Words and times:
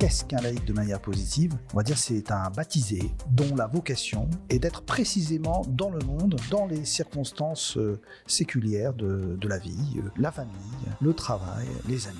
Qu'est-ce 0.00 0.24
qu'un 0.24 0.40
laïc 0.40 0.64
de 0.64 0.72
manière 0.72 0.98
positive? 0.98 1.52
On 1.74 1.76
va 1.76 1.82
dire 1.82 1.98
c'est 1.98 2.30
un 2.30 2.48
baptisé 2.48 3.12
dont 3.28 3.54
la 3.54 3.66
vocation 3.66 4.30
est 4.48 4.58
d'être 4.58 4.80
précisément 4.80 5.60
dans 5.68 5.90
le 5.90 5.98
monde, 5.98 6.40
dans 6.50 6.64
les 6.64 6.86
circonstances 6.86 7.76
euh, 7.76 8.00
séculières 8.26 8.94
de, 8.94 9.36
la 9.46 9.58
vie, 9.58 9.98
euh, 9.98 10.08
la 10.16 10.32
famille, 10.32 10.54
le 11.02 11.12
travail, 11.12 11.66
les 11.86 12.08
amis. 12.08 12.16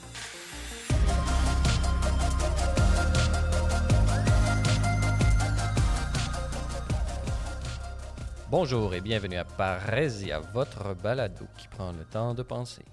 Bonjour 8.51 8.93
et 8.93 9.01
bienvenue 9.01 9.39
à 9.39 9.45
Parésia, 9.45 10.41
votre 10.53 10.95
balado 11.03 11.47
qui 11.57 11.67
prend 11.69 11.93
le 11.93 12.05
temps 12.05 12.35
de 12.35 12.43
penser. 12.43 12.85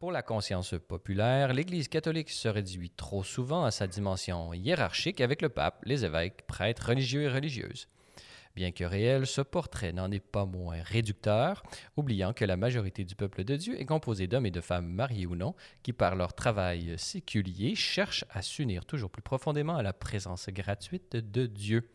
Pour 0.00 0.12
la 0.12 0.22
conscience 0.22 0.74
populaire, 0.88 1.52
l'Église 1.52 1.88
catholique 1.88 2.30
se 2.30 2.48
réduit 2.48 2.88
trop 2.88 3.22
souvent 3.22 3.66
à 3.66 3.70
sa 3.70 3.86
dimension 3.86 4.54
hiérarchique 4.54 5.20
avec 5.20 5.42
le 5.42 5.50
pape, 5.50 5.82
les 5.84 6.06
évêques, 6.06 6.46
prêtres 6.46 6.88
religieux 6.88 7.24
et 7.24 7.28
religieuses. 7.28 7.86
Bien 8.56 8.72
que 8.72 8.84
réel, 8.84 9.26
ce 9.26 9.42
portrait 9.42 9.92
n'en 9.92 10.10
est 10.10 10.18
pas 10.18 10.46
moins 10.46 10.80
réducteur, 10.82 11.62
oubliant 11.98 12.32
que 12.32 12.46
la 12.46 12.56
majorité 12.56 13.04
du 13.04 13.14
peuple 13.14 13.44
de 13.44 13.56
Dieu 13.56 13.78
est 13.78 13.84
composé 13.84 14.26
d'hommes 14.26 14.46
et 14.46 14.50
de 14.50 14.62
femmes 14.62 14.88
mariés 14.88 15.26
ou 15.26 15.36
non, 15.36 15.54
qui 15.82 15.92
par 15.92 16.16
leur 16.16 16.32
travail 16.32 16.94
séculier 16.96 17.74
cherchent 17.74 18.24
à 18.30 18.40
s'unir 18.40 18.86
toujours 18.86 19.10
plus 19.10 19.20
profondément 19.20 19.76
à 19.76 19.82
la 19.82 19.92
présence 19.92 20.48
gratuite 20.48 21.14
de 21.14 21.44
Dieu. 21.44 21.90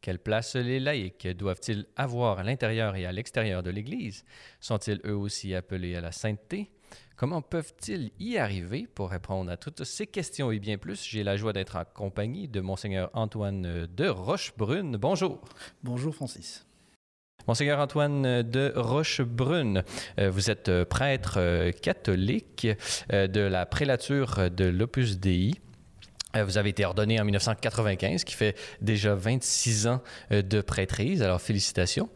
Quelle 0.00 0.18
place 0.18 0.56
les 0.56 0.80
laïcs 0.80 1.28
doivent-ils 1.28 1.84
avoir 1.96 2.38
à 2.38 2.42
l'intérieur 2.42 2.96
et 2.96 3.04
à 3.04 3.12
l'extérieur 3.12 3.62
de 3.62 3.68
l'Église? 3.70 4.24
Sont-ils 4.60 5.02
eux 5.04 5.16
aussi 5.16 5.54
appelés 5.54 5.94
à 5.94 6.00
la 6.00 6.12
sainteté? 6.12 6.70
Comment 7.16 7.42
peuvent-ils 7.42 8.10
y 8.18 8.38
arriver 8.38 8.88
pour 8.92 9.10
répondre 9.10 9.48
à 9.48 9.56
toutes 9.56 9.84
ces 9.84 10.06
questions? 10.06 10.50
Et 10.50 10.58
bien 10.58 10.78
plus? 10.78 11.04
J'ai 11.04 11.22
la 11.22 11.36
joie 11.36 11.52
d'être 11.52 11.76
en 11.76 11.84
compagnie 11.84 12.48
de 12.48 12.60
Monseigneur 12.60 13.10
Antoine 13.14 13.86
de 13.86 14.08
Rochebrune. 14.08 14.96
Bonjour. 14.96 15.40
Bonjour 15.84 16.12
Francis. 16.12 16.66
Monseigneur 17.46 17.78
Antoine 17.78 18.42
de 18.42 18.72
Rochebrune, 18.74 19.84
euh, 20.18 20.30
vous 20.30 20.50
êtes 20.50 20.70
euh, 20.70 20.84
prêtre 20.84 21.34
euh, 21.36 21.70
catholique 21.72 22.66
de 23.10 23.40
la 23.40 23.66
prélature 23.66 24.50
de 24.50 24.64
l'Opus 24.64 25.18
Dei. 25.18 25.52
Euh, 26.36 26.44
vous 26.44 26.58
avez 26.58 26.70
été 26.70 26.84
ordonné 26.84 27.20
en 27.20 27.24
1995, 27.24 28.24
qui 28.24 28.34
fait 28.34 28.56
déjà 28.80 29.14
26 29.14 29.86
ans 29.86 30.02
euh, 30.32 30.42
de 30.42 30.60
prêtrise. 30.60 31.22
Alors, 31.22 31.40
félicitations. 31.40 32.08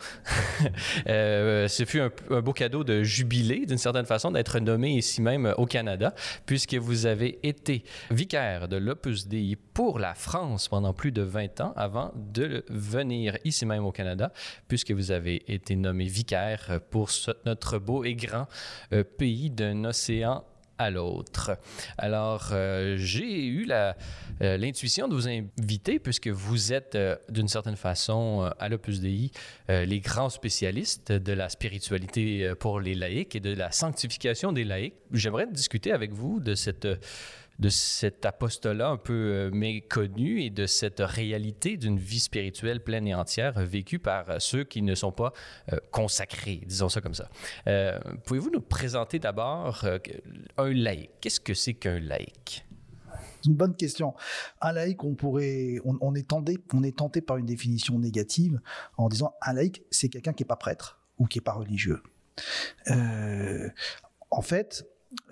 euh, 1.08 1.68
ce 1.68 1.84
fut 1.84 2.00
un, 2.00 2.10
beau 2.40 2.52
cadeau 2.52 2.84
de 2.84 3.02
jubilé, 3.02 3.66
d'une 3.66 3.78
certaine 3.78 4.06
façon, 4.06 4.30
d'être 4.30 4.58
nommé 4.58 4.90
ici 4.90 5.22
même 5.22 5.54
au 5.56 5.66
Canada, 5.66 6.14
puisque 6.46 6.74
vous 6.74 7.06
avez 7.06 7.38
été 7.42 7.84
vicaire 8.10 8.68
de 8.68 8.76
l'Opus 8.76 9.28
Dei 9.28 9.56
pour 9.56 9.98
la 9.98 10.14
France 10.14 10.68
pendant 10.68 10.92
plus 10.92 11.12
de 11.12 11.22
20 11.22 11.60
ans 11.60 11.72
avant 11.76 12.12
de 12.16 12.64
venir 12.68 13.38
ici 13.44 13.66
même 13.66 13.84
au 13.84 13.92
Canada, 13.92 14.32
puisque 14.66 14.90
vous 14.90 15.10
avez 15.10 15.42
été 15.52 15.76
nommé 15.76 16.04
vicaire 16.06 16.80
pour 16.90 17.10
notre 17.44 17.78
beau 17.78 18.04
et 18.04 18.14
grand 18.14 18.46
pays 19.16 19.50
d'un 19.50 19.84
océan 19.84 20.44
à 20.78 20.90
l'autre. 20.90 21.58
Alors, 21.98 22.50
euh, 22.52 22.96
j'ai 22.98 23.46
eu 23.46 23.68
l'intuition 24.40 25.06
euh, 25.06 25.08
de 25.08 25.14
vous 25.14 25.28
inviter, 25.28 25.98
puisque 25.98 26.28
vous 26.28 26.72
êtes 26.72 26.94
euh, 26.94 27.16
d'une 27.28 27.48
certaine 27.48 27.76
façon 27.76 28.50
à 28.58 28.68
l'Opus 28.68 29.00
Dei 29.00 29.30
les 29.68 30.00
grands 30.00 30.30
spécialistes 30.30 31.12
de 31.12 31.32
la 31.32 31.48
spiritualité 31.48 32.52
pour 32.58 32.80
les 32.80 32.94
laïcs 32.94 33.34
et 33.36 33.40
de 33.40 33.54
la 33.54 33.70
sanctification 33.70 34.52
des 34.52 34.64
laïcs. 34.64 34.94
J'aimerais 35.12 35.46
discuter 35.46 35.92
avec 35.92 36.12
vous 36.12 36.40
de 36.40 36.54
cette 36.54 36.86
de 37.58 37.68
cet 37.68 38.24
apostolat 38.24 38.90
un 38.90 38.96
peu 38.96 39.12
euh, 39.12 39.50
méconnu 39.50 40.42
et 40.42 40.50
de 40.50 40.66
cette 40.66 41.00
réalité 41.00 41.76
d'une 41.76 41.98
vie 41.98 42.20
spirituelle 42.20 42.82
pleine 42.82 43.06
et 43.06 43.14
entière 43.14 43.58
vécue 43.58 43.98
par 43.98 44.40
ceux 44.40 44.64
qui 44.64 44.82
ne 44.82 44.94
sont 44.94 45.12
pas 45.12 45.32
euh, 45.72 45.78
consacrés, 45.90 46.62
disons 46.66 46.88
ça 46.88 47.00
comme 47.00 47.14
ça. 47.14 47.28
Euh, 47.66 47.98
Pouvez-vous 48.24 48.50
nous 48.50 48.60
présenter 48.60 49.18
d'abord 49.18 49.84
euh, 49.84 49.98
un 50.56 50.72
laïc? 50.72 51.10
Qu'est-ce 51.20 51.40
que 51.40 51.54
c'est 51.54 51.74
qu'un 51.74 52.00
laïc? 52.00 52.64
C'est 53.40 53.50
une 53.50 53.56
bonne 53.56 53.76
question. 53.76 54.14
Un 54.60 54.72
laïc, 54.72 55.04
on 55.04 55.14
pourrait, 55.14 55.76
on, 55.84 56.14
est 56.14 56.28
tenté, 56.28 56.58
on 56.72 56.82
est 56.82 56.96
tenté 56.96 57.20
par 57.20 57.36
une 57.36 57.46
définition 57.46 57.98
négative 57.98 58.60
en 58.96 59.08
disant 59.08 59.34
un 59.42 59.52
laïc, 59.52 59.82
c'est 59.90 60.08
quelqu'un 60.08 60.32
qui 60.32 60.42
est 60.42 60.46
pas 60.46 60.56
prêtre 60.56 61.00
ou 61.18 61.26
qui 61.26 61.38
est 61.38 61.42
pas 61.42 61.52
religieux. 61.52 62.02
Euh, 62.88 63.68
en 64.30 64.42
fait, 64.42 64.86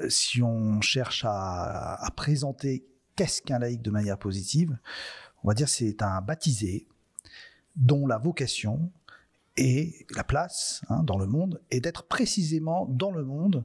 si 0.09 0.43
on 0.43 0.81
cherche 0.81 1.25
à, 1.27 2.09
présenter 2.17 2.87
qu'est-ce 3.15 3.43
qu'un 3.43 3.59
laïc 3.59 3.83
de 3.83 3.91
manière 3.91 4.19
positive, 4.19 4.79
on 5.43 5.49
va 5.49 5.55
dire 5.55 5.69
c'est 5.69 6.03
un 6.03 6.21
baptisé 6.21 6.87
dont 7.77 8.07
la 8.07 8.19
vocation 8.19 8.91
et 9.57 10.07
la 10.15 10.25
place 10.25 10.83
hein, 10.89 11.03
dans 11.03 11.19
le 11.19 11.27
monde 11.27 11.61
est 11.71 11.81
d'être 11.81 12.05
précisément 12.05 12.87
dans 12.87 13.11
le 13.11 13.25
monde 13.25 13.65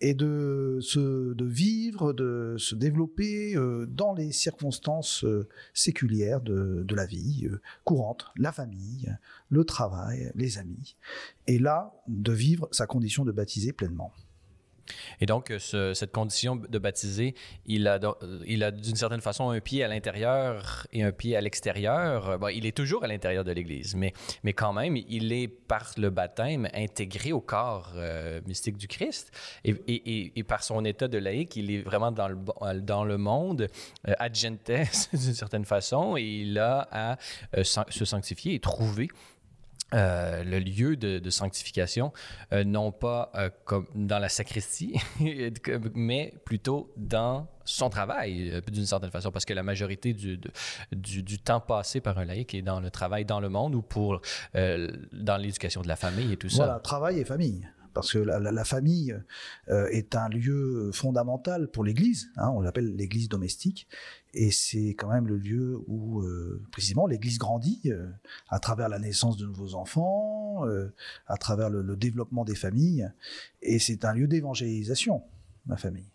et 0.00 0.14
de 0.14 0.78
se 0.80 1.34
de 1.34 1.44
vivre, 1.44 2.12
de 2.12 2.54
se 2.56 2.74
développer 2.74 3.56
euh, 3.56 3.86
dans 3.86 4.14
les 4.14 4.30
circonstances 4.30 5.24
euh, 5.24 5.48
séculières 5.74 6.40
de, 6.40 6.84
de 6.86 6.94
la 6.94 7.04
vie 7.04 7.46
euh, 7.46 7.60
courante, 7.84 8.26
la 8.36 8.52
famille, 8.52 9.12
le 9.48 9.64
travail, 9.64 10.30
les 10.34 10.58
amis, 10.58 10.96
et 11.46 11.58
là 11.58 11.92
de 12.06 12.32
vivre 12.32 12.68
sa 12.70 12.86
condition 12.86 13.24
de 13.24 13.32
baptisé 13.32 13.72
pleinement. 13.72 14.12
Et 15.20 15.26
donc, 15.26 15.52
ce, 15.58 15.94
cette 15.94 16.12
condition 16.12 16.56
de 16.56 16.78
baptisé, 16.78 17.34
il 17.66 17.88
a, 17.88 17.98
il 18.46 18.64
a 18.64 18.70
d'une 18.70 18.96
certaine 18.96 19.20
façon 19.20 19.50
un 19.50 19.60
pied 19.60 19.84
à 19.84 19.88
l'intérieur 19.88 20.86
et 20.92 21.02
un 21.02 21.12
pied 21.12 21.36
à 21.36 21.40
l'extérieur. 21.40 22.38
Bon, 22.38 22.48
il 22.48 22.66
est 22.66 22.76
toujours 22.76 23.04
à 23.04 23.06
l'intérieur 23.06 23.44
de 23.44 23.52
l'Église, 23.52 23.94
mais, 23.94 24.12
mais 24.42 24.52
quand 24.52 24.72
même, 24.72 24.96
il 24.96 25.32
est 25.32 25.48
par 25.48 25.92
le 25.96 26.10
baptême 26.10 26.68
intégré 26.74 27.32
au 27.32 27.40
corps 27.40 27.92
euh, 27.96 28.40
mystique 28.46 28.76
du 28.76 28.88
Christ. 28.88 29.30
Et, 29.64 30.44
par 30.48 30.62
son 30.62 30.84
état 30.84 31.08
de 31.08 31.18
laïc, 31.18 31.56
il 31.56 31.70
est 31.70 31.82
vraiment 31.82 32.10
dans 32.10 32.28
le, 32.28 32.80
dans 32.80 33.04
le 33.04 33.18
monde, 33.18 33.68
euh, 34.08 34.14
d'une 34.28 35.34
certaine 35.34 35.64
façon, 35.64 36.16
et 36.16 36.22
il 36.22 36.58
a 36.58 36.88
à 36.90 37.16
euh, 37.56 37.64
se 37.64 38.04
sanctifier 38.04 38.54
et 38.54 38.60
trouver 38.60 39.08
euh, 39.94 40.44
le 40.44 40.58
lieu 40.58 40.96
de, 40.96 41.30
sanctification, 41.30 42.12
euh, 42.52 42.62
non 42.62 42.92
pas 42.92 43.32
euh, 43.34 43.48
comme 43.64 43.86
dans 43.94 44.18
la 44.18 44.28
sacristie, 44.28 45.00
mais 45.94 46.34
plutôt 46.44 46.92
dans 46.98 47.48
son 47.64 47.88
travail, 47.88 48.62
d'une 48.70 48.84
certaine 48.84 49.10
façon, 49.10 49.30
parce 49.30 49.46
que 49.46 49.54
la 49.54 49.62
majorité 49.62 50.12
du, 50.12 50.38
du, 50.92 51.38
temps 51.38 51.60
passé 51.60 52.00
par 52.00 52.18
un 52.18 52.26
laïc 52.26 52.54
est 52.54 52.62
dans 52.62 52.80
le 52.80 52.90
travail 52.90 53.24
dans 53.24 53.40
le 53.40 53.48
monde 53.48 53.74
ou 53.74 53.82
pour 53.82 54.20
dans 54.54 55.36
l'éducation 55.36 55.82
de 55.82 55.88
la 55.88 55.96
famille 55.96 56.32
et 56.32 56.36
tout 56.36 56.48
ça. 56.48 56.64
Voilà, 56.64 56.80
travail 56.80 57.20
et 57.20 57.24
famille 57.24 57.66
parce 57.94 58.12
que 58.12 58.18
la, 58.18 58.64
famille 58.64 59.16
est 59.68 60.14
un 60.14 60.28
lieu 60.28 60.90
fondamental 60.92 61.68
pour 61.68 61.82
l'Église. 61.82 62.30
Hein, 62.36 62.50
on 62.54 62.60
l'appelle 62.60 62.94
l'Église 62.94 63.28
domestique, 63.28 63.88
et 64.34 64.50
c'est 64.50 64.90
quand 64.90 65.08
même 65.08 65.26
le 65.26 65.36
lieu 65.36 65.78
où 65.86 66.20
euh, 66.20 66.62
précisément 66.70 67.06
l'Église 67.06 67.38
grandit 67.38 67.80
euh, 67.86 68.08
à 68.48 68.58
travers 68.58 68.88
la 68.88 68.98
naissance 68.98 69.36
de 69.36 69.46
nouveaux 69.46 69.74
enfants, 69.74 70.66
euh, 70.66 70.92
à 71.26 71.36
travers 71.36 71.70
le, 71.70 71.96
développement 71.96 72.44
des 72.44 72.54
familles, 72.54 73.10
et 73.62 73.78
c'est 73.78 74.04
un 74.04 74.12
lieu 74.12 74.26
d'évangélisation, 74.26 75.22
la 75.66 75.76
famille. 75.76 76.10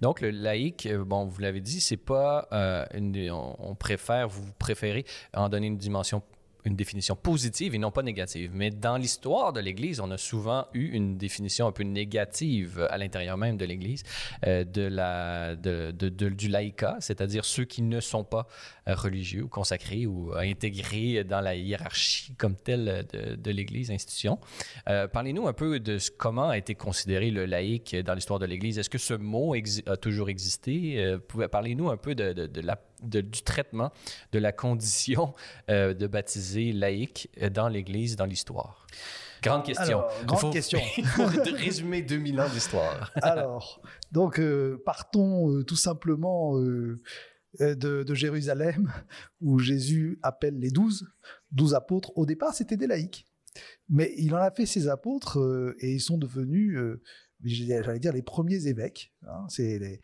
Donc 0.00 0.20
le 0.20 0.30
laïc, 0.30 0.92
bon, 0.92 1.24
vous 1.24 1.40
l'avez 1.40 1.60
dit, 1.60 1.80
c'est 1.80 1.96
pas 1.96 2.48
on 2.92 3.74
préfère, 3.74 4.28
vous 4.28 4.52
préférez 4.58 5.06
en 5.32 5.48
donner 5.48 5.68
une 5.68 5.78
dimension 5.78 6.22
une 6.64 6.76
définition 6.76 7.16
positive 7.16 7.74
et 7.74 7.78
non 7.78 7.90
pas 7.90 8.02
négative. 8.02 8.50
Mais 8.54 8.70
dans 8.70 8.96
l'histoire 8.96 9.52
de 9.52 9.60
l'Église, 9.60 10.00
on 10.00 10.10
a 10.10 10.18
souvent 10.18 10.66
eu 10.72 10.88
une 10.88 11.16
définition 11.16 11.66
un 11.66 11.72
peu 11.72 11.82
négative 11.82 12.86
à 12.90 12.98
l'intérieur 12.98 13.36
même 13.36 13.56
de 13.56 13.64
l'Église 13.64 14.02
euh, 14.46 14.64
de 14.64 14.82
la, 14.82 15.56
de, 15.56 15.90
de, 15.90 16.28
du 16.28 16.48
laïcat, 16.48 16.96
c'est-à-dire 17.00 17.44
ceux 17.44 17.64
qui 17.64 17.82
ne 17.82 18.00
sont 18.00 18.24
pas 18.24 18.46
religieux 18.86 19.44
ou 19.44 19.48
consacrés 19.48 20.06
ou 20.06 20.34
intégrés 20.34 21.24
dans 21.24 21.40
la 21.40 21.54
hiérarchie 21.54 22.34
comme 22.36 22.56
telle 22.56 23.06
de, 23.12 23.50
l'Église, 23.50 23.90
institution. 23.90 24.38
Euh, 24.88 25.08
Parlez-nous 25.08 25.46
un 25.46 25.52
peu 25.52 25.80
de 25.80 25.98
comment 26.16 26.48
a 26.48 26.58
été 26.58 26.74
considéré 26.74 27.30
le 27.30 27.46
laïc 27.46 27.96
dans 27.96 28.14
l'histoire 28.14 28.38
de 28.38 28.46
l'Église. 28.46 28.78
Est-ce 28.78 28.90
que 28.90 28.98
ce 28.98 29.14
mot 29.14 29.54
a 29.86 29.96
toujours 29.96 30.28
existé? 30.28 30.96
Euh, 30.98 31.18
Parlez-nous 31.48 31.90
un 31.90 31.96
peu 31.96 32.14
de 32.14 32.60
la 32.60 32.76
de, 33.04 33.20
du 33.20 33.42
traitement 33.42 33.92
de 34.32 34.38
la 34.38 34.52
condition 34.52 35.34
euh, 35.70 35.94
de 35.94 36.06
baptisé 36.06 36.72
laïque 36.72 37.30
dans 37.52 37.68
l'Église, 37.68 38.16
dans 38.16 38.26
l'histoire? 38.26 38.86
Grande 39.44 39.64
question. 39.64 39.98
Alors, 39.98 40.24
grande 40.24 40.40
faut, 40.40 40.50
question. 40.50 40.78
de 41.06 41.56
résumer 41.56 42.02
2000 42.02 42.40
ans 42.40 42.48
d'histoire. 42.48 43.12
Alors, 43.22 43.82
donc, 44.10 44.40
euh, 44.40 44.82
partons 44.86 45.50
euh, 45.50 45.64
tout 45.64 45.76
simplement 45.76 46.58
euh, 46.58 47.00
de, 47.60 48.02
de, 48.02 48.14
Jérusalem, 48.14 48.90
où 49.40 49.58
Jésus 49.58 50.18
appelle 50.22 50.58
les 50.58 50.70
douze, 50.70 51.06
douze 51.52 51.74
apôtres. 51.74 52.10
Au 52.16 52.24
départ, 52.24 52.54
c'était 52.54 52.76
des 52.76 52.86
laïcs. 52.86 53.26
Mais 53.88 54.14
il 54.16 54.34
en 54.34 54.38
a 54.38 54.50
fait 54.50 54.66
ses 54.66 54.88
apôtres 54.88 55.38
et 55.78 55.92
ils 55.92 56.00
sont 56.00 56.18
devenus 56.18 56.76
j'allais 57.44 58.00
dire 58.00 58.12
les 58.12 58.22
premiers 58.22 58.66
évêques. 58.66 59.12
Hein, 59.28 59.46
c'est 59.48 60.00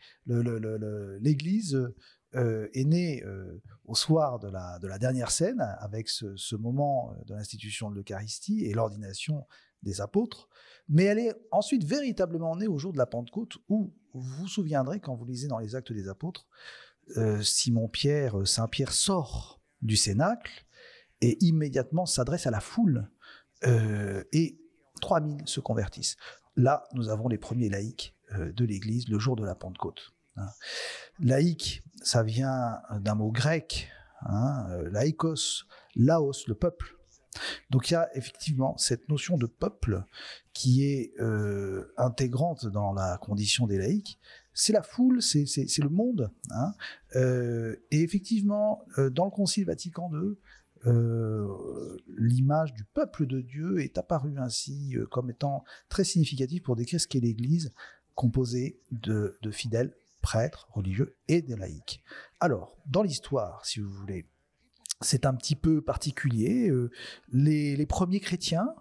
l'Église 1.19 1.77
est 2.33 2.85
né 2.85 3.23
au 3.85 3.95
soir 3.95 4.39
de 4.39 4.47
la, 4.47 4.79
de 4.79 4.87
la 4.87 4.97
dernière 4.97 5.31
scène, 5.31 5.61
avec 5.79 6.09
ce, 6.09 6.55
moment 6.55 7.13
de 7.25 7.33
l'institution 7.33 7.89
de 7.89 7.95
l'Eucharistie 7.95 8.65
et 8.65 8.73
l'ordination 8.73 9.45
des 9.83 9.99
apôtres, 10.01 10.47
mais 10.87 11.03
elle 11.05 11.19
est 11.19 11.35
ensuite 11.51 11.83
véritablement 11.83 12.55
née 12.55 12.67
au 12.67 12.77
jour 12.77 12.93
de 12.93 12.97
la 12.97 13.05
Pentecôte, 13.05 13.57
où 13.67 13.93
vous 14.13 14.21
vous 14.21 14.47
souviendrez, 14.47 14.99
quand 14.99 15.15
vous 15.15 15.25
lisez 15.25 15.47
dans 15.47 15.59
les 15.59 15.75
Actes 15.75 15.93
des 15.93 16.07
Apôtres, 16.07 16.47
Simon-Pierre, 17.41 18.47
Saint-Pierre 18.47 18.93
sort 18.93 19.61
du 19.81 19.97
Cénacle 19.97 20.65
et 21.21 21.37
immédiatement 21.43 22.05
s'adresse 22.05 22.47
à 22.47 22.51
la 22.51 22.61
foule, 22.61 23.09
et 23.63 24.59
3000 25.01 25.41
se 25.45 25.59
convertissent. 25.59 26.17
Là, 26.55 26.87
nous 26.93 27.09
avons 27.09 27.27
les 27.27 27.37
premiers 27.37 27.69
laïcs 27.69 28.15
de 28.33 28.65
l'Église 28.65 29.07
le 29.09 29.19
jour 29.19 29.35
de 29.35 29.43
la 29.43 29.55
Pentecôte. 29.55 30.13
Hein. 30.37 30.47
Laïque, 31.19 31.83
ça 32.01 32.23
vient 32.23 32.81
d'un 32.99 33.15
mot 33.15 33.31
grec, 33.31 33.89
hein, 34.21 34.65
euh, 34.71 34.89
laïkos, 34.89 35.65
laos, 35.95 36.47
le 36.47 36.55
peuple. 36.55 36.97
Donc 37.69 37.89
il 37.89 37.93
y 37.93 37.95
a 37.95 38.09
effectivement 38.17 38.77
cette 38.77 39.07
notion 39.07 39.37
de 39.37 39.45
peuple 39.45 40.03
qui 40.51 40.83
est 40.83 41.13
euh, 41.21 41.93
intégrante 41.95 42.65
dans 42.65 42.91
la 42.91 43.17
condition 43.17 43.67
des 43.67 43.77
laïcs. 43.77 44.19
C'est 44.53 44.73
la 44.73 44.83
foule, 44.83 45.21
c'est 45.21 45.45
le 45.45 45.89
monde. 45.89 46.29
Hein. 46.49 46.73
Euh, 47.15 47.77
et 47.89 48.01
effectivement, 48.01 48.83
dans 48.97 49.25
le 49.25 49.31
Concile 49.31 49.65
Vatican 49.65 50.11
II, 50.11 50.35
l'image 52.17 52.73
du 52.73 52.83
peuple 52.83 53.27
de 53.27 53.39
Dieu 53.39 53.79
est 53.79 53.97
apparue 53.97 54.37
ainsi 54.39 54.95
comme 55.09 55.29
étant 55.29 55.63
très 55.87 56.03
significative 56.03 56.63
pour 56.63 56.75
décrire 56.75 56.99
ce 56.99 57.07
qu'est 57.07 57.21
l'Église 57.21 57.71
composée 58.13 58.81
de, 58.91 59.37
de 59.41 59.51
fidèles 59.51 59.95
prêtres, 60.21 60.67
religieux 60.71 61.17
et 61.27 61.41
des 61.41 61.55
laïcs. 61.55 62.03
Alors, 62.39 62.77
dans 62.85 63.03
l'histoire, 63.03 63.65
si 63.65 63.79
vous 63.79 63.89
voulez, 63.89 64.27
c'est 65.01 65.25
un 65.25 65.33
petit 65.33 65.55
peu 65.55 65.81
particulier. 65.81 66.69
Euh, 66.69 66.91
les, 67.31 67.85
premiers 67.85 68.19
chrétiens, 68.19 68.73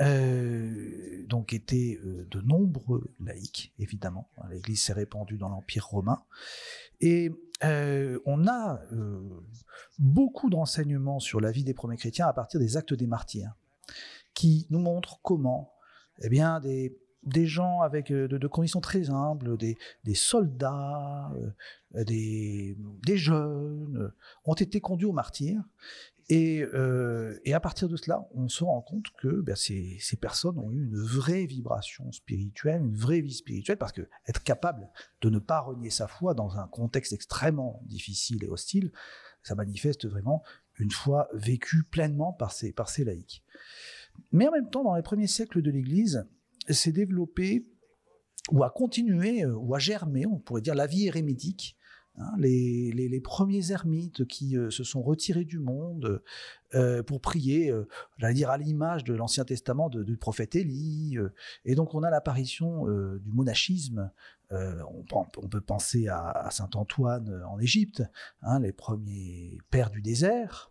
euh, 0.00 1.24
donc 1.26 1.52
étaient 1.52 2.00
euh, 2.04 2.26
de 2.30 2.40
nombreux 2.40 3.14
laïcs, 3.20 3.72
évidemment. 3.78 4.28
L'Église 4.50 4.82
s'est 4.82 4.92
répandue 4.92 5.38
dans 5.38 5.48
l'Empire 5.48 5.86
romain. 5.86 6.22
Et 7.00 7.30
on 8.26 8.46
a 8.46 8.80
beaucoup 9.98 10.50
d'enseignements 10.50 11.18
sur 11.18 11.40
la 11.40 11.50
vie 11.50 11.64
des 11.64 11.72
premiers 11.72 11.96
chrétiens 11.96 12.26
à 12.26 12.32
partir 12.34 12.60
des 12.60 12.76
actes 12.76 12.92
des 12.92 13.06
martyrs, 13.06 13.54
qui 14.34 14.66
nous 14.68 14.80
montrent 14.80 15.18
comment 15.22 15.72
eh 16.22 16.28
bien, 16.28 16.60
des, 16.60 16.96
des 17.24 17.46
gens 17.46 17.80
avec 17.80 18.10
euh, 18.10 18.28
de, 18.28 18.46
conditions 18.46 18.80
très 18.80 19.10
humbles, 19.10 19.56
des, 19.56 19.76
soldats, 20.14 21.32
euh, 21.94 22.04
des, 22.04 22.76
jeunes, 23.16 23.96
euh, 23.98 24.14
ont 24.44 24.54
été 24.54 24.80
conduits 24.80 25.06
au 25.06 25.12
martyr. 25.12 25.62
Et, 26.30 26.64
à 27.52 27.60
partir 27.60 27.88
de 27.88 27.96
cela, 27.96 28.26
on 28.34 28.48
se 28.48 28.64
rend 28.64 28.80
compte 28.80 29.06
que 29.18 29.42
ben, 29.42 29.56
ces, 29.56 29.98
personnes 30.18 30.58
ont 30.58 30.70
eu 30.70 30.86
une 30.86 30.96
vraie 30.96 31.44
vibration 31.44 32.10
spirituelle, 32.12 32.80
une 32.80 32.96
vraie 32.96 33.20
vie 33.20 33.34
spirituelle, 33.34 33.76
parce 33.76 33.92
que 33.92 34.08
être 34.26 34.42
capable 34.42 34.88
de 35.20 35.28
ne 35.28 35.38
pas 35.38 35.60
renier 35.60 35.90
sa 35.90 36.08
foi 36.08 36.32
dans 36.32 36.56
un 36.56 36.66
contexte 36.66 37.12
extrêmement 37.12 37.82
difficile 37.84 38.42
et 38.42 38.48
hostile, 38.48 38.90
ça 39.42 39.54
manifeste 39.54 40.06
vraiment 40.06 40.42
une 40.78 40.90
foi 40.90 41.28
vécue 41.34 41.84
pleinement 41.84 42.32
par 42.32 42.52
ces, 42.52 42.72
par 42.72 42.88
ces 42.88 43.04
laïcs. 43.04 43.44
Mais 44.32 44.48
en 44.48 44.52
même 44.52 44.70
temps, 44.70 44.82
dans 44.82 44.96
les 44.96 45.02
premiers 45.02 45.26
siècles 45.26 45.60
de 45.60 45.70
l'Église, 45.70 46.26
s'est 46.68 46.92
développé 46.92 47.66
ou 48.50 48.62
a 48.62 48.70
continué 48.70 49.44
euh, 49.44 49.54
ou 49.54 49.74
a 49.74 49.78
germé, 49.78 50.26
on 50.26 50.38
pourrait 50.38 50.60
dire, 50.60 50.74
la 50.74 50.86
vie 50.86 51.06
érémitique. 51.06 51.76
Hein, 52.16 52.30
les, 52.38 53.20
premiers 53.24 53.72
ermites 53.72 54.24
qui 54.26 54.56
euh, 54.56 54.70
se 54.70 54.84
sont 54.84 55.02
retirés 55.02 55.44
du 55.44 55.58
monde 55.58 56.22
euh, 56.74 57.02
pour 57.02 57.20
prier, 57.20 57.72
j'allais 58.18 58.34
dire 58.34 58.50
à 58.50 58.58
l'image 58.58 59.02
de 59.04 59.14
l'Ancien 59.14 59.44
Testament 59.44 59.88
du 59.88 60.16
prophète 60.16 60.54
Élie. 60.54 61.16
et 61.64 61.74
donc 61.74 61.94
on 61.94 62.02
a 62.02 62.10
l'apparition 62.10 62.86
du 62.86 63.30
monachisme. 63.30 64.10
On, 64.50 65.48
peut 65.48 65.60
penser 65.60 66.06
à, 66.08 66.48
Saint 66.52 66.70
Antoine 66.74 67.42
en 67.48 67.58
Égypte, 67.58 68.04
hein, 68.42 68.60
les 68.60 68.72
premiers 68.72 69.58
pères 69.70 69.90
du 69.90 70.02
désert. 70.02 70.70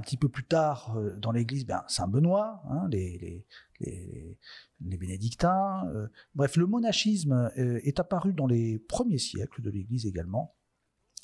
Un 0.00 0.02
petit 0.02 0.16
peu 0.16 0.30
plus 0.30 0.44
tard, 0.44 0.96
dans 1.18 1.30
l'Église, 1.30 1.66
ben, 1.66 1.84
Saint 1.86 2.08
Benoît, 2.08 2.62
hein, 2.70 2.88
les, 2.90 3.44
les, 3.80 4.96
bénédictins. 4.96 5.86
Euh, 5.88 6.08
bref, 6.34 6.56
le 6.56 6.66
monachisme 6.66 7.50
euh, 7.58 7.80
est 7.82 8.00
apparu 8.00 8.32
dans 8.32 8.46
les 8.46 8.78
premiers 8.78 9.18
siècles 9.18 9.60
de 9.60 9.70
l'Église 9.70 10.06
également. 10.06 10.54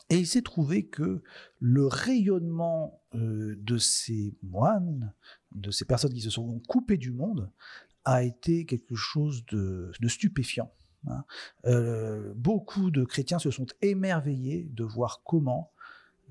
Et 0.08 0.19
il 0.19 0.26
s'est 0.26 0.43
trouvé 0.43 0.87
que 0.87 1.23
le 1.58 1.87
rayonnement 1.87 3.02
euh, 3.14 3.56
de 3.58 3.78
ces 3.78 4.37
moines, 4.43 5.14
de 5.52 5.70
ces 5.70 5.84
personnes 5.84 6.12
qui 6.12 6.20
se 6.20 6.31
sont 6.31 6.61
coupées 6.69 6.99
du 6.99 7.12
monde, 7.12 7.50
a 8.05 8.22
été 8.22 8.67
quelque 8.67 8.94
chose 8.94 9.44
de, 9.46 9.90
stupéfiant. 10.06 10.70
Hein. 11.08 11.25
beaucoup 12.34 12.90
de 12.90 13.05
chrétiens 13.05 13.38
se 13.38 13.52
sont 13.52 13.67
émerveillés 13.81 14.69
de 14.72 14.82
voir 14.82 15.22
comment 15.25 15.72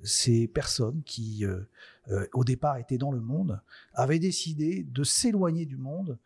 ces 0.04 0.48
personnes 0.48 1.02
qui, 1.04 1.46
euh, 1.46 1.62
euh, 2.10 2.28
au 2.34 2.44
départ, 2.44 2.78
étaient 2.78 2.98
dans 2.98 3.12
le 3.12 3.20
monde, 3.20 3.62
avaient 3.94 4.20
décidé 4.20 4.84
de 4.84 5.04
s'éloigner 5.04 5.66
du 5.66 5.78
monde 5.78 6.18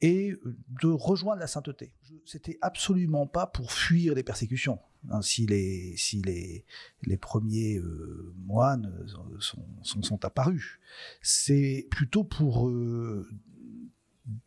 et 0.00 0.34
de 0.82 0.88
rejoindre 0.88 1.40
la 1.40 1.46
sainteté. 1.46 1.92
C'était 2.24 2.58
absolument 2.60 3.26
pas 3.26 3.46
pour 3.46 3.72
fuir 3.72 4.14
les 4.14 4.22
persécutions. 4.22 4.78
Hein, 5.10 5.22
si 5.22 5.46
les, 5.46 5.94
si 5.96 6.20
les, 6.22 6.64
les 7.02 7.16
premiers 7.16 7.78
euh, 7.78 8.34
moines 8.36 8.92
sont, 9.40 9.64
sont, 9.82 10.02
sont 10.02 10.24
apparus, 10.24 10.80
c'est 11.22 11.86
plutôt 11.90 12.24
pour, 12.24 12.70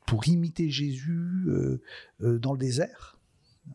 pour 0.05 0.27
imiter 0.27 0.69
Jésus 0.69 1.47
dans 2.19 2.53
le 2.53 2.59
désert 2.59 3.18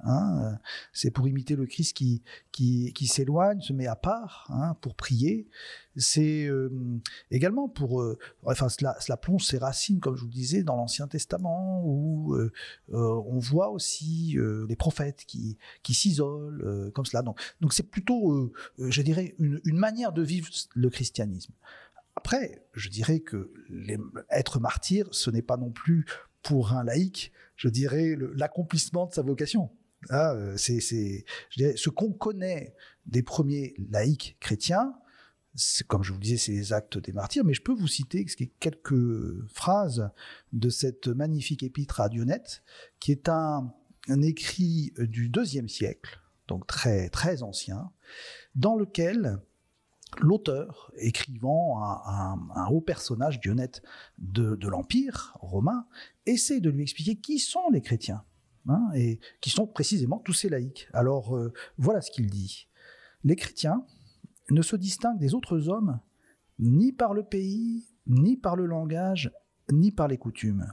Hein, 0.02 0.58
c'est 0.92 1.10
pour 1.10 1.28
imiter 1.28 1.56
le 1.56 1.66
Christ 1.66 1.96
qui, 1.96 2.22
qui, 2.52 3.06
s'éloigne, 3.06 3.60
se 3.60 3.72
met 3.72 3.86
à 3.86 3.96
part 3.96 4.46
hein, 4.50 4.76
pour 4.80 4.94
prier. 4.94 5.48
C'est 5.96 6.46
euh, 6.46 6.70
également 7.30 7.68
pour... 7.68 8.02
Euh, 8.02 8.18
enfin, 8.44 8.68
cela, 8.68 9.16
plonge 9.16 9.44
ses 9.44 9.58
racines, 9.58 10.00
comme 10.00 10.16
je 10.16 10.22
vous 10.22 10.28
le 10.28 10.32
disais, 10.32 10.62
dans 10.62 10.76
l'Ancien 10.76 11.06
Testament, 11.06 11.82
où 11.84 12.34
euh, 12.34 12.50
on 12.88 13.38
voit 13.38 13.70
aussi 13.70 14.36
les 14.68 14.76
prophètes 14.76 15.24
qui, 15.26 15.58
qui 15.82 15.94
s'isolent, 15.94 16.90
comme 16.94 17.06
cela. 17.06 17.22
Donc, 17.22 17.40
donc 17.60 17.72
c'est 17.72 17.88
plutôt, 17.88 18.52
je 18.78 19.02
dirais, 19.02 19.34
une, 19.38 19.60
une 19.64 19.78
manière 19.78 20.12
de 20.12 20.22
vivre 20.22 20.48
le 20.74 20.90
christianisme. 20.90 21.52
Après, 22.16 22.64
je 22.74 22.88
dirais 22.88 23.20
que 23.20 23.52
les, 23.68 23.98
être 24.30 24.60
martyr, 24.60 25.08
ce 25.12 25.30
n'est 25.30 25.42
pas 25.42 25.56
non 25.56 25.70
plus 25.70 26.06
pour 26.42 26.72
un 26.72 26.84
laïc, 26.84 27.32
je 27.56 27.68
dirais, 27.68 28.16
l'accomplissement 28.36 29.06
de 29.06 29.14
sa 29.14 29.22
vocation. 29.22 29.70
Ah, 30.10 30.32
euh, 30.32 30.56
c'est, 30.56 30.80
ce 30.80 31.88
qu'on 31.90 32.12
connaît 32.12 32.74
des 33.06 33.22
premiers 33.22 33.74
laïcs 33.90 34.36
chrétiens, 34.40 34.94
comme 35.86 36.02
je 36.02 36.12
vous 36.12 36.18
le 36.18 36.22
disais, 36.22 36.36
c'est 36.36 36.52
les 36.52 36.72
actes 36.72 36.98
des 36.98 37.12
martyrs, 37.12 37.44
mais 37.44 37.54
je 37.54 37.62
peux 37.62 37.74
vous 37.74 37.86
citer 37.86 38.26
quelques 38.58 39.46
phrases 39.48 40.10
de 40.52 40.68
cette 40.68 41.08
magnifique 41.08 41.62
épître 41.62 42.00
à 42.00 42.08
Dionette, 42.08 42.62
qui 42.98 43.12
est 43.12 43.28
un, 43.28 43.72
écrit 44.22 44.92
du 44.98 45.28
deuxième 45.28 45.68
siècle, 45.68 46.20
donc 46.48 46.66
très, 46.66 47.08
très 47.08 47.42
ancien, 47.42 47.90
dans 48.56 48.76
lequel 48.76 49.38
l'auteur, 50.20 50.92
écrivant 50.96 51.82
un, 51.82 52.38
un, 52.54 52.66
haut 52.66 52.80
personnage, 52.80 53.40
Dionette, 53.40 53.82
de, 54.18 54.56
de 54.56 54.68
l'Empire 54.68 55.36
romain, 55.40 55.86
essaie 56.26 56.60
de 56.60 56.70
lui 56.70 56.82
expliquer 56.82 57.16
qui 57.16 57.38
sont 57.38 57.70
les 57.72 57.80
chrétiens. 57.80 58.24
Hein, 58.66 58.90
et 58.94 59.20
qui 59.42 59.50
sont 59.50 59.66
précisément 59.66 60.18
tous 60.18 60.32
ces 60.32 60.48
laïcs. 60.48 60.88
Alors 60.94 61.36
euh, 61.36 61.52
voilà 61.76 62.00
ce 62.00 62.10
qu'il 62.10 62.30
dit. 62.30 62.68
Les 63.22 63.36
chrétiens 63.36 63.84
ne 64.50 64.62
se 64.62 64.76
distinguent 64.76 65.18
des 65.18 65.34
autres 65.34 65.68
hommes 65.68 66.00
ni 66.58 66.92
par 66.92 67.12
le 67.12 67.24
pays, 67.24 67.86
ni 68.06 68.36
par 68.36 68.56
le 68.56 68.64
langage, 68.64 69.30
ni 69.70 69.92
par 69.92 70.08
les 70.08 70.18
coutumes, 70.18 70.66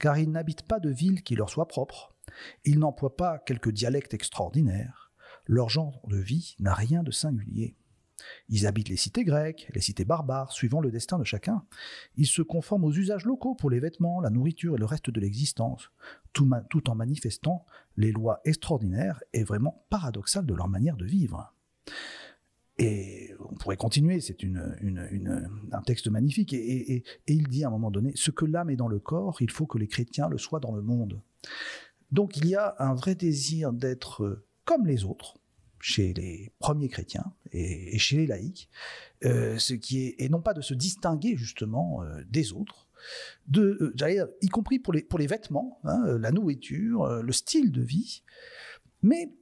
car 0.00 0.18
ils 0.18 0.30
n'habitent 0.30 0.66
pas 0.66 0.80
de 0.80 0.90
ville 0.90 1.22
qui 1.22 1.34
leur 1.34 1.50
soit 1.50 1.68
propre, 1.68 2.16
ils 2.64 2.78
n'emploient 2.78 3.16
pas 3.16 3.38
quelque 3.38 3.70
dialecte 3.70 4.14
extraordinaire, 4.14 5.12
leur 5.46 5.68
genre 5.68 6.00
de 6.08 6.16
vie 6.16 6.56
n'a 6.58 6.74
rien 6.74 7.02
de 7.02 7.10
singulier. 7.10 7.76
Ils 8.48 8.66
habitent 8.66 8.88
les 8.88 8.96
cités 8.96 9.24
grecques, 9.24 9.70
les 9.74 9.80
cités 9.80 10.04
barbares, 10.04 10.52
suivant 10.52 10.80
le 10.80 10.90
destin 10.90 11.18
de 11.18 11.24
chacun. 11.24 11.64
Ils 12.16 12.26
se 12.26 12.42
conforment 12.42 12.84
aux 12.84 12.92
usages 12.92 13.24
locaux 13.24 13.54
pour 13.54 13.70
les 13.70 13.80
vêtements, 13.80 14.20
la 14.20 14.30
nourriture 14.30 14.74
et 14.74 14.78
le 14.78 14.84
reste 14.84 15.10
de 15.10 15.20
l'existence, 15.20 15.90
tout, 16.32 16.90
en 16.90 16.94
manifestant 16.94 17.64
les 17.96 18.12
lois 18.12 18.40
extraordinaires 18.44 19.22
et 19.32 19.44
vraiment 19.44 19.84
paradoxales 19.90 20.46
de 20.46 20.54
leur 20.54 20.68
manière 20.68 20.96
de 20.96 21.04
vivre. 21.04 21.54
Et 22.78 23.32
on 23.38 23.54
pourrait 23.54 23.76
continuer, 23.76 24.20
c'est 24.20 24.36
un 24.44 25.82
texte 25.82 26.08
magnifique. 26.08 26.52
Et, 26.52 26.96
et, 26.96 27.04
il 27.28 27.46
dit 27.46 27.64
à 27.64 27.68
un 27.68 27.70
moment 27.70 27.92
donné, 27.92 28.12
ce 28.16 28.32
que 28.32 28.44
l'âme 28.44 28.70
est 28.70 28.76
dans 28.76 28.88
le 28.88 28.98
corps, 28.98 29.36
il 29.40 29.50
faut 29.50 29.66
que 29.66 29.78
les 29.78 29.86
chrétiens 29.86 30.28
le 30.28 30.38
soient 30.38 30.60
dans 30.60 30.74
le 30.74 30.82
monde. 30.82 31.20
Donc 32.10 32.36
il 32.36 32.46
y 32.46 32.54
a 32.54 32.74
un 32.78 32.94
vrai 32.94 33.14
désir 33.14 33.72
d'être 33.72 34.44
comme 34.64 34.86
les 34.86 35.04
autres, 35.04 35.36
chez 35.84 36.14
les 36.14 36.50
premiers 36.60 36.88
chrétiens 36.88 37.34
et, 37.52 37.98
chez 37.98 38.16
les 38.16 38.26
laïcs, 38.26 38.70
euh, 39.26 39.58
ce 39.58 39.74
qui 39.74 40.06
est, 40.06 40.14
et 40.18 40.30
non 40.30 40.40
pas 40.40 40.54
de 40.54 40.62
se 40.62 40.72
distinguer 40.72 41.36
justement 41.36 42.02
euh, 42.02 42.22
des 42.26 42.54
autres, 42.54 42.88
de, 43.48 43.92
dire, 43.94 44.26
y 44.40 44.48
compris 44.48 44.78
pour 44.78 44.94
les, 44.94 45.02
pour 45.02 45.18
les 45.18 45.26
vêtements, 45.26 45.80
hein, 45.84 46.16
la 46.18 46.32
nourriture, 46.32 47.22
le 47.22 47.32
style 47.32 47.70
de 47.70 47.82
vie, 47.82 48.22
mais 49.02 49.34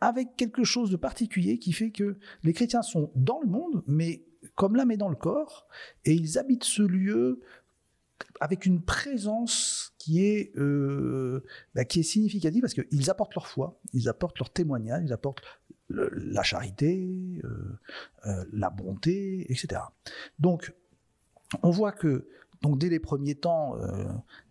avec 0.00 0.36
quelque 0.36 0.62
chose 0.62 0.88
de 0.88 0.96
particulier 0.96 1.58
qui 1.58 1.72
fait 1.72 1.90
que 1.90 2.16
les 2.44 2.52
chrétiens 2.52 2.82
sont 2.82 3.10
dans 3.16 3.40
le 3.40 3.48
monde, 3.48 3.82
mais 3.88 4.24
comme 4.54 4.76
l'âme 4.76 4.92
est 4.92 4.96
dans 4.96 5.08
le 5.08 5.16
corps, 5.16 5.66
et 6.04 6.14
ils 6.14 6.38
habitent 6.38 6.62
ce 6.62 6.82
lieu 6.82 7.40
avec 8.40 8.66
une 8.66 8.82
présence 8.82 9.94
qui 9.98 10.24
est, 10.24 10.56
euh, 10.56 11.44
bah, 11.74 11.84
qui 11.84 12.00
est 12.00 12.04
significative 12.04 12.60
parce 12.60 12.74
qu'ils 12.74 13.10
apportent 13.10 13.34
leur 13.34 13.46
foi, 13.46 13.80
ils 13.92 14.08
apportent 14.08 14.38
leur 14.38 14.50
témoignage, 14.50 15.02
ils 15.04 15.12
apportent 15.12 15.42
la 15.88 16.42
charité, 16.42 17.40
euh, 17.44 17.78
euh, 18.26 18.44
la 18.52 18.70
bonté, 18.70 19.50
etc. 19.50 19.82
Donc, 20.38 20.74
on 21.62 21.70
voit 21.70 21.92
que 21.92 22.28
donc 22.62 22.78
dès 22.78 22.88
les 22.88 22.98
premiers 22.98 23.34
temps, 23.34 23.76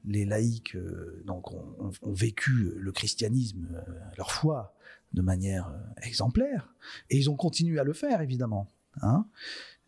les 0.06 0.26
laïcs 0.26 0.78
donc 1.26 1.52
ont, 1.52 1.90
vécu 2.04 2.72
le 2.78 2.92
christianisme, 2.92 3.84
leur 4.16 4.32
foi, 4.32 4.76
de 5.14 5.22
manière 5.22 5.74
exemplaire, 6.04 6.74
et 7.10 7.18
ils 7.18 7.30
ont 7.30 7.36
continué 7.36 7.80
à 7.80 7.84
le 7.84 7.94
faire 7.94 8.22
évidemment. 8.22 8.72
Hein. 9.02 9.26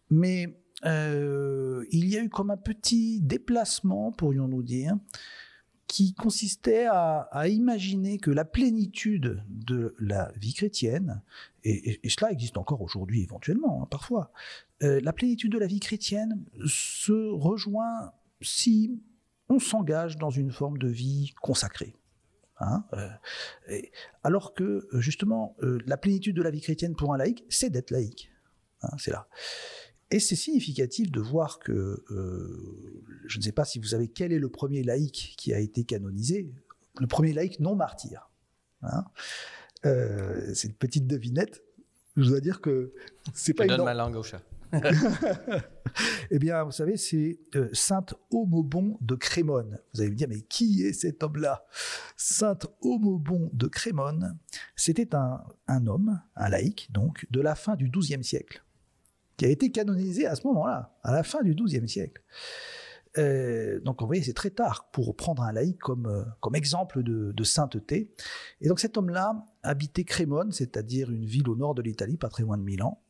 Mais 0.09 0.59
euh, 0.85 1.85
il 1.91 2.07
y 2.07 2.17
a 2.17 2.23
eu 2.23 2.29
comme 2.29 2.51
un 2.51 2.57
petit 2.57 3.19
déplacement, 3.21 4.11
pourrions-nous 4.11 4.63
dire, 4.63 4.95
qui 5.87 6.13
consistait 6.13 6.85
à, 6.89 7.47
imaginer 7.47 8.17
que 8.17 8.29
la 8.29 8.43
plénitude 8.43 9.41
de 9.47 9.95
la 9.99 10.31
vie 10.35 10.53
chrétienne, 10.53 11.21
et, 11.63 11.99
cela 12.09 12.31
existe 12.31 12.57
encore 12.57 12.81
aujourd'hui 12.81 13.23
éventuellement, 13.23 13.83
hein, 13.83 13.87
parfois, 13.89 14.31
euh, 14.83 14.99
la 15.01 15.13
plénitude 15.13 15.51
de 15.51 15.57
la 15.57 15.67
vie 15.67 15.79
chrétienne 15.79 16.43
se 16.65 17.31
rejoint 17.31 18.11
si 18.41 19.01
on 19.49 19.59
s'engage 19.59 20.17
dans 20.17 20.29
une 20.29 20.51
forme 20.51 20.77
de 20.77 20.89
vie 20.89 21.33
consacrée. 21.41 21.95
Hein, 22.59 22.83
euh, 22.93 23.81
alors 24.23 24.53
que 24.53 24.87
justement, 24.93 25.55
la 25.61 25.95
plénitude 25.95 26.35
de 26.35 26.41
la 26.41 26.49
vie 26.49 26.61
chrétienne 26.61 26.95
pour 26.95 27.13
un 27.13 27.17
laïc, 27.17 27.45
c'est 27.49 27.69
d'être 27.69 27.91
laïque. 27.91 28.29
Hein, 28.81 28.89
c'est 28.97 29.11
là. 29.11 29.27
Et 30.09 30.19
c'est 30.19 30.35
significatif 30.35 31.11
de 31.11 31.19
voir 31.19 31.59
que, 31.59 32.03
euh, 32.11 33.03
je 33.25 33.37
ne 33.37 33.43
sais 33.43 33.51
pas 33.51 33.65
si 33.65 33.77
vous 33.77 33.87
savez 33.87 34.07
quel 34.07 34.31
est 34.31 34.39
le 34.39 34.49
premier 34.49 34.83
laïc 34.83 35.35
qui 35.37 35.53
a 35.53 35.59
été 35.59 35.83
canonisé, 35.83 36.49
le 36.99 37.07
premier 37.07 37.33
laïc 37.33 37.59
non 37.59 37.75
martyr. 37.75 38.29
Hein. 38.83 39.03
Euh, 39.85 40.53
c'est 40.53 40.69
une 40.69 40.75
petite 40.75 41.07
devinette. 41.07 41.63
Je 42.15 42.29
dois 42.29 42.39
dire 42.39 42.61
que 42.61 42.93
c'est 43.33 43.53
pas. 43.53 43.65
Je 43.65 43.75
donne 43.75 43.85
ma 43.85 43.93
langue 43.93 44.15
au 44.15 44.23
chat. 44.23 44.41
eh 46.31 46.39
bien, 46.39 46.63
vous 46.63 46.71
savez, 46.71 46.97
c'est 46.97 47.39
euh, 47.55 47.69
Sainte 47.73 48.15
Homobon 48.31 48.97
de 49.01 49.15
Crémone. 49.15 49.79
Vous 49.93 50.01
allez 50.01 50.09
me 50.09 50.15
dire, 50.15 50.27
mais 50.27 50.41
qui 50.41 50.83
est 50.83 50.93
cet 50.93 51.23
homme-là? 51.23 51.65
Sainte 52.17 52.67
Homobon 52.81 53.49
de 53.53 53.67
Crémone, 53.67 54.37
c'était 54.75 55.15
un, 55.15 55.41
un, 55.67 55.87
homme, 55.87 56.19
un 56.35 56.49
laïc, 56.49 56.89
donc, 56.91 57.25
de 57.31 57.39
la 57.39 57.55
fin 57.55 57.75
du 57.75 57.89
XIIe 57.89 58.23
siècle 58.23 58.61
qui 59.37 59.45
a 59.45 59.49
été 59.49 59.71
canonisé 59.71 60.25
à 60.25 60.35
ce 60.35 60.45
moment-là, 60.47 60.97
à 61.03 61.13
la 61.13 61.23
fin 61.23 61.41
du 61.43 61.53
XIIe 61.53 61.87
siècle. 61.87 62.21
Euh, 63.17 63.79
donc, 63.79 64.01
vous 64.01 64.07
voyez, 64.07 64.23
c'est 64.23 64.33
très 64.33 64.49
tard 64.49 64.89
pour 64.91 65.15
prendre 65.15 65.43
un 65.43 65.51
laïc 65.51 65.77
comme, 65.79 66.07
euh, 66.07 66.23
comme 66.39 66.55
exemple 66.55 67.03
de, 67.03 67.43
sainteté. 67.43 68.11
Et 68.61 68.67
donc, 68.67 68.79
cet 68.79 68.97
homme-là 68.97 69.45
habitait 69.63 70.03
Crémone, 70.03 70.51
c'est-à-dire 70.51 71.11
une 71.11 71.25
ville 71.25 71.49
au 71.49 71.55
nord 71.55 71.75
de 71.75 71.81
l'Italie, 71.81 72.17
pas 72.17 72.29
très 72.29 72.43
loin 72.43 72.57
de 72.57 72.63
Milan. 72.63 73.01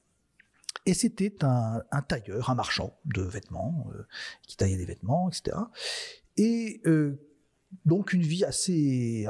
Et 0.86 0.93
c'était 0.93 1.36
un, 1.41 1.81
tailleur, 2.07 2.50
un 2.50 2.55
marchand 2.55 2.98
de 3.05 3.22
vêtements, 3.22 3.88
euh, 3.93 4.03
qui 4.48 4.55
taillait 4.55 4.77
des 4.77 4.86
vêtements, 4.86 5.29
etc. 5.29 5.57
Et 6.38 6.81
donc, 7.84 8.13
une 8.13 8.22
vie 8.22 8.46
assez 8.46 9.25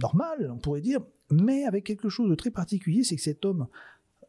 normale, 0.00 0.50
on 0.52 0.58
pourrait 0.58 0.82
dire, 0.82 1.00
mais 1.30 1.64
avec 1.64 1.84
quelque 1.84 2.10
chose 2.10 2.28
de 2.28 2.34
très 2.34 2.50
particulier, 2.50 3.02
c'est 3.02 3.16
que 3.16 3.22
cet 3.22 3.44
homme 3.44 3.66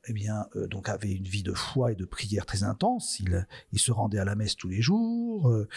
eh 0.07 0.13
bien, 0.13 0.47
euh, 0.55 0.67
donc 0.67 0.89
avait 0.89 1.11
une 1.11 1.27
vie 1.27 1.43
de 1.43 1.53
foi 1.53 1.91
et 1.91 1.95
de 1.95 2.05
prière 2.05 2.45
très 2.45 2.63
intense. 2.63 3.19
Il, 3.19 3.79
se 3.79 3.91
rendait 3.91 4.19
à 4.19 4.25
la 4.25 4.35
messe 4.35 4.55
tous 4.55 4.67
les 4.67 4.81
jours. 4.81 5.49
Euh, 5.49 5.67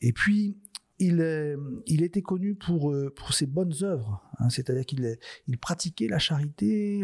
et 0.00 0.12
puis, 0.12 0.56
il, 0.98 1.20
euh, 1.20 1.56
il, 1.86 2.02
était 2.02 2.22
connu 2.22 2.54
pour, 2.54 2.94
pour 3.16 3.34
ses 3.34 3.46
bonnes 3.46 3.74
œuvres. 3.82 4.22
Hein. 4.38 4.50
C'est-à-dire 4.50 4.86
qu'il 4.86 5.18
il 5.48 5.58
pratiquait 5.58 6.06
la 6.06 6.18
charité. 6.18 7.02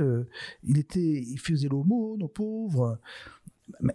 il, 0.63 0.79
était, 0.79 1.23
il 1.23 1.39
faisait 1.39 1.69
l'aumône 1.69 2.23
aux 2.23 2.29
pauvres. 2.29 3.01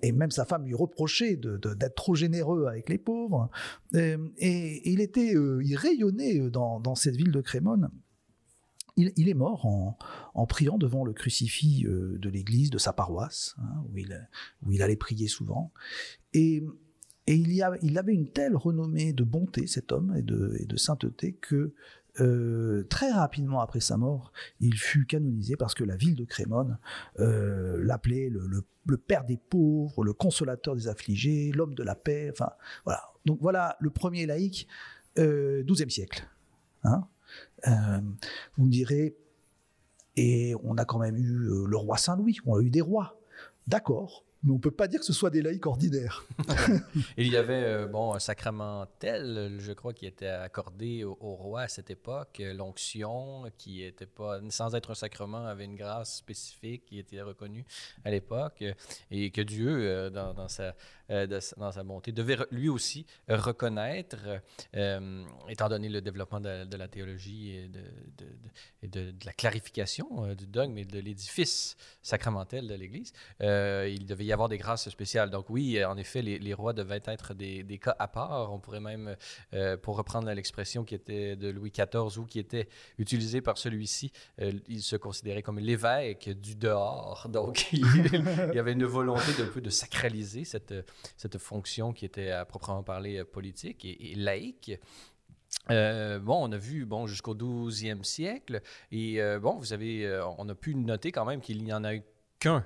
Et 0.04 0.12
même 0.12 0.30
sa 0.30 0.46
femme 0.46 0.66
lui 0.66 0.76
reprochait 0.76 1.36
d'être 1.36 1.96
trop 1.96 2.16
généreux 2.16 2.68
avec 2.68 2.90
les 2.90 2.98
pauvres. 2.98 3.50
Et, 3.94 4.92
il 4.92 5.00
était, 5.00 5.34
il 5.34 5.76
rayonnait 5.78 6.50
dans, 6.50 6.80
dans 6.80 6.96
cette 6.96 7.16
ville 7.16 7.32
de 7.32 7.42
Crémone 7.42 7.90
il, 8.96 9.30
est 9.30 9.34
mort 9.34 9.66
en, 9.66 10.46
priant 10.46 10.78
devant 10.78 11.04
le 11.04 11.14
crucifix 11.14 11.86
euh, 11.86 12.18
de 12.20 12.30
l'église 12.30 12.70
de 12.70 12.78
sa 12.78 12.94
paroisse, 12.94 13.56
hein, 13.60 13.84
où, 13.92 13.98
il, 14.72 14.82
allait 14.82 14.96
prier 14.96 15.28
souvent. 15.28 15.72
Et, 16.34 16.64
il, 17.28 17.98
avait 17.98 18.14
une 18.14 18.30
telle 18.30 18.56
renommée 18.56 19.14
de 19.14 19.24
bonté, 19.24 19.66
cet 19.66 19.92
homme, 19.92 20.14
et 20.18 20.22
de, 20.22 20.78
sainteté, 20.78 21.34
que 21.34 21.74
euh, 22.20 22.84
très 22.90 23.12
rapidement 23.12 23.62
après 23.62 23.80
sa 23.80 23.98
mort, 23.98 24.34
il 24.60 24.76
fut 24.76 25.08
canonisé 25.08 25.56
parce 25.56 25.74
que 25.74 25.84
la 25.84 25.96
ville 25.96 26.16
de 26.16 26.26
Crémone 26.26 26.78
euh, 27.20 27.80
l'appelait 27.82 28.30
le, 28.30 28.98
père 28.98 29.24
des 29.24 29.38
pauvres, 29.38 30.04
le 30.04 30.14
consolateur 30.14 30.76
des 30.76 30.88
affligés, 30.88 31.52
l'homme 31.52 31.74
de 31.74 31.82
la 31.82 31.96
paix. 31.96 32.30
Enfin, 32.32 32.52
voilà. 32.84 33.02
Donc 33.26 33.40
voilà 33.42 33.78
le 33.80 33.90
premier 33.90 34.28
laïc, 34.28 34.68
euh, 35.18 35.64
12e 35.64 35.90
siècle. 35.90 36.28
Hein 36.84 37.08
euh, 37.68 38.02
vous 38.58 38.66
me 38.66 38.72
direz, 38.72 39.16
et 40.16 40.56
on 40.64 40.78
a 40.78 40.86
quand 40.86 41.00
même 41.00 41.18
eu 41.18 41.50
euh, 41.50 41.66
le 41.66 41.78
roi 41.78 41.98
Saint-Louis, 41.98 42.38
on 42.46 42.56
a 42.56 42.62
eu 42.62 42.70
des 42.70 42.82
rois. 42.82 43.20
D'accord, 43.68 44.26
mais 44.44 44.52
on 44.52 44.60
peut 44.60 44.72
pas 44.72 44.88
dire 44.88 45.00
que 45.00 45.06
ce 45.06 45.14
soit 45.14 45.30
des 45.30 45.42
laïcs 45.42 45.66
ordinaires. 45.66 46.26
Il 47.18 47.30
y 47.30 47.38
avait 47.38 47.64
euh, 47.64 47.88
bon 47.88 48.14
un 48.14 48.20
sacramentel, 48.20 49.56
je 49.60 49.72
crois, 49.72 49.94
qui 49.94 50.06
était 50.06 50.28
accordé 50.28 51.06
au, 51.06 51.16
roi 51.16 51.62
à 51.62 51.68
cette 51.70 51.90
époque, 51.90 52.42
l'onction, 52.54 53.44
qui 53.58 53.84
était 53.84 54.06
pas 54.06 54.40
sans 54.50 54.76
être 54.76 54.92
un 54.92 54.96
sacrement, 54.96 55.46
avait 55.46 55.66
une 55.66 55.76
grâce 55.76 56.18
spécifique 56.18 56.86
qui 56.86 57.00
était 57.00 57.22
reconnue 57.22 57.66
à 58.04 58.12
l'époque, 58.12 58.64
et 59.10 59.32
que 59.32 59.42
Dieu, 59.42 60.12
dans, 60.12 60.50
sa 60.50 60.76
dans 61.58 61.72
sa 61.72 61.84
bonté, 61.84 62.12
devait 62.12 62.38
lui 62.52 62.70
aussi 62.70 63.06
reconnaître, 63.28 64.18
étant 65.50 65.70
donné 65.70 65.90
le 65.90 66.02
développement 66.02 66.40
de, 66.40 66.76
la 66.76 66.88
théologie 66.88 67.52
et 67.52 67.68
de, 67.68 67.82
de, 68.84 69.12
de 69.12 69.26
la 69.26 69.34
clarification 69.34 70.34
du 70.34 70.48
dogme 70.48 70.78
et 70.78 70.86
de 70.86 71.00
l'édifice 71.00 71.78
sacramentel 72.02 72.68
de 72.68 72.76
l'Église, 72.76 73.14
il 73.40 74.06
devait 74.06 74.26
y 74.26 74.34
avoir 74.34 74.50
des 74.50 74.58
grâces 74.58 74.90
spéciales. 74.90 75.30
Donc 75.30 75.50
oui, 75.50 75.84
en 75.84 75.98
effet, 75.98 76.22
les, 76.22 76.54
rois 76.54 76.74
devaient 76.74 77.02
être 77.06 77.34
des, 77.34 77.80
cas 77.82 77.96
à 78.00 78.08
part. 78.08 78.52
On 78.54 78.60
pourrait 78.60 78.80
même, 78.80 79.16
euh, 79.54 79.78
pour 79.78 79.98
reprendre 79.98 80.32
l'expression 80.32 80.84
qui 80.84 80.96
était 80.96 81.36
de 81.36 81.50
Louis 81.50 81.72
XIV 81.72 82.20
ou 82.20 82.26
qui 82.26 82.40
était 82.40 82.68
utilisée 82.98 83.42
par 83.42 83.58
celui-ci, 83.58 84.12
euh, 84.42 84.52
il 84.68 84.82
se 84.82 84.96
considérait 84.96 85.42
comme 85.42 85.60
l'évêque 85.60 86.30
du 86.30 86.56
dehors. 86.56 87.28
Donc 87.30 87.68
il, 87.74 88.52
y 88.54 88.60
avait 88.60 88.74
une 88.74 88.86
volonté 88.86 89.34
de 89.38 89.46
peu 89.46 89.62
de 89.62 89.70
sacraliser 89.70 90.46
cette, 90.46 90.74
cette 91.18 91.38
fonction 91.38 91.94
qui 91.94 92.06
était 92.06 92.32
à 92.32 92.46
proprement 92.46 92.84
parler 92.84 93.24
politique 93.24 93.86
et, 93.86 94.14
laïque. 94.16 94.72
Euh, 95.70 96.20
bon, 96.20 96.50
on 96.50 96.52
a 96.52 96.58
vu 96.58 96.86
bon 96.86 97.06
jusqu'au 97.06 97.36
12e 97.36 98.04
siècle 98.04 98.62
et 98.92 99.20
bon, 99.42 99.58
vous 99.58 99.74
avez, 99.74 100.22
on 100.38 100.50
a 100.50 100.56
pu 100.56 100.76
noter 100.76 101.12
quand 101.12 101.26
même 101.26 101.42
qu'il 101.42 101.64
y 101.64 101.74
en 101.74 101.84
a 101.84 101.96
eu 101.96 102.04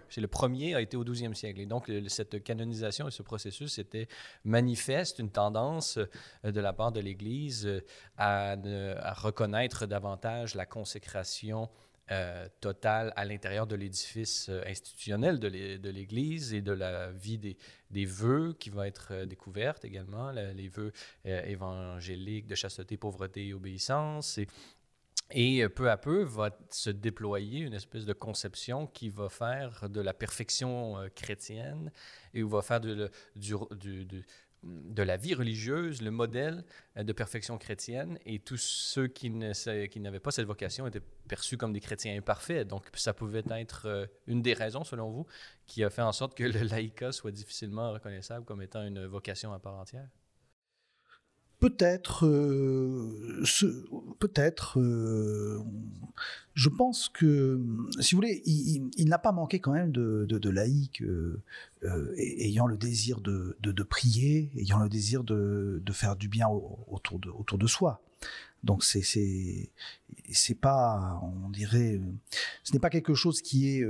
c'est 0.10 0.22
le 0.22 0.28
premier 0.28 0.76
a 0.76 0.82
été 0.82 0.98
au 0.98 1.04
12e 1.04 1.34
siècle. 1.34 1.60
Et 1.60 1.66
donc, 1.66 1.92
cette 2.08 2.44
canonisation 2.44 3.08
et 3.08 3.12
ce 3.12 3.22
processus 3.22 3.78
était 3.78 4.08
manifeste 4.44 5.20
une 5.20 5.30
tendance 5.30 5.98
euh, 5.98 6.52
de 6.52 6.60
la 6.60 6.74
part 6.74 6.92
de 6.92 7.00
l'Église 7.00 7.68
euh, 7.68 7.82
à, 8.18 9.14
reconnaître 9.14 9.86
davantage 9.86 10.56
la 10.56 10.66
consécration 10.66 11.70
euh, 12.12 12.48
totale 12.62 13.14
à 13.16 13.26
l'intérieur 13.26 13.68
de 13.68 13.76
l'édifice 13.76 14.50
institutionnel 14.66 15.40
de 15.40 15.90
l'Église 15.90 16.54
et 16.54 16.62
de 16.62 16.72
la 16.72 17.12
vie 17.12 17.38
des, 17.38 17.58
des 17.92 18.06
vœux 18.06 18.56
qui 18.60 18.70
vont 18.70 18.84
être 18.84 19.26
découvertes 19.26 19.86
également, 19.86 20.32
les 20.32 20.70
vœux 20.70 20.92
évangéliques 21.26 22.48
de 22.48 22.56
chasteté, 22.56 22.98
pauvreté 22.98 23.48
et 23.48 23.54
obéissance. 23.54 24.40
Et 25.32 25.62
euh, 25.64 25.70
peu 25.70 25.90
à 25.90 25.98
peu 25.98 26.24
va 26.24 26.58
se 26.70 26.90
déployer 26.90 27.60
une 27.60 27.74
espèce 27.74 28.06
de 28.06 28.14
conception 28.14 28.88
qui 28.88 29.10
va 29.10 29.30
faire 29.30 29.90
de 29.90 30.00
la 30.00 30.14
perfection 30.14 30.98
euh, 30.98 31.10
chrétienne 31.14 31.92
et 32.34 32.44
va 32.44 32.62
faire 32.62 32.80
du, 32.80 32.94
de 34.64 35.04
la 35.04 35.18
vie 35.18 35.34
religieuse, 35.34 36.02
le 36.02 36.12
modèle 36.12 36.64
euh, 36.98 37.04
de 37.04 37.14
perfection 37.14 37.58
chrétienne, 37.58 38.18
et 38.26 38.40
tous 38.40 38.58
ceux 38.58 39.08
qui, 39.08 39.30
n'avaient 39.30 40.20
pas 40.20 40.32
cette 40.32 40.48
vocation 40.48 40.88
étaient 40.88 41.02
perçus 41.28 41.58
comme 41.58 41.74
des 41.74 41.80
chrétiens 41.80 42.18
imparfaits. 42.18 42.68
Donc, 42.68 42.86
ça 42.94 43.14
pouvait 43.14 43.44
être 43.52 43.86
euh, 43.86 44.06
une 44.26 44.42
des 44.42 44.54
raisons, 44.54 44.84
selon 44.84 45.10
vous, 45.10 45.28
qui 45.66 45.84
a 45.84 45.90
fait 45.90 46.02
en 46.02 46.12
sorte 46.12 46.36
que 46.36 46.44
le 46.44 46.64
laïcat 46.64 47.12
soit 47.12 47.32
difficilement 47.32 47.92
reconnaissable 47.92 48.46
comme 48.46 48.62
étant 48.62 48.84
une 48.84 49.06
vocation 49.06 49.54
à 49.54 49.60
part 49.60 49.76
entière? 49.76 50.08
Peut-être, 51.60 52.28
euh, 52.28 53.44
peut-être. 54.20 54.80
Euh, 54.80 55.60
je 56.54 56.70
pense 56.70 57.10
que, 57.10 57.60
si 58.00 58.14
vous 58.14 58.20
voulez, 58.20 58.44
il, 58.46 59.10
n'a 59.10 59.18
pas 59.18 59.32
manqué 59.32 59.60
quand 59.60 59.72
même 59.72 59.92
de, 59.92 60.26
de, 60.26 60.50
laïcs 60.50 61.02
euh, 61.02 61.42
ayant 62.18 62.68
le 62.68 62.78
désir 62.78 63.22
de, 63.22 63.58
de, 63.60 63.84
prier, 63.84 64.52
ayant 64.58 64.78
le 64.78 64.88
désir 64.88 65.24
de, 65.24 65.82
faire 65.92 66.16
du 66.16 66.28
bien 66.28 66.48
autour 66.48 67.18
de, 67.18 67.30
autour 67.30 67.58
de 67.58 67.68
soi. 67.68 68.02
Donc 68.64 68.84
c'est 68.84 69.04
c'est 69.04 69.70
c'est 70.32 70.60
pas, 70.60 71.20
on 71.24 71.50
dirait, 71.50 72.02
ce 72.64 72.74
n'est 72.74 72.80
pas 72.80 72.90
quelque 72.90 73.14
chose 73.14 73.42
qui 73.42 73.70
est 73.70 73.88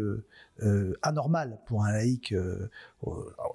anormal 1.01 1.59
pour 1.65 1.83
un 1.83 1.91
laïc. 1.91 2.33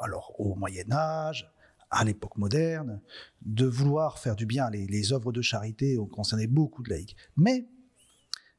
alors 0.02 0.34
au 0.38 0.54
Moyen 0.54 0.90
Âge, 0.90 1.51
à 1.92 2.04
l'époque 2.04 2.38
moderne, 2.38 3.00
de 3.42 3.66
vouloir 3.66 4.18
faire 4.18 4.34
du 4.34 4.46
bien. 4.46 4.70
Les, 4.70 5.12
œuvres 5.12 5.30
de 5.30 5.42
charité 5.42 5.98
ont 5.98 6.06
concerné 6.06 6.46
beaucoup 6.46 6.82
de 6.82 6.90
laïcs. 6.90 7.16
Mais 7.36 7.68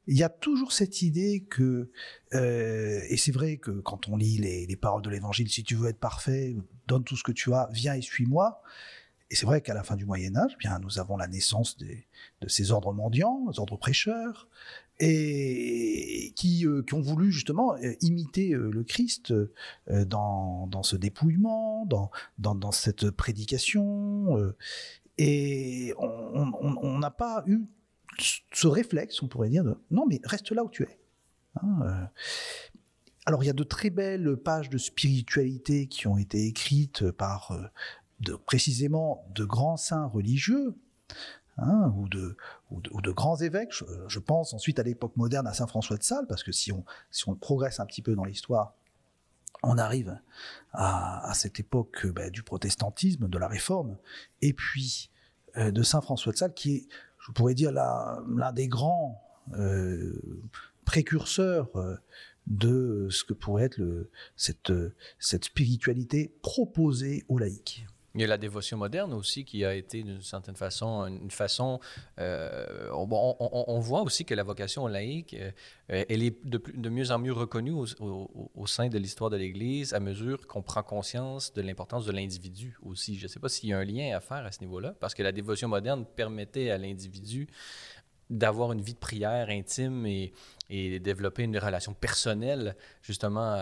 il 0.06 0.16
y 0.16 0.22
a 0.22 0.28
toujours 0.28 0.72
cette 0.72 1.02
idée 1.02 1.44
que, 1.50 1.90
euh, 2.34 3.00
et 3.08 3.16
c'est 3.16 3.32
vrai 3.32 3.56
que 3.56 3.72
quand 3.72 4.08
on 4.08 4.16
lit 4.16 4.38
les, 4.38 4.76
paroles 4.76 5.02
de 5.02 5.10
l'Évangile, 5.10 5.50
si 5.50 5.64
tu 5.64 5.74
veux 5.74 5.88
être 5.88 5.98
parfait, 5.98 6.56
donne 6.86 7.04
tout 7.04 7.16
ce 7.16 7.24
que 7.24 7.32
tu 7.32 7.52
as, 7.52 7.68
viens 7.72 7.94
et 7.94 8.02
suis-moi. 8.02 8.62
Et 9.30 9.34
c'est 9.34 9.46
vrai 9.46 9.62
qu'à 9.62 9.74
la 9.74 9.82
fin 9.82 9.96
du 9.96 10.04
Moyen 10.04 10.36
Âge, 10.36 10.56
bien, 10.58 10.78
nous 10.78 11.00
avons 11.00 11.16
la 11.16 11.26
naissance 11.26 11.76
de 11.78 12.48
ces 12.48 12.70
ordres 12.70 12.92
mendiants, 12.92 13.46
ordres 13.56 13.78
prêcheurs, 13.78 14.48
et 15.00 16.32
qui, 16.36 16.66
euh, 16.66 16.82
qui, 16.82 16.94
ont 16.94 17.00
voulu 17.00 17.32
justement 17.32 17.74
euh, 17.74 17.94
imiter 18.00 18.52
euh, 18.52 18.70
le 18.70 18.84
Christ 18.84 19.34
dans, 19.88 20.66
dans, 20.68 20.82
ce 20.82 20.96
dépouillement, 20.96 21.86
dans, 21.86 22.10
dans, 22.38 22.54
dans 22.54 22.72
cette 22.72 23.10
prédication. 23.10 24.54
et 25.18 25.94
on 25.98 26.98
n'a 26.98 27.10
pas 27.10 27.42
eu 27.46 27.64
ce 28.52 28.68
réflexe, 28.68 29.22
on 29.22 29.28
pourrait 29.28 29.48
dire, 29.48 29.64
non, 29.90 30.06
mais 30.06 30.20
reste 30.24 30.52
là 30.52 30.64
où 30.64 30.70
tu 30.70 30.84
es. 30.84 31.00
Hein, 31.60 32.08
alors 33.26 33.42
il 33.42 33.46
y 33.46 33.50
a 33.50 33.54
de 33.54 33.64
très 33.64 33.90
belles 33.90 34.36
pages 34.36 34.68
de 34.68 34.78
spiritualité 34.78 35.86
qui 35.86 36.06
ont 36.06 36.18
été 36.18 36.46
écrites 36.46 37.10
par 37.12 37.56
précisément 38.46 39.26
de 39.34 39.44
grands 39.44 39.76
saints 39.76 40.06
religieux, 40.06 40.74
Hein, 41.56 41.92
ou, 41.96 42.08
de, 42.08 42.36
ou, 42.92 43.00
de, 43.00 43.10
grands 43.10 43.36
évêques. 43.36 43.72
Je, 44.08 44.18
pense 44.18 44.54
ensuite 44.54 44.78
à 44.78 44.82
l'époque 44.82 45.16
moderne 45.16 45.46
à 45.46 45.54
Saint 45.54 45.66
François 45.66 45.96
de 45.96 46.02
Sales, 46.02 46.26
parce 46.28 46.42
que 46.42 46.52
si 46.52 46.72
on, 46.72 46.84
progresse 47.34 47.80
un 47.80 47.86
petit 47.86 48.02
peu 48.02 48.14
dans 48.14 48.24
l'histoire, 48.24 48.74
on 49.62 49.78
arrive 49.78 50.18
à, 50.72 51.32
cette 51.34 51.58
époque 51.60 52.06
bah, 52.08 52.30
du 52.30 52.42
protestantisme, 52.42 53.28
de 53.28 53.38
la 53.38 53.48
réforme, 53.48 53.96
et 54.42 54.52
puis 54.52 55.10
euh, 55.56 55.70
de 55.70 55.82
Saint 55.82 56.00
François 56.00 56.32
de 56.32 56.36
Sales, 56.36 56.54
qui 56.54 56.74
est, 56.74 56.88
je 57.18 57.32
pourrais 57.32 57.54
dire, 57.54 57.72
l'un 57.72 58.52
des 58.52 58.68
grands 58.68 59.22
euh, 59.54 60.42
précurseurs 60.84 61.74
euh, 61.76 61.96
de 62.46 63.08
ce 63.10 63.24
que 63.24 63.32
pourrait 63.32 63.64
être 63.64 63.80
cette 64.36 65.44
spiritualité 65.44 66.36
proposée 66.42 67.24
aux 67.28 67.38
laïcs. 67.38 67.86
Il 68.14 68.20
y 68.20 68.24
a 68.24 68.28
la 68.28 68.38
dévotion 68.38 68.78
moderne 68.78 69.12
aussi 69.12 69.44
qui 69.44 69.64
a 69.64 69.74
été 69.74 70.04
d'une 70.04 70.22
certaine 70.22 70.54
façon 70.54 71.04
une 71.06 71.32
façon. 71.32 71.80
Euh, 72.20 72.88
on, 72.92 73.80
voit 73.80 74.02
aussi 74.02 74.24
que 74.24 74.34
la 74.34 74.44
vocation 74.44 74.86
laïque, 74.86 75.34
euh, 75.34 75.50
elle 76.08 76.22
est 76.22 76.46
de, 76.46 76.62
de, 76.74 76.88
mieux 76.88 77.10
en 77.10 77.18
mieux 77.18 77.32
reconnue 77.32 77.72
au, 77.72 78.66
sein 78.66 78.88
de 78.88 78.98
l'histoire 78.98 79.30
de 79.30 79.36
l'Église 79.36 79.94
à 79.94 80.00
mesure 80.00 80.46
qu'on 80.46 80.62
prend 80.62 80.84
conscience 80.84 81.52
de 81.54 81.62
l'importance 81.62 82.06
de 82.06 82.12
l'individu 82.12 82.76
aussi. 82.82 83.18
Je 83.18 83.24
ne 83.24 83.28
sais 83.28 83.40
pas 83.40 83.48
s'il 83.48 83.70
y 83.70 83.72
a 83.72 83.78
un 83.78 83.84
lien 83.84 84.16
à 84.16 84.20
faire 84.20 84.46
à 84.46 84.52
ce 84.52 84.60
niveau-là, 84.60 84.94
parce 85.00 85.14
que 85.14 85.24
la 85.24 85.32
dévotion 85.32 85.66
moderne 85.66 86.04
permettait 86.06 86.70
à 86.70 86.78
l'individu 86.78 87.48
d'avoir 88.30 88.72
une 88.72 88.80
vie 88.80 88.94
de 88.94 88.98
prière 88.98 89.48
intime 89.48 90.06
et, 90.06 90.32
et 90.70 90.98
développer 90.98 91.42
une 91.42 91.58
relation 91.58 91.94
personnelle 91.94 92.74
justement 93.02 93.56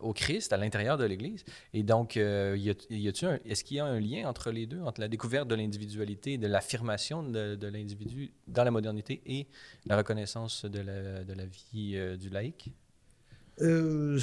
au 0.00 0.12
Christ 0.12 0.52
à 0.52 0.56
l'intérieur 0.56 0.96
de 0.96 1.04
l'Église. 1.04 1.44
Et 1.74 1.82
donc, 1.82 2.16
euh, 2.16 2.56
y 2.56 2.70
a, 2.70 3.38
est-ce 3.44 3.64
qu'il 3.64 3.76
y 3.76 3.80
a 3.80 3.84
un 3.84 4.00
lien 4.00 4.28
entre 4.28 4.50
les 4.50 4.66
deux, 4.66 4.80
entre 4.82 5.00
la 5.00 5.08
découverte 5.08 5.48
de 5.48 5.54
l'individualité, 5.54 6.38
de 6.38 6.46
l'affirmation 6.46 7.22
de, 7.22 7.56
de 7.56 7.66
l'individu 7.66 8.32
dans 8.46 8.64
la 8.64 8.70
modernité 8.70 9.22
et 9.26 9.46
la 9.86 9.96
reconnaissance 9.96 10.64
de 10.64 10.80
la, 10.80 11.24
de 11.24 11.32
la 11.32 11.46
vie 11.46 11.94
euh, 11.96 12.16
du 12.16 12.30
laïc? 12.30 12.70
Euh, 13.62 14.18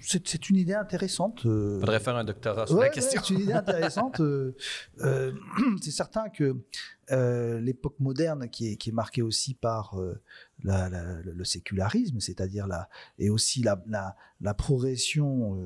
c'est 0.00 0.50
une 0.50 0.56
idée 0.56 0.74
intéressante. 0.74 1.40
Il 1.44 1.50
euh. 1.50 1.80
faudrait 1.80 2.00
faire 2.00 2.16
un 2.16 2.24
doctorat 2.24 2.66
sur 2.66 2.78
la 2.78 2.90
question. 2.90 3.22
c'est 3.24 3.34
une 3.34 3.40
idée 3.40 3.52
intéressante. 3.54 4.20
Euh, 4.20 4.54
c'est 5.80 5.90
certain 5.90 6.28
que 6.28 6.56
l'époque 7.60 7.98
moderne, 8.00 8.50
qui 8.50 8.72
est, 8.72 8.76
qui 8.76 8.90
est, 8.90 8.92
marquée 8.92 9.22
aussi 9.22 9.54
par 9.54 9.98
le 10.62 11.44
sécularisme, 11.44 12.20
c'est-à-dire 12.20 12.66
la 12.66 12.88
et 13.18 13.30
aussi 13.30 13.62
la, 13.62 13.82
la, 14.40 14.54
progression 14.54 15.56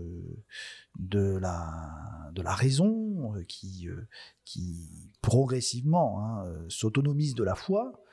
de 0.99 1.37
la 1.39 2.31
de 2.33 2.43
la 2.43 2.55
raison, 2.55 3.33
qui 3.49 3.89
qui 4.45 4.89
progressivement 5.21 6.23
hein, 6.23 6.45
s'autonomise 6.69 7.35
de 7.35 7.43
la 7.43 7.55
foi. 7.55 8.05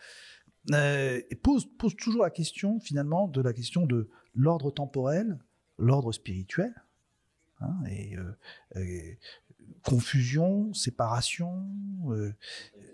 pose 1.43 1.67
toujours 1.97 2.23
la 2.23 2.31
question 2.31 2.79
finalement 2.79 3.27
de 3.27 3.41
la 3.41 3.53
question 3.53 3.85
de 3.85 4.09
l'ordre 4.37 4.71
temporel, 4.71 5.37
l'ordre 5.77 6.11
spirituel, 6.11 6.73
hein, 7.59 7.75
euh, 7.87 8.33
et, 8.75 9.17
confusion, 9.83 10.73
séparation, 10.73 11.67
euh, 12.09 12.33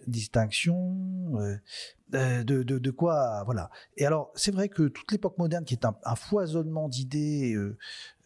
distinction, 0.08 1.38
euh, 1.40 2.44
de, 2.44 2.92
quoi, 2.92 3.44
voilà. 3.46 3.70
Et 3.98 4.06
alors, 4.06 4.32
c'est 4.36 4.52
vrai 4.52 4.70
que 4.70 4.88
toute 4.88 5.12
l'époque 5.12 5.38
moderne, 5.38 5.66
qui 5.66 5.74
est 5.74 5.86
un, 5.86 6.16
foisonnement 6.16 6.90
d'idées, 6.90 7.56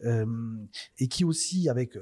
et 0.02 1.08
qui 1.08 1.24
aussi, 1.24 1.68
avec 1.68 1.94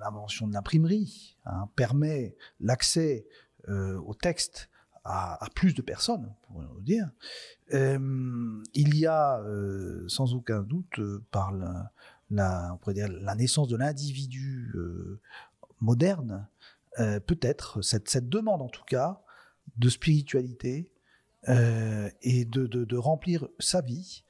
l'invention 0.00 0.46
de 0.46 0.54
l'imprimerie, 0.54 1.36
hein, 1.44 1.68
permet 1.76 2.36
l'accès 2.60 3.26
au 3.68 4.14
texte 4.14 4.68
à, 5.04 5.38
plus 5.54 5.74
de 5.74 5.82
personnes, 5.82 6.32
pour 6.42 6.62
le 6.62 6.82
dire. 6.82 7.10
Euh, 7.74 8.62
il 8.72 8.96
y 8.96 9.06
a 9.06 9.38
euh, 9.40 10.04
sans 10.08 10.34
aucun 10.34 10.62
doute, 10.62 10.98
euh, 10.98 11.22
par 11.30 11.52
la, 11.52 12.72
on 12.72 12.78
pourrait 12.78 12.94
dire, 12.94 13.08
la 13.10 13.34
naissance 13.34 13.68
de 13.68 13.76
l'individu 13.76 14.74
moderne, 15.80 16.48
peut-être 16.96 17.82
cette, 17.82 18.28
demande 18.28 18.62
en 18.62 18.68
tout 18.68 18.84
cas 18.84 19.20
de 19.76 19.88
spiritualité 19.88 20.92
et 21.46 22.44
de, 22.44 22.66
de, 22.66 22.84
de, 22.84 22.96
remplir 22.96 23.46
sa 23.58 23.82
vie 23.82 24.24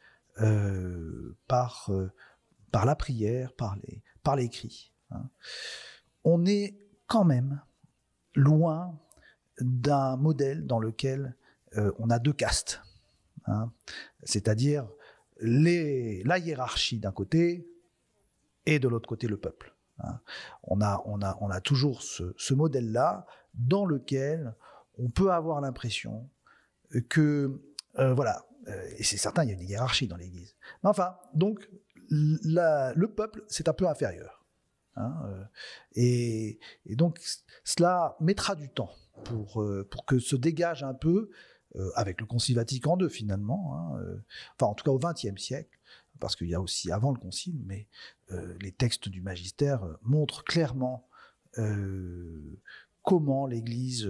par, 1.46 1.90
par 2.72 2.84
la 2.84 2.96
prière, 2.96 3.52
par 3.52 3.76
les, 3.76 4.02
par 4.22 4.36
l'écrit. 4.36 4.92
Hein. 5.10 5.30
On 6.24 6.44
est 6.44 6.76
quand 7.06 7.24
même 7.24 7.62
loin 8.34 8.98
d'un 9.60 10.16
modèle 10.16 10.66
dans 10.66 10.78
lequel 10.78 11.34
euh, 11.76 11.92
on 11.98 12.10
a 12.10 12.18
deux 12.18 12.32
castes, 12.32 12.80
hein. 13.46 13.70
c'est-à-dire 14.22 14.88
la 15.40 16.38
hiérarchie 16.38 16.98
d'un 16.98 17.12
côté 17.12 17.68
et 18.66 18.78
de 18.78 18.88
l'autre 18.88 19.08
côté 19.08 19.26
le 19.26 19.36
peuple. 19.36 19.74
Hein. 19.98 20.20
On, 20.62 20.80
a, 20.80 21.02
on, 21.06 21.20
a, 21.22 21.36
on 21.40 21.50
a 21.50 21.60
toujours 21.60 22.02
ce, 22.02 22.54
modèle-là 22.54 23.26
dans 23.54 23.84
lequel 23.84 24.54
on 24.98 25.10
peut 25.10 25.32
avoir 25.32 25.60
l'impression 25.60 26.28
que, 27.08 27.60
euh, 27.98 28.14
voilà, 28.14 28.44
euh, 28.68 28.88
et 28.96 29.02
c'est 29.02 29.16
certain, 29.16 29.44
il 29.44 29.48
y 29.48 29.52
a 29.52 29.54
une 29.54 29.68
hiérarchie 29.68 30.06
dans 30.06 30.16
l'Église. 30.16 30.56
Mais 30.82 30.90
enfin, 30.90 31.16
donc, 31.34 31.68
le 32.10 33.06
peuple, 33.06 33.44
c'est 33.48 33.68
un 33.68 33.72
peu 33.72 33.88
inférieur. 33.88 34.44
Hein, 34.96 35.48
et, 35.94 36.60
donc, 36.86 37.20
cela 37.64 38.16
mettra 38.20 38.54
du 38.54 38.68
temps 38.68 38.92
pour, 39.22 39.62
euh, 39.62 39.86
pour 39.90 40.04
que 40.04 40.18
se 40.18 40.36
dégage 40.36 40.82
un 40.82 40.94
peu, 40.94 41.30
euh, 41.76 41.90
avec 41.94 42.20
le 42.20 42.26
Concile 42.26 42.56
Vatican 42.56 42.98
II 42.98 43.08
finalement, 43.08 43.76
hein, 43.76 44.00
euh, 44.00 44.24
enfin 44.54 44.70
en 44.70 44.74
tout 44.74 44.84
cas 44.84 44.90
au 44.90 44.98
XXe 44.98 45.40
siècle, 45.40 45.78
parce 46.20 46.36
qu'il 46.36 46.48
y 46.48 46.54
a 46.54 46.60
aussi 46.60 46.90
avant 46.92 47.12
le 47.12 47.18
Concile, 47.18 47.60
mais 47.66 47.88
les 48.60 48.72
textes 48.72 49.08
du 49.08 49.20
magistère 49.20 49.84
montrent 50.02 50.44
clairement 50.44 51.08
comment 53.02 53.46
l'Église 53.46 54.08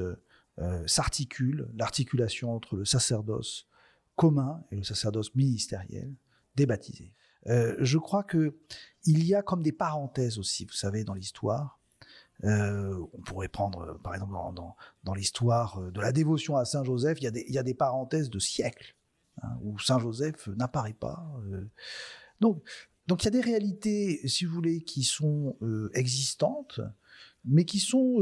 s'articule, 0.86 1.68
l'articulation 1.74 2.54
entre 2.54 2.76
le 2.76 2.84
sacerdoce 2.84 3.68
commun 4.16 4.62
et 4.70 4.76
le 4.76 4.84
sacerdoce 4.84 5.34
ministériel 5.34 6.14
des 6.56 6.68
je 7.46 7.98
crois 7.98 8.22
que 8.22 8.56
il 9.04 9.24
y 9.24 9.34
a 9.34 9.42
comme 9.42 9.62
des 9.62 9.72
parenthèses 9.72 10.38
aussi, 10.38 10.66
vous 10.66 10.74
savez, 10.74 11.04
dans 11.04 11.14
l'histoire, 11.14 11.80
on 12.42 13.22
pourrait 13.24 13.48
prendre, 13.48 13.98
par 14.02 14.14
exemple, 14.14 14.32
dans, 15.04 15.14
l'histoire 15.14 15.80
de 15.92 16.00
la 16.00 16.12
dévotion 16.12 16.56
à 16.56 16.64
Saint 16.64 16.84
Joseph, 16.84 17.18
il 17.20 17.24
y 17.48 17.58
a 17.58 17.62
des, 17.62 17.74
parenthèses 17.74 18.30
de 18.30 18.38
siècles 18.38 18.96
hein, 19.42 19.56
où 19.62 19.78
Saint 19.78 19.98
Joseph 19.98 20.48
n'apparaît 20.48 20.94
pas. 20.94 21.24
donc, 22.40 22.62
donc 23.06 23.22
il 23.22 23.26
y 23.26 23.28
a 23.28 23.30
des 23.30 23.40
réalités, 23.40 24.26
si 24.28 24.44
vous 24.44 24.54
voulez, 24.54 24.82
qui 24.82 25.04
sont 25.04 25.56
existantes, 25.94 26.80
mais 27.44 27.64
qui 27.64 27.78
sont 27.78 28.18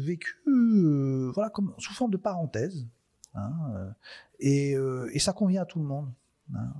vécues, 0.00 1.30
voilà, 1.32 1.50
comme 1.50 1.74
sous 1.78 1.94
forme 1.94 2.10
de 2.10 2.16
parenthèses. 2.16 2.86
Hein, 3.34 3.94
et, 4.38 4.76
ça 5.18 5.32
convient 5.32 5.62
à 5.62 5.66
tout 5.66 5.78
le 5.78 5.86
monde. 5.86 6.12
Hein, 6.54 6.72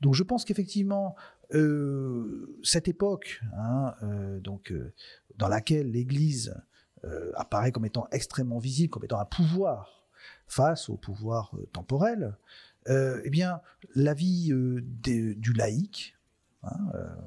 donc 0.00 0.14
je 0.14 0.22
pense 0.22 0.44
qu'effectivement, 0.44 1.16
euh, 1.54 2.58
cette 2.62 2.88
époque, 2.88 3.40
hein, 3.56 3.94
euh, 4.02 4.40
donc, 4.40 4.72
euh, 4.72 4.92
dans 5.36 5.48
laquelle 5.48 5.90
l'Église 5.90 6.54
apparaît 7.36 7.70
comme 7.70 7.84
étant 7.84 8.08
extrêmement 8.10 8.58
visible, 8.58 8.90
comme 8.90 9.04
étant 9.04 9.20
un 9.20 9.26
pouvoir 9.26 10.08
face 10.48 10.88
au 10.88 10.96
pouvoir 10.96 11.52
temporel, 11.72 12.36
eh 12.88 13.30
bien, 13.30 13.60
la 13.94 14.12
vie 14.12 14.52
du 15.04 15.52
laïc, 15.52 16.16
hein, 16.64 16.76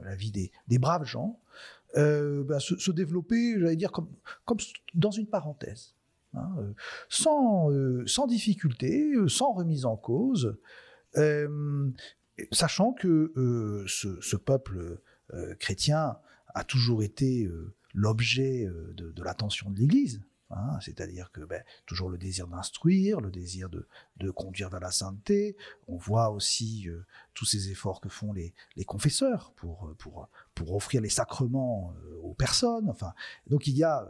la 0.03 0.15
vie 0.15 0.33
des, 0.33 0.79
braves 0.79 1.05
gens, 1.05 1.39
bah, 1.95 2.59
se, 2.59 2.91
développer, 2.91 3.57
j'allais 3.57 3.77
dire, 3.77 3.93
comme, 3.93 4.09
dans 4.95 5.11
une 5.11 5.27
parenthèse. 5.27 5.95
Sans, 7.07 7.69
sans 8.05 8.27
difficulté, 8.27 9.13
sans 9.29 9.53
remise 9.53 9.85
en 9.85 9.95
cause, 9.95 10.57
sachant 12.51 12.93
que 12.93 13.33
ce, 13.87 14.35
peuple 14.35 15.01
chrétien 15.59 16.17
a 16.53 16.63
toujours 16.63 17.03
été 17.03 17.49
l'objet 17.93 18.67
de, 18.95 19.23
l'attention 19.23 19.69
de 19.69 19.79
l'Église. 19.79 20.21
Hein, 20.51 20.79
c'est-à-dire 20.81 21.31
que 21.31 21.41
ben, 21.41 21.61
toujours 21.85 22.09
le 22.09 22.17
désir 22.17 22.47
d'instruire, 22.47 23.21
le 23.21 23.29
désir 23.29 23.69
de, 23.69 24.31
conduire 24.31 24.69
vers 24.69 24.79
la 24.79 24.89
sainteté. 24.89 25.55
On 25.87 25.97
voit 25.97 26.31
aussi 26.31 26.87
tous 27.35 27.45
ces 27.45 27.69
efforts 27.69 28.01
que 28.01 28.09
font 28.09 28.33
les, 28.33 28.53
confesseurs 28.85 29.53
pour, 29.55 29.93
offrir 30.69 31.01
les 31.01 31.09
sacrements 31.09 31.93
aux 32.23 32.33
personnes. 32.33 32.89
Enfin, 32.89 33.13
donc 33.47 33.67
il 33.67 33.77
y 33.77 33.83
a 33.83 34.07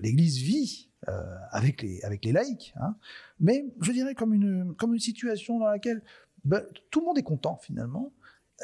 l'Église 0.00 0.38
vit 0.38 0.90
avec 1.50 1.82
les 1.82 2.32
laïcs, 2.32 2.72
hein. 2.76 2.96
mais 3.38 3.66
je 3.82 3.92
dirais 3.92 4.14
comme 4.14 4.32
une 4.32 4.98
situation 4.98 5.58
dans 5.58 5.66
laquelle 5.66 6.02
ben, 6.44 6.62
tout 6.90 7.00
le 7.00 7.06
monde 7.06 7.18
est 7.18 7.22
content 7.22 7.58
finalement. 7.62 8.12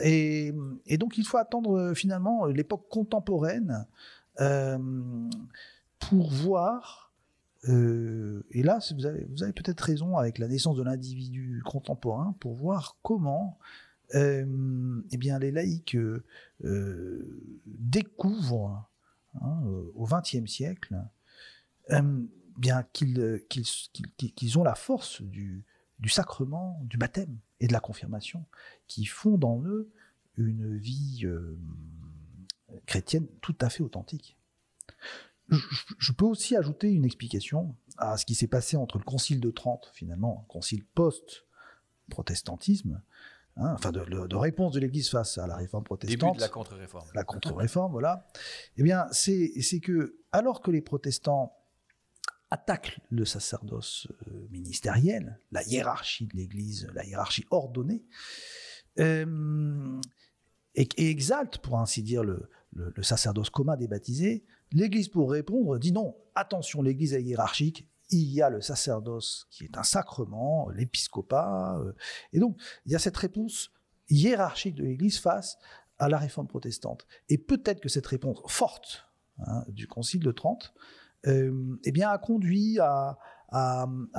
Et, 0.02 0.52
donc 0.98 1.18
il 1.18 1.26
faut 1.26 1.38
attendre 1.38 1.76
euh, 1.76 1.94
finalement 1.94 2.46
l'époque 2.46 2.88
contemporaine 2.88 3.86
euh, 4.40 4.78
pour 5.98 6.30
voir, 6.30 7.12
euh, 7.68 8.44
et 8.50 8.62
là 8.62 8.78
vous 8.94 9.04
avez, 9.06 9.52
peut-être 9.52 9.80
raison 9.80 10.16
avec 10.16 10.38
la 10.38 10.48
naissance 10.48 10.76
de 10.76 10.82
l'individu 10.82 11.62
contemporain, 11.64 12.34
pour 12.40 12.54
voir 12.54 12.96
comment 13.02 13.58
eh 14.12 14.44
bien, 15.18 15.38
les 15.38 15.52
laïcs 15.52 15.96
découvrent 17.64 18.90
hein, 19.40 19.62
au 19.94 20.04
XXe 20.04 20.50
siècle 20.50 20.96
qu'ils 24.34 24.58
ont 24.58 24.64
la 24.64 24.74
force 24.74 25.22
du 25.22 25.64
sacrement 26.08 26.80
du 26.82 26.96
baptême 26.96 27.38
et 27.60 27.66
de 27.66 27.72
la 27.72 27.80
confirmation, 27.80 28.44
qui 28.86 29.04
font 29.04 29.38
en 29.42 29.62
eux 29.64 29.90
une 30.36 30.76
vie 30.76 31.22
euh, 31.24 31.58
chrétienne 32.86 33.26
tout 33.40 33.56
à 33.60 33.68
fait 33.68 33.82
authentique. 33.82 34.36
Je, 35.98 36.12
peux 36.12 36.26
aussi 36.26 36.56
ajouter 36.56 36.92
une 36.92 37.04
explication 37.04 37.74
à 37.98 38.16
ce 38.16 38.24
qui 38.24 38.36
s'est 38.36 38.46
passé 38.46 38.76
entre 38.76 38.98
le 38.98 39.04
Concile 39.04 39.40
de 39.40 39.50
Trente, 39.50 39.90
finalement, 39.92 40.44
un 40.44 40.46
concile 40.48 40.84
post-protestantisme, 40.94 43.02
hein, 43.56 43.74
enfin 43.74 43.90
de, 43.90 44.36
réponse 44.36 44.70
de 44.72 44.80
l'Église 44.80 45.10
face 45.10 45.38
à 45.38 45.48
la 45.48 45.56
réforme 45.56 45.82
protestante. 45.82 46.20
Début 46.20 46.36
de 46.36 46.40
la 46.40 46.48
contre-réforme. 46.48 47.08
La 47.14 47.24
contre-réforme, 47.24 47.90
voilà. 47.90 48.28
Eh 48.76 48.84
bien, 48.84 49.08
c'est 49.10 49.80
que 49.82 50.20
alors 50.30 50.62
que 50.62 50.70
les 50.70 50.82
protestants 50.82 51.59
attaque 52.50 53.00
le 53.10 53.24
sacerdoce 53.24 54.08
euh, 54.26 54.48
ministériel, 54.50 55.40
la 55.52 55.62
hiérarchie 55.62 56.26
de 56.26 56.36
l'Église, 56.36 56.88
la 56.94 57.04
hiérarchie 57.04 57.46
ordonnée, 57.50 58.04
euh, 58.98 60.00
et, 60.74 61.10
exalte, 61.10 61.58
pour 61.58 61.78
ainsi 61.78 62.02
dire, 62.02 62.22
le, 62.24 62.48
sacerdoce 63.02 63.50
commun 63.50 63.76
des 63.76 63.88
baptisés, 63.88 64.44
l'Église, 64.72 65.08
pour 65.08 65.30
répondre, 65.30 65.78
dit 65.78 65.92
non, 65.92 66.16
attention, 66.34 66.82
l'Église 66.82 67.14
est 67.14 67.22
hiérarchique, 67.22 67.88
il 68.10 68.32
y 68.32 68.42
a 68.42 68.50
le 68.50 68.60
sacerdoce 68.60 69.46
qui 69.50 69.64
est 69.64 69.76
un 69.76 69.82
sacrement, 69.82 70.68
l'épiscopat, 70.70 71.78
euh, 71.80 71.92
et 72.32 72.40
donc 72.40 72.60
il 72.86 72.92
y 72.92 72.94
a 72.94 72.98
cette 72.98 73.16
réponse 73.16 73.72
hiérarchique 74.08 74.74
de 74.74 74.84
l'Église 74.84 75.18
face 75.18 75.58
à 75.98 76.08
la 76.08 76.18
réforme 76.18 76.48
protestante. 76.48 77.06
Et 77.28 77.38
peut-être 77.38 77.80
que 77.80 77.88
cette 77.88 78.06
réponse 78.06 78.40
forte 78.48 79.06
hein, 79.38 79.64
du 79.68 79.86
Concile 79.86 80.22
de 80.22 80.32
Trente 80.32 80.74
eh 81.24 81.92
bien, 81.92 82.11
a 82.11 82.18
conduit 82.18 82.78
à, 82.80 83.18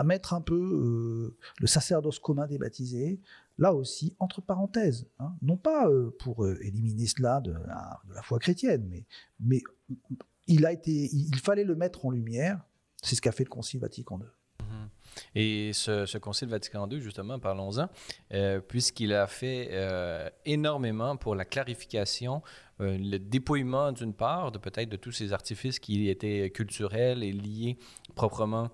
mettre 0.03 0.33
un 0.33 0.41
peu 0.41 0.55
euh, 0.55 1.37
le 1.59 1.67
sacerdoce 1.67 2.19
commun 2.19 2.47
des 2.47 2.57
baptisés, 2.57 3.19
là 3.57 3.73
aussi, 3.73 4.15
entre 4.19 4.41
parenthèses. 4.41 5.07
Hein. 5.19 5.33
non 5.41 5.57
pas 5.57 5.87
euh, 5.87 6.15
pour 6.19 6.47
éliminer 6.47 7.07
cela 7.07 7.41
de 7.41 7.53
la, 7.53 7.99
foi 8.23 8.39
chrétienne, 8.39 8.85
mais, 8.89 9.05
mais 9.39 9.61
il, 10.47 10.65
a 10.65 10.71
été, 10.71 11.09
il 11.13 11.39
fallait 11.39 11.63
le 11.63 11.75
mettre 11.75 12.05
en 12.05 12.11
lumière. 12.11 12.65
C'est 13.03 13.15
ce 13.15 13.21
qu'a 13.21 13.31
fait 13.31 13.43
le 13.43 13.49
Concile 13.49 13.79
Vatican 13.79 14.19
II. 14.19 14.25
Et 15.35 15.71
ce, 15.73 16.17
Concile 16.17 16.49
Vatican 16.49 16.87
II, 16.89 17.01
justement, 17.01 17.39
parlons-en, 17.39 17.87
puisqu'il 18.67 19.13
a 19.13 19.27
fait 19.27 19.71
énormément 20.45 21.17
pour 21.17 21.35
la 21.35 21.45
clarification 21.45 22.41
euh, 22.81 22.97
le 22.97 23.19
dépouillement 23.19 23.91
d'une 23.91 24.13
part, 24.13 24.51
de 24.51 24.57
peut-être 24.57 24.89
de 24.89 24.97
tous 24.97 25.11
ces 25.11 25.33
artifices 25.33 25.79
qui 25.79 26.09
étaient 26.09 26.49
culturels 26.49 27.23
et 27.23 27.31
liés 27.31 27.77
proprement 28.15 28.69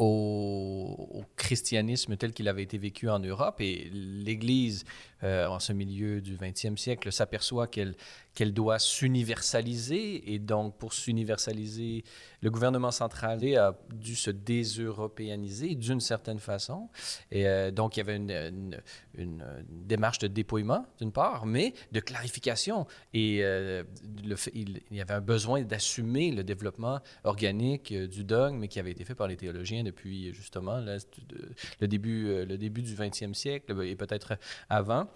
au, 0.00 1.24
christianisme 1.36 2.16
tel 2.16 2.32
qu'il 2.32 2.48
avait 2.48 2.62
été 2.62 2.78
vécu 2.78 3.08
en 3.08 3.18
Europe. 3.18 3.60
Et 3.60 3.90
l'Église, 3.92 4.84
euh, 5.24 5.46
en 5.46 5.58
ce 5.58 5.72
milieu 5.72 6.20
du 6.20 6.36
20e 6.36 6.76
siècle, 6.76 7.12
s'aperçoit 7.12 7.66
qu'elle 7.66 7.94
qu'elle 8.34 8.54
doit 8.54 8.78
s'universaliser. 8.78 10.32
Et 10.32 10.38
donc, 10.38 10.76
pour 10.78 10.92
s'universaliser, 10.92 12.04
le 12.42 12.50
gouvernement 12.50 12.92
central 12.92 13.40
a 13.56 13.76
dû 13.92 14.14
se 14.14 14.30
déseuropéaniser 14.30 15.74
d'une 15.74 16.00
certaine 16.00 16.38
façon. 16.38 16.88
Et 17.30 17.46
euh, 17.48 17.70
donc, 17.70 17.96
il 17.96 18.00
y 18.00 18.02
avait 18.02 18.16
une, 18.16 18.80
une, 19.16 19.44
démarche 19.68 20.18
de 20.18 20.28
dépouillement, 20.28 20.86
d'une 20.98 21.12
part, 21.12 21.44
mais 21.44 21.74
de 21.92 22.00
clarification. 22.00 22.86
Et 23.12 23.40
euh, 23.42 23.82
le 24.24 24.36
il, 24.54 24.80
y 24.90 25.00
avait 25.00 25.14
un 25.14 25.20
besoin 25.20 25.62
d'assumer 25.62 26.30
le 26.30 26.44
développement 26.44 27.00
organique 27.24 27.92
du 27.92 28.24
dogme 28.24 28.68
qui 28.68 28.78
avait 28.78 28.92
été 28.92 29.04
fait 29.04 29.14
par 29.14 29.26
les 29.26 29.36
théologiens 29.36 29.82
depuis, 29.90 30.32
justement, 30.32 30.80
le, 30.80 31.86
début, 31.86 32.44
le 32.44 32.56
début 32.56 32.82
du 32.82 32.94
20e 32.94 33.34
siècle 33.34 33.80
et 33.82 33.96
peut-être 33.96 34.38
avant. 34.68 35.08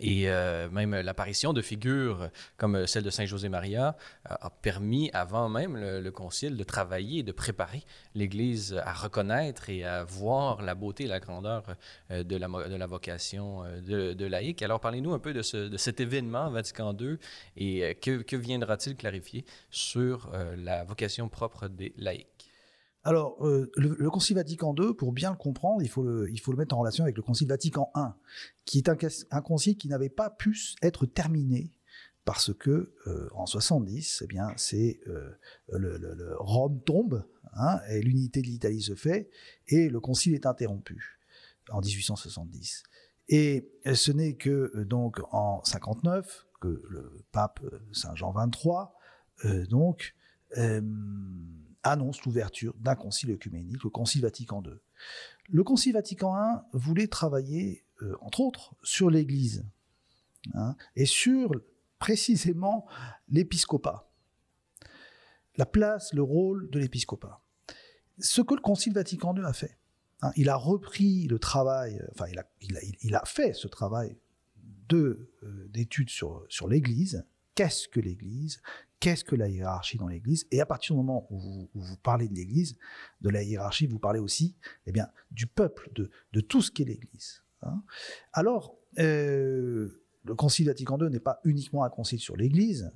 Et 0.00 0.28
euh, 0.28 0.68
même 0.70 0.94
l'apparition 0.94 1.52
de 1.52 1.62
figures 1.62 2.30
comme 2.56 2.86
celle 2.86 3.02
de 3.02 3.10
Saint 3.10 3.26
José 3.26 3.48
Maria 3.48 3.96
euh, 4.30 4.34
a 4.40 4.50
permis, 4.50 5.10
avant 5.12 5.48
même 5.48 5.76
le, 5.76 6.10
concile, 6.10 6.56
de 6.56 6.64
travailler, 6.64 7.22
de 7.22 7.32
préparer 7.32 7.82
l'Église 8.14 8.80
à 8.84 8.92
reconnaître 8.92 9.70
et 9.70 9.84
à 9.84 10.04
voir 10.04 10.62
la 10.62 10.74
beauté 10.74 11.04
et 11.04 11.08
la 11.08 11.20
grandeur 11.20 11.64
euh, 12.10 12.22
de, 12.22 12.36
la, 12.36 12.86
vocation 12.86 13.64
de, 13.86 14.12
de. 14.12 14.64
Alors 14.64 14.80
parlez-nous 14.80 15.14
un 15.14 15.18
peu 15.18 15.32
de, 15.32 15.42
cet 15.42 16.00
événement 16.00 16.50
Vatican 16.50 16.96
II 16.98 17.18
et 17.56 17.94
que, 17.96 18.22
que 18.22 18.36
viendra-t-il 18.36 18.96
clarifier 18.96 19.44
sur 19.70 20.30
la 20.56 20.84
vocation 20.84 21.28
propre 21.28 21.68
des 21.68 21.92
laïcs? 21.96 22.37
Alors, 23.04 23.46
euh, 23.46 23.70
le, 23.76 24.10
Concile 24.10 24.36
Vatican 24.36 24.74
II, 24.76 24.92
pour 24.94 25.12
bien 25.12 25.30
le 25.30 25.36
comprendre, 25.36 25.82
il 25.82 25.88
faut 25.88 26.02
le, 26.02 26.30
mettre 26.56 26.74
en 26.74 26.80
relation 26.80 27.04
avec 27.04 27.16
le 27.16 27.22
Concile 27.22 27.48
Vatican 27.48 27.90
I, 27.94 28.08
qui 28.64 28.78
est 28.78 28.88
un, 29.30 29.40
concile 29.40 29.76
qui 29.76 29.88
n'avait 29.88 30.08
pas 30.08 30.30
pu 30.30 30.56
être 30.82 31.06
terminé 31.06 31.72
parce 32.24 32.52
que 32.52 32.92
euh, 33.06 33.28
en 33.32 33.46
70, 33.46 34.22
eh 34.22 34.26
bien, 34.26 34.52
c'est 34.56 35.00
euh, 35.06 35.38
Rome 36.38 36.82
tombe 36.84 37.24
hein, 37.54 37.80
et 37.88 38.02
l'unité 38.02 38.42
de 38.42 38.48
l'Italie 38.48 38.82
se 38.82 38.94
fait 38.94 39.30
et 39.68 39.88
le 39.88 40.00
concile 40.00 40.34
est 40.34 40.44
interrompu 40.44 41.18
en 41.70 41.80
1870. 41.80 42.82
Et 43.30 43.70
ce 43.94 44.12
n'est 44.12 44.34
que 44.34 44.84
donc 44.84 45.20
en 45.32 45.62
59 45.64 46.46
que 46.60 46.82
le 46.90 47.24
pape 47.32 47.60
Saint 47.92 48.14
Jean 48.14 48.34
XXIII 48.34 49.66
donc 49.68 50.14
annonce 51.82 52.24
l'ouverture 52.24 52.74
d'un 52.78 52.94
concile 52.94 53.30
œcuménique, 53.32 53.82
le 53.84 53.90
Concile 53.90 54.22
Vatican 54.22 54.62
II. 54.64 54.72
Le 55.48 55.64
Concile 55.64 55.94
Vatican 55.94 56.36
I 56.36 56.60
voulait 56.72 57.06
travailler, 57.06 57.84
euh, 58.02 58.16
entre 58.20 58.40
autres, 58.40 58.74
sur 58.82 59.10
l'Église 59.10 59.64
hein, 60.54 60.76
et 60.96 61.06
sur 61.06 61.50
précisément 61.98 62.86
l'épiscopat. 63.28 64.10
la 65.56 65.66
place, 65.66 66.12
le 66.14 66.22
rôle 66.22 66.70
de 66.70 66.78
l'épiscopat. 66.78 67.42
Ce 68.20 68.40
que 68.40 68.54
le 68.54 68.60
Concile 68.60 68.92
Vatican 68.92 69.34
II 69.34 69.44
a 69.44 69.52
fait, 69.52 69.76
hein, 70.22 70.30
il 70.36 70.48
a 70.48 70.56
repris 70.56 71.26
le 71.26 71.40
travail, 71.40 72.00
enfin 72.12 72.26
il 72.28 73.14
a, 73.14 73.24
fait 73.24 73.52
ce 73.54 73.66
travail 73.66 74.16
de 74.88 75.32
d'études 75.68 76.10
sur 76.10 76.68
l'Église. 76.68 77.24
Qu'est-ce 77.56 77.88
que 77.88 77.98
l'Église? 77.98 78.62
Qu'est-ce 79.00 79.24
que 79.24 79.36
la 79.36 79.48
hiérarchie 79.48 79.96
dans 79.96 80.08
l'Église 80.08 80.46
Et 80.50 80.60
à 80.60 80.66
partir 80.66 80.94
du 80.94 80.98
moment 80.98 81.26
où 81.30 81.68
vous, 81.72 81.96
parlez 81.98 82.28
de 82.28 82.34
l'Église, 82.34 82.76
de 83.20 83.30
la 83.30 83.42
hiérarchie, 83.42 83.86
vous 83.86 84.00
parlez 84.00 84.18
aussi 84.18 84.56
eh 84.86 84.92
bien, 84.92 85.08
du 85.30 85.46
peuple, 85.46 85.90
de, 85.94 86.40
tout 86.40 86.62
ce 86.62 86.70
qu'est 86.70 86.84
l'Église. 86.84 87.44
Hein. 87.62 87.82
Alors, 88.32 88.76
euh, 88.98 90.02
le 90.24 90.34
Concile 90.34 90.66
Vatican 90.66 90.98
II 90.98 91.10
n'est 91.10 91.20
pas 91.20 91.40
uniquement 91.44 91.84
un 91.84 91.90
concile 91.90 92.18
sur 92.18 92.36
l'Église, 92.36 92.92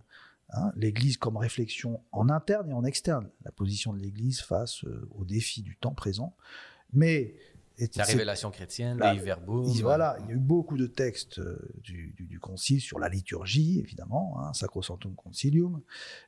hein. 0.51 0.73
l'Église 0.75 1.19
comme 1.19 1.37
réflexion 1.37 2.03
en 2.11 2.29
interne 2.29 2.71
et 2.71 2.75
en 2.75 2.85
externe, 2.85 3.31
la 3.45 3.53
position 3.53 3.93
de 3.93 3.99
l'Église 3.99 4.41
face 4.41 4.85
euh, 4.85 5.09
aux 5.13 5.25
défis 5.25 5.63
du 5.63 5.77
temps 5.77 5.95
présent, 5.95 6.37
mais 6.93 7.37
la 7.97 8.05
révélation 8.05 8.51
chrétienne, 8.51 9.01
les 9.01 9.19
verbaux. 9.19 9.63
Voilà, 9.83 10.17
il 10.21 10.29
y 10.29 10.31
a 10.31 10.35
eu 10.35 10.39
beaucoup 10.39 10.77
de 10.77 10.87
textes 10.87 11.39
euh, 11.39 11.59
du, 11.83 12.39
concile 12.41 12.81
sur 12.81 12.99
la 12.99 13.09
liturgie, 13.09 13.79
évidemment, 13.79 14.37
hein, 14.41 14.53
Sacrosanctum 14.53 15.15
Concilium, 15.15 15.81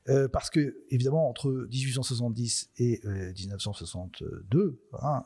euh, 0.09 0.29
parce 0.29 0.51
que, 0.51 0.85
évidemment, 0.91 1.29
entre 1.29 1.51
1870 1.71 2.71
et 2.79 3.01
1962, 3.05 4.59
euh, 4.59 4.97
hein, 5.03 5.25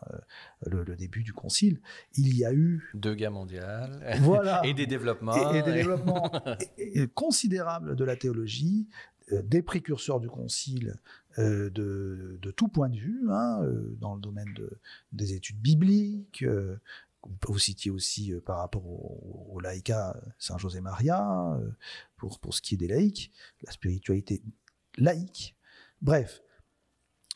le, 0.66 0.96
début 0.96 1.22
du 1.22 1.32
concile, 1.32 1.80
il 2.16 2.36
y 2.36 2.44
a 2.44 2.52
eu... 2.52 2.90
Deux 2.94 3.14
guerres 3.14 3.32
mondiales. 3.32 4.18
Voilà. 4.22 4.62
et 4.64 4.74
des 4.74 4.86
développements. 4.86 5.52
Et, 5.52 5.62
des 5.62 5.72
développements 5.72 6.30
considérables 7.14 7.96
de 7.96 8.04
la 8.04 8.16
théologie, 8.16 8.88
des 9.30 9.62
précurseurs 9.62 10.20
du 10.20 10.28
concile 10.28 10.98
euh, 11.38 11.70
de, 11.70 12.50
tout 12.56 12.68
point 12.68 12.88
de 12.88 12.96
vue, 12.96 13.30
hein, 13.30 13.62
euh, 13.62 13.96
dans 14.00 14.14
le 14.14 14.20
domaine 14.20 14.52
des 15.12 15.34
études 15.34 15.60
bibliques. 15.60 16.42
Euh, 16.42 16.76
vous 17.46 17.58
citiez 17.58 17.90
aussi 17.90 18.32
par 18.46 18.58
rapport 18.58 18.86
au, 18.86 19.50
au 19.52 19.60
Saint 20.38 20.58
José 20.58 20.80
Maria, 20.80 21.58
pour, 22.16 22.38
pour 22.38 22.54
ce 22.54 22.62
qui 22.62 22.74
est 22.74 22.78
des 22.78 22.88
laïcs, 22.88 23.32
la 23.62 23.72
spiritualité 23.72 24.40
laïque. 24.96 25.56
Bref, 26.00 26.42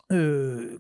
le 0.09 0.79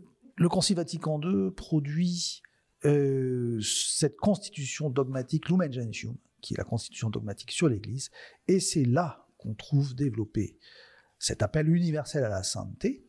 Concile 0.48 0.76
Vatican 0.76 1.20
II 1.20 1.50
produit 1.50 2.42
cette 2.82 4.16
constitution 4.16 4.88
dogmatique 4.88 5.48
Lumen 5.48 5.72
Gentium, 5.72 6.16
qui 6.40 6.54
est 6.54 6.58
la 6.58 6.64
constitution 6.64 7.10
dogmatique 7.10 7.50
sur 7.50 7.68
l'Église, 7.68 8.10
et 8.48 8.60
c'est 8.60 8.84
là 8.84 9.26
qu'on 9.36 9.54
trouve 9.54 9.94
développé 9.94 10.56
cet 11.18 11.42
appel 11.42 11.68
universel 11.68 12.24
à 12.24 12.28
la 12.28 12.42
sainteté, 12.42 13.04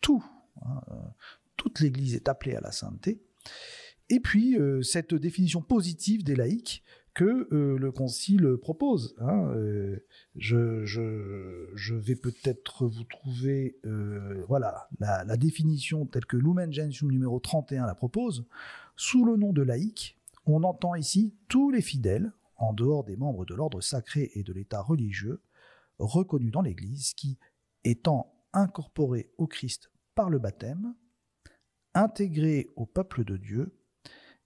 Tout, 0.00 0.24
hein, 0.62 0.82
euh, 0.90 0.94
toute 1.56 1.80
l'Église 1.80 2.14
est 2.14 2.28
appelée 2.28 2.54
à 2.56 2.60
la 2.60 2.72
sainteté. 2.72 3.22
Et 4.10 4.20
puis, 4.20 4.58
euh, 4.58 4.82
cette 4.82 5.14
définition 5.14 5.62
positive 5.62 6.24
des 6.24 6.36
laïcs 6.36 6.82
que 7.14 7.48
euh, 7.52 7.78
le 7.78 7.92
Concile 7.92 8.56
propose. 8.60 9.14
Hein, 9.18 9.54
je, 10.34 11.94
vais 11.94 12.16
peut-être 12.16 12.86
vous 12.86 13.04
trouver 13.04 13.78
voilà, 14.48 14.88
la, 14.98 15.36
définition 15.36 16.06
telle 16.06 16.26
que 16.26 16.36
Lumen 16.36 16.72
Gentium 16.72 17.10
numéro 17.10 17.38
31 17.38 17.86
la 17.86 17.94
propose. 17.94 18.44
Sous 18.96 19.24
le 19.24 19.36
nom 19.36 19.52
de 19.52 19.62
laïc, 19.62 20.18
on 20.44 20.64
entend 20.64 20.96
ici 20.96 21.34
tous 21.48 21.70
les 21.70 21.82
fidèles, 21.82 22.32
en 22.56 22.72
dehors 22.72 23.04
des 23.04 23.16
membres 23.16 23.46
de 23.46 23.54
l'ordre 23.54 23.80
sacré 23.80 24.30
et 24.34 24.42
de 24.42 24.52
l'état 24.52 24.82
religieux, 24.82 25.40
reconnus 25.98 26.52
dans 26.52 26.62
l'Église, 26.62 27.14
qui, 27.14 27.38
étant 27.84 28.33
incorporés 28.54 29.30
au 29.36 29.46
Christ 29.46 29.90
par 30.14 30.30
le 30.30 30.38
baptême, 30.38 30.94
intégrés 31.92 32.70
au 32.76 32.86
peuple 32.86 33.24
de 33.24 33.36
Dieu 33.36 33.78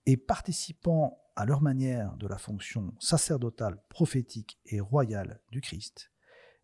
et 0.05 0.17
participant 0.17 1.23
à 1.35 1.45
leur 1.45 1.61
manière 1.61 2.17
de 2.17 2.27
la 2.27 2.37
fonction 2.37 2.93
sacerdotale, 2.99 3.81
prophétique 3.87 4.59
et 4.65 4.79
royale 4.79 5.41
du 5.51 5.61
Christ, 5.61 6.11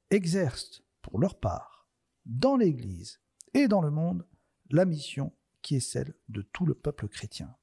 exercent 0.10 0.84
pour 1.02 1.20
leur 1.20 1.40
part, 1.40 1.88
dans 2.26 2.58
l'Église 2.58 3.22
et 3.54 3.68
dans 3.68 3.82
le 3.82 3.92
monde, 3.92 4.28
la 4.70 4.86
mission 4.86 5.32
qui 5.62 5.76
est 5.76 5.80
celle 5.80 6.14
de 6.30 6.42
tout 6.42 6.66
le 6.66 6.76
peuple 6.76 7.08
chrétien. 7.08 7.56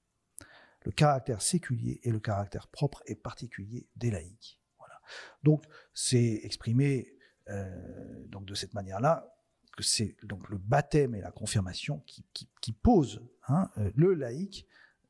Le 0.85 0.92
caractère 0.92 1.42
séculier 1.42 2.01
et 2.03 2.11
le 2.11 2.21
caractère 2.21 2.68
propre 2.68 3.03
et 3.07 3.14
particulier 3.14 3.88
des 3.95 4.11
laïcs. 4.11 4.61
Voilà. 4.79 5.01
Donc, 5.42 5.64
c'est 5.95 6.40
exprimé 6.42 7.16
euh, 7.49 8.27
de 8.29 8.55
cette 8.55 8.75
manière-là 8.75 9.33
c'est 9.80 10.16
donc 10.24 10.48
le 10.50 10.58
baptême 10.58 11.14
et 11.14 11.20
la 11.20 11.30
confirmation 11.30 12.02
qui, 12.06 12.24
qui, 12.61 12.72
posent 12.72 13.22
hein, 13.48 13.70
euh, 13.78 13.90
le 13.94 14.14
laïc 14.14 14.66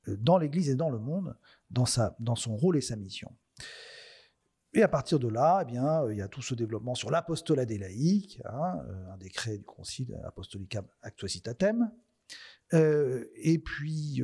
euh, 0.09 0.17
dans 0.17 0.39
l'Église 0.39 0.71
et 0.71 0.75
dans 0.75 0.91
le 0.91 0.99
monde, 0.99 1.37
dans, 1.71 1.87
sa, 1.87 2.17
dans 2.21 2.37
son 2.37 2.57
rôle 2.57 2.77
et 2.77 2.81
sa 2.81 2.97
mission. 2.97 3.35
Et 4.75 4.83
à 4.83 4.89
partir 4.89 5.19
de 5.19 5.29
là, 5.29 5.61
eh 5.63 5.65
bien, 5.65 6.03
euh, 6.03 6.13
il 6.13 6.19
y 6.19 6.23
a 6.23 6.29
tout 6.29 6.43
ce 6.43 6.55
développement 6.55 6.95
sur 6.95 7.11
l'apostolat 7.11 7.67
des 7.67 7.79
laïcs, 7.79 8.41
hein, 8.45 8.81
un 9.11 9.17
décret 9.19 9.59
du 9.59 9.65
Concile 9.65 10.19
Apostolicam 10.25 10.87
Actuositatem. 11.03 11.91
Euh, 12.73 13.27
et 13.37 13.59
puis, 13.59 14.23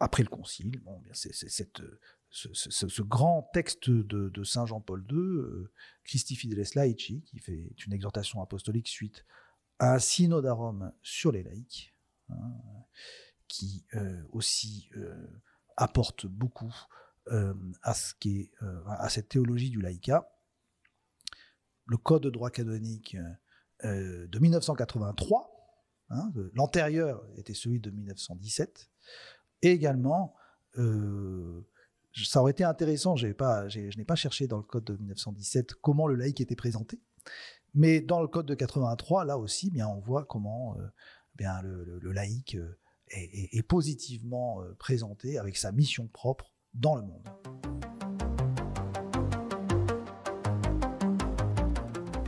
après 0.00 0.22
le 0.22 0.28
Concile, 0.28 0.80
bon, 0.80 1.00
c'est 1.12 1.32
cette 1.32 1.80
ce, 2.30 3.02
grand 3.02 3.50
texte 3.52 3.90
de, 3.90 4.44
Saint 4.44 4.66
Jean-Paul 4.66 5.04
II, 5.10 5.16
euh, 5.16 5.72
Christi 6.04 6.36
Fideles 6.36 6.64
Laici, 6.74 7.22
qui 7.22 7.38
fait 7.38 7.72
une 7.86 7.92
exhortation 7.92 8.40
apostolique 8.40 8.88
suite 8.88 9.24
à 9.78 9.94
un 9.94 9.98
synode 9.98 10.46
à 10.46 10.52
Rome 10.52 10.92
sur 11.02 11.32
les 11.32 11.42
laïcs, 11.42 11.94
hein, 12.28 12.52
qui 13.48 13.84
euh, 13.94 14.22
aussi 14.30 14.88
euh, 14.96 15.26
apporte 15.76 16.26
beaucoup 16.26 16.74
qui 18.18 18.50
à 18.86 19.08
cette 19.08 19.28
théologie 19.28 19.70
du 19.70 19.80
laïcat. 19.80 20.28
Le 21.86 21.96
Code 21.96 22.24
de 22.24 22.30
droit 22.30 22.50
canonique 22.50 23.16
de 23.84 24.38
1983, 24.38 25.86
hein, 26.08 26.32
l'antérieur 26.54 27.24
était 27.36 27.54
celui 27.54 27.78
de 27.78 27.90
1917, 27.90 28.90
et 29.62 29.70
également 29.70 30.34
ça 32.14 32.40
aurait 32.40 32.52
été 32.52 32.64
intéressant, 32.64 33.16
je 33.16 33.26
n'ai 33.26 33.34
pas 34.04 34.14
cherché 34.14 34.46
dans 34.46 34.56
le 34.56 34.62
code 34.62 34.84
de 34.84 34.96
1917 34.96 35.74
comment 35.74 36.06
le 36.06 36.16
laïc 36.16 36.40
était 36.40 36.56
présenté, 36.56 37.00
mais 37.74 38.00
dans 38.00 38.20
le 38.20 38.28
code 38.28 38.46
de 38.46 38.54
83, 38.54 39.24
là 39.24 39.38
aussi, 39.38 39.70
bien, 39.70 39.86
on 39.88 40.00
voit 40.00 40.24
comment 40.24 40.76
euh, 40.78 40.86
bien, 41.36 41.60
le, 41.62 42.12
laïc 42.12 42.56
euh, 42.56 42.78
est, 43.08 43.62
positivement 43.62 44.62
euh, 44.62 44.74
présenté 44.78 45.38
avec 45.38 45.56
sa 45.56 45.72
mission 45.72 46.08
propre 46.08 46.54
dans 46.74 46.96
le 46.96 47.02
monde. 47.02 47.28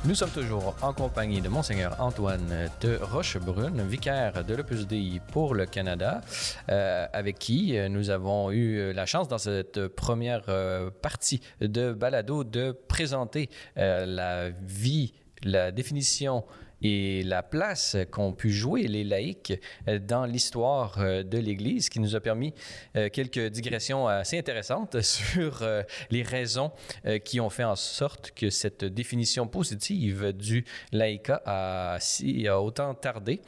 Nous 0.05 0.15
sommes 0.15 0.29
toujours 0.29 0.77
en 0.81 0.93
compagnie 0.93 1.41
de 1.41 1.49
Monseigneur 1.49 1.99
Antoine 1.99 2.69
de 2.79 2.97
Rochebrune, 3.01 3.85
vicaire 3.85 4.45
de 4.45 4.55
l'Opus 4.55 4.87
pour 5.33 5.53
le 5.53 5.65
Canada, 5.65 6.21
euh, 6.69 7.05
avec 7.11 7.37
qui 7.37 7.77
nous 7.89 8.09
avons 8.09 8.49
eu 8.49 8.93
la 8.93 9.05
chance 9.05 9.27
dans 9.27 9.37
cette 9.37 9.89
première 9.89 10.43
euh, 10.47 10.89
partie 10.89 11.41
de 11.59 11.91
balado 11.91 12.45
de 12.45 12.71
présenter 12.71 13.49
euh, 13.77 14.05
la 14.05 14.51
vie, 14.51 15.13
la 15.43 15.71
définition 15.71 16.45
et 16.81 17.23
la 17.23 17.43
place 17.43 17.97
qu'ont 18.11 18.33
pu 18.33 18.51
jouer 18.51 18.83
les 18.83 19.03
laïcs 19.03 19.59
euh, 19.87 19.99
dans 19.99 20.25
l'histoire 20.25 20.99
euh, 20.99 21.23
de 21.23 21.37
l'Église, 21.37 21.89
qui 21.89 21.99
nous 21.99 22.15
a 22.15 22.19
permis 22.19 22.53
euh, 22.95 23.09
quelques 23.09 23.47
digressions 23.47 24.07
assez 24.07 24.37
intéressantes 24.37 25.01
sur 25.09 25.65
les 26.09 26.23
raisons 26.23 26.71
qui 27.25 27.39
ont 27.39 27.49
fait 27.49 27.63
en 27.63 27.75
sorte 27.75 28.31
que 28.31 28.49
cette 28.49 28.83
définition 28.83 29.47
positive 29.47 30.33
du 30.33 30.65
laïcat 30.91 31.41
a, 31.45 31.97
a 31.97 32.59
autant 32.59 32.93
tardé, 32.93 33.41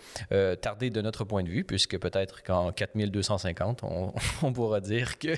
tardé 0.62 0.90
de 0.90 1.02
notre 1.02 1.24
point 1.24 1.44
de 1.44 1.50
vue, 1.50 1.64
puisque 1.64 1.98
peut-être 1.98 2.44
qu'en 2.44 2.72
4250, 2.72 3.84
on, 3.84 4.14
on, 4.44 4.54
pourra 4.54 4.82
dire 4.82 5.18
que 5.18 5.36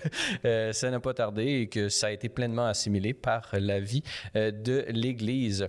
ça 0.73 0.89
n'a 0.89 0.99
pas 0.99 1.13
tardé 1.13 1.61
et 1.61 1.67
que 1.67 1.89
ça 1.89 2.07
a 2.07 2.11
été 2.11 2.29
pleinement 2.29 2.65
assimilé 2.65 3.13
par 3.13 3.49
la 3.53 3.79
vie 3.79 4.03
de 4.35 4.85
l'Église. 4.89 5.67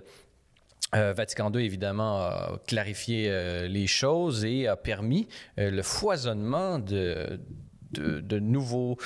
Euh, 0.93 1.13
Vatican 1.13 1.51
II, 1.51 1.65
évidemment, 1.65 2.17
a 2.17 2.59
clarifié 2.67 3.27
euh, 3.29 3.67
les 3.67 3.87
choses 3.87 4.45
et 4.45 4.67
a 4.67 4.75
permis 4.75 5.27
euh, 5.57 5.71
le 5.71 5.81
foisonnement 5.81 6.79
de, 6.79 7.39
nouveaux 8.41 8.97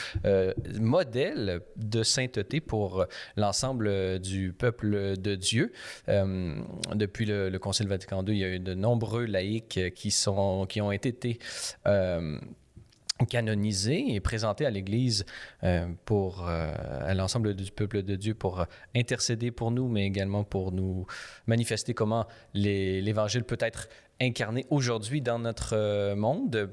modèles 0.79 1.61
de 1.75 2.01
sainteté 2.01 2.59
pour 2.59 3.05
l'ensemble 3.37 4.17
du 4.17 4.51
peuple 4.51 5.15
de 5.15 5.35
Dieu. 5.35 5.71
depuis 6.07 7.25
le, 7.25 7.49
le, 7.49 7.59
Concile 7.59 7.87
Vatican 7.87 8.25
II, 8.25 8.33
il 8.33 8.39
y 8.39 8.43
a 8.43 8.49
eu 8.49 8.59
de 8.59 8.73
nombreux 8.73 9.25
laïcs 9.25 9.93
qui, 9.93 10.09
sont, 10.09 10.65
qui 10.65 10.81
ont 10.81 10.91
été 10.91 11.37
canonisé 13.25 14.13
et 14.13 14.19
présenté 14.19 14.65
à 14.65 14.69
l'Église 14.69 15.25
euh, 15.63 15.87
pour 16.05 16.47
euh, 16.47 16.73
à 17.01 17.13
l'ensemble 17.13 17.53
du 17.53 17.71
peuple 17.71 18.03
de 18.03 18.15
Dieu 18.15 18.33
pour 18.33 18.65
intercéder 18.95 19.51
pour 19.51 19.71
nous, 19.71 19.87
mais 19.87 20.05
également 20.05 20.43
pour 20.43 20.71
nous 20.71 21.05
manifester 21.47 21.93
comment 21.93 22.25
l'Évangile 22.53 23.43
peut 23.43 23.57
être 23.59 23.89
incarné 24.21 24.65
aujourd'hui 24.69 25.21
dans 25.21 25.39
notre 25.39 25.75
euh, 25.75 26.15
monde. 26.15 26.69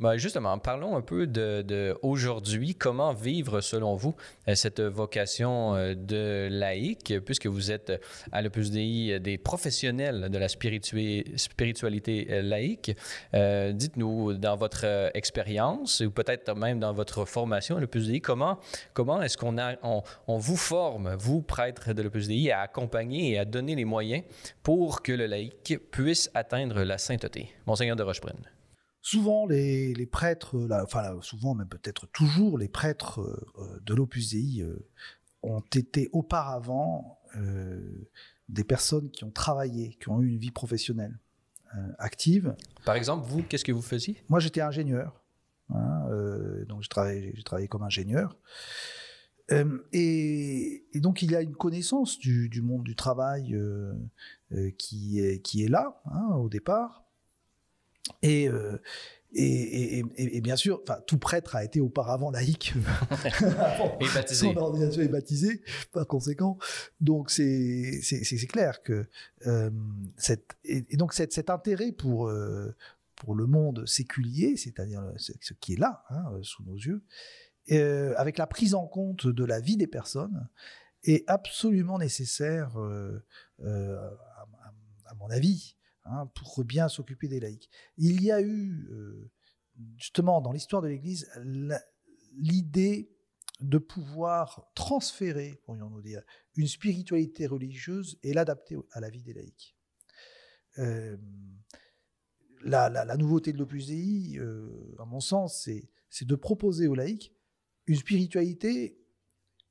Ben 0.00 0.16
justement, 0.16 0.58
parlons 0.58 0.96
un 0.96 1.00
peu 1.00 1.26
de, 1.26 1.98
aujourd'hui. 2.02 2.76
Comment 2.76 3.12
vivre, 3.12 3.60
selon 3.60 3.96
vous, 3.96 4.14
euh, 4.46 4.54
cette 4.54 4.80
vocation 4.80 5.74
euh, 5.74 5.94
de 5.96 6.48
laïque, 6.50 7.14
puisque 7.24 7.46
vous 7.46 7.72
êtes 7.72 8.00
à 8.30 8.40
l'Opus 8.40 8.70
des 8.70 9.40
professionnels 9.42 10.28
de 10.30 10.38
la 10.38 10.46
spiritualité 10.48 12.42
laïque. 12.42 12.96
Dites-nous, 13.32 14.34
dans 14.34 14.56
votre 14.56 15.10
expérience, 15.14 16.00
ou 16.00 16.10
peut-être 16.10 16.54
même 16.54 16.78
dans 16.78 16.92
votre 16.92 17.24
formation 17.24 17.76
à 17.76 17.80
l'Opus 17.80 18.08
comment, 18.22 18.58
comment 18.94 19.20
est-ce 19.22 19.36
qu'on 19.36 19.56
on, 19.82 20.02
on, 20.26 20.38
vous 20.38 20.56
forme, 20.56 21.14
vous, 21.16 21.42
prêtre 21.42 21.92
de 21.92 22.02
l'Opus 22.02 22.28
à 22.52 22.60
accompagner 22.60 23.32
et 23.32 23.38
à 23.38 23.44
donner 23.44 23.74
les 23.74 23.84
moyens 23.84 24.22
pour 24.62 25.02
que 25.02 25.12
le 25.12 25.26
laïc 25.26 25.78
puisse 25.90 26.30
atteindre 26.34 26.82
la 26.82 26.98
sainteté? 26.98 27.50
Monseigneur 27.66 27.96
de 27.96 28.02
Rochebrune. 28.02 28.57
Souvent, 29.10 29.46
les, 29.46 30.06
prêtres, 30.12 30.68
enfin 30.82 31.16
souvent, 31.22 31.54
même 31.54 31.66
peut-être 31.66 32.06
toujours, 32.08 32.58
les 32.58 32.68
prêtres 32.68 33.20
euh, 33.22 33.80
de 33.82 33.94
l'Opus 33.94 34.32
Dei 34.32 34.60
euh, 34.60 34.86
ont 35.42 35.62
été 35.74 36.10
auparavant 36.12 37.18
euh, 37.36 38.06
des 38.50 38.64
personnes 38.64 39.10
qui 39.10 39.24
ont 39.24 39.30
travaillé, 39.30 39.96
qui 39.98 40.10
ont 40.10 40.20
eu 40.20 40.28
une 40.28 40.36
vie 40.36 40.50
professionnelle 40.50 41.18
active. 41.98 42.54
Par 42.84 42.96
exemple, 42.96 43.26
vous, 43.26 43.42
qu'est-ce 43.42 43.64
que 43.64 43.72
vous 43.72 43.80
faisiez? 43.80 44.22
Moi, 44.28 44.40
j'étais 44.40 44.60
ingénieur. 44.60 45.24
Hein, 45.70 46.04
donc, 46.68 46.82
j'ai 46.82 46.88
travaillé, 46.88 47.32
travaillé, 47.44 47.66
comme 47.66 47.84
ingénieur. 47.84 48.36
Et, 49.92 50.84
donc, 50.96 51.22
il 51.22 51.30
y 51.30 51.36
a 51.36 51.40
une 51.40 51.56
connaissance 51.56 52.18
du, 52.18 52.60
monde 52.60 52.84
du 52.84 52.94
travail 52.94 53.58
qui, 54.76 55.20
est, 55.20 55.40
qui 55.40 55.64
est 55.64 55.68
là, 55.68 56.02
hein, 56.10 56.36
au 56.36 56.50
départ. 56.50 57.07
Euh, 58.24 58.78
et, 59.34 60.02
et, 60.16 60.40
bien 60.40 60.56
sûr, 60.56 60.80
enfin, 60.82 61.00
tout 61.06 61.18
prêtre 61.18 61.54
a 61.54 61.62
été 61.62 61.80
auparavant 61.80 62.30
laïque. 62.30 62.72
et 64.00 64.06
baptisé. 64.14 64.46
Son 64.46 64.56
ordination 64.56 65.02
est 65.02 65.08
baptisée, 65.08 65.62
par 65.92 66.06
conséquent. 66.06 66.56
Donc, 67.00 67.30
c'est 67.30 68.00
clair 68.48 68.82
que 68.82 69.06
euh, 69.46 69.70
cette, 70.16 70.56
et, 70.64 70.96
donc 70.96 71.12
cet, 71.12 71.34
cet 71.34 71.50
intérêt 71.50 71.92
pour, 71.92 72.28
euh, 72.28 72.74
pour 73.16 73.34
le 73.34 73.46
monde 73.46 73.86
séculier, 73.86 74.56
c'est-à-dire 74.56 75.02
ce 75.18 75.52
qui 75.60 75.74
est 75.74 75.78
là, 75.78 76.04
hein, 76.08 76.24
sous 76.42 76.64
nos 76.64 76.76
yeux, 76.76 77.02
avec 78.16 78.38
la 78.38 78.46
prise 78.46 78.74
en 78.74 78.86
compte 78.86 79.26
de 79.26 79.44
la 79.44 79.60
vie 79.60 79.76
des 79.76 79.86
personnes, 79.86 80.48
est 81.04 81.28
absolument 81.28 81.98
nécessaire, 81.98 82.78
à, 83.62 85.14
mon 85.18 85.28
avis, 85.28 85.76
Hein, 86.10 86.26
pour 86.34 86.64
bien 86.64 86.88
s'occuper 86.88 87.28
des 87.28 87.38
laïcs. 87.38 87.68
Il 87.98 88.22
y 88.22 88.32
a 88.32 88.40
eu, 88.40 88.88
euh, 88.90 89.30
justement, 89.96 90.40
dans 90.40 90.52
l'histoire 90.52 90.80
de 90.80 90.88
l'Église, 90.88 91.30
l'idée 92.34 93.14
de 93.60 93.76
pouvoir 93.76 94.70
transférer, 94.74 95.60
pourrions-nous 95.66 96.00
dire, 96.00 96.22
une 96.56 96.66
spiritualité 96.66 97.46
religieuse 97.46 98.18
et 98.22 98.32
l'adapter 98.32 98.78
à 98.92 99.00
la 99.00 99.10
vie 99.10 99.22
des 99.22 99.34
laïcs. 99.34 99.76
Euh, 100.78 101.18
la, 102.62 103.16
nouveauté 103.16 103.52
de 103.52 103.58
l'Opus 103.58 103.88
Dei, 103.88 104.38
euh, 104.38 104.96
à 104.98 105.04
mon 105.04 105.20
sens, 105.20 105.68
c'est 106.08 106.26
de 106.26 106.34
proposer 106.36 106.86
aux 106.86 106.94
laïcs 106.94 107.34
une 107.86 107.96
spiritualité 107.96 108.98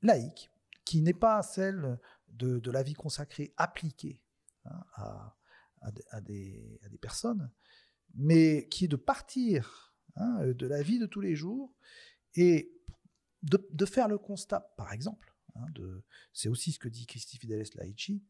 laïque, 0.02 0.52
qui 0.84 1.02
n'est 1.02 1.14
pas 1.14 1.42
celle 1.42 1.98
de, 2.28 2.70
la 2.70 2.84
vie 2.84 2.94
consacrée 2.94 3.52
appliquée 3.56 4.20
hein, 4.66 4.84
à, 4.94 5.37
à, 5.80 6.20
des, 6.20 6.80
personnes, 7.00 7.50
mais 8.14 8.68
qui 8.68 8.86
est 8.86 8.88
de 8.88 8.96
partir 8.96 9.94
hein, 10.16 10.46
de 10.46 10.66
la 10.66 10.82
vie 10.82 10.98
de 10.98 11.06
tous 11.06 11.20
les 11.20 11.36
jours 11.36 11.72
et 12.34 12.72
de, 13.42 13.86
faire 13.86 14.08
le 14.08 14.18
constat, 14.18 14.72
par 14.76 14.92
exemple, 14.92 15.34
hein, 15.54 15.66
c'est 16.32 16.48
aussi 16.48 16.72
ce 16.72 16.78
que 16.78 16.88
dit 16.88 17.06
Christy 17.06 17.38
Fidelis 17.38 17.70
Laici, 17.74 18.22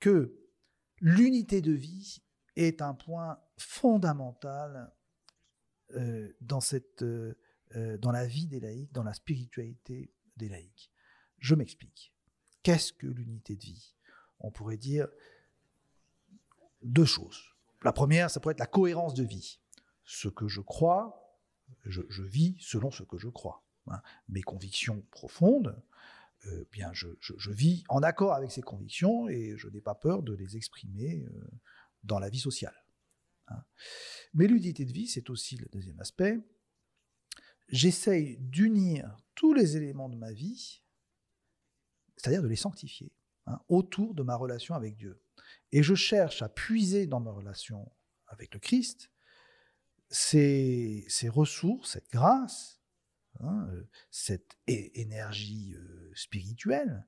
que 0.00 0.36
l'unité 1.00 1.60
de 1.60 1.72
vie 1.72 2.22
est 2.56 2.82
un 2.82 2.94
point 2.94 3.40
fondamental 3.56 4.92
euh, 5.94 6.32
dans, 6.40 6.60
cette, 6.60 7.02
euh, 7.02 7.34
euh, 7.76 7.98
dans 7.98 8.12
la 8.12 8.26
vie 8.26 8.46
des 8.46 8.60
laïcs, 8.60 8.92
dans 8.92 9.02
la 9.02 9.14
spiritualité 9.14 10.12
des 10.36 10.48
laïcs. 10.48 10.90
Je 11.38 11.54
m'explique. 11.54 12.14
Qu'est-ce 12.62 12.92
que 12.92 13.06
l'unité 13.06 13.56
de 13.56 13.62
vie? 13.62 13.96
On 14.38 14.50
pourrait 14.50 14.76
dire 14.76 15.08
deux 16.82 17.04
choses. 17.04 17.42
La 17.82 17.92
première, 17.92 18.30
ça 18.30 18.40
pourrait 18.40 18.52
être 18.52 18.60
la 18.60 18.66
cohérence 18.66 19.14
de 19.14 19.24
vie. 19.24 19.60
Ce 20.04 20.28
que 20.28 20.48
je 20.48 20.60
crois, 20.60 21.38
je, 21.84 22.22
vis 22.22 22.56
selon 22.60 22.90
ce 22.90 23.02
que 23.02 23.18
je 23.18 23.28
crois. 23.28 23.64
Hein. 23.88 24.00
Mes 24.28 24.42
convictions 24.42 25.02
profondes, 25.10 25.80
euh, 26.46 26.64
bien, 26.72 26.90
je, 26.92 27.08
vis 27.50 27.84
en 27.88 28.02
accord 28.02 28.34
avec 28.34 28.50
ces 28.50 28.62
convictions 28.62 29.28
et 29.28 29.56
je 29.56 29.68
n'ai 29.68 29.80
pas 29.80 29.94
peur 29.94 30.22
de 30.22 30.34
les 30.34 30.56
exprimer 30.56 31.24
euh, 31.24 31.50
dans 32.04 32.18
la 32.18 32.28
vie 32.28 32.38
sociale. 32.38 32.74
Hein. 33.48 33.62
Mais 34.34 34.46
l'unité 34.46 34.84
de 34.84 34.92
vie, 34.92 35.06
c'est 35.06 35.30
aussi 35.30 35.56
le 35.56 35.66
deuxième 35.72 36.00
aspect. 36.00 36.38
J'essaye 37.68 38.36
d'unir 38.38 39.16
tous 39.34 39.54
les 39.54 39.76
éléments 39.76 40.08
de 40.08 40.16
ma 40.16 40.32
vie, 40.32 40.82
c'est-à-dire 42.16 42.42
de 42.42 42.48
les 42.48 42.56
sanctifier, 42.56 43.12
hein, 43.46 43.60
autour 43.68 44.14
de 44.14 44.22
ma 44.22 44.34
relation 44.34 44.74
avec 44.74 44.96
Dieu. 44.96 45.22
Et 45.72 45.82
je 45.82 45.94
cherche 45.94 46.42
à 46.42 46.48
puiser 46.48 47.06
dans 47.06 47.20
ma 47.20 47.30
relation 47.30 47.90
avec 48.26 48.54
le 48.54 48.60
Christ 48.60 49.10
ces, 50.08 51.06
ressources, 51.28 51.92
cette 51.92 52.10
grâce, 52.10 52.80
hein, 53.40 53.68
euh, 53.70 53.84
cette 54.10 54.56
énergie 54.66 55.74
euh, 55.74 56.10
spirituelle 56.14 57.06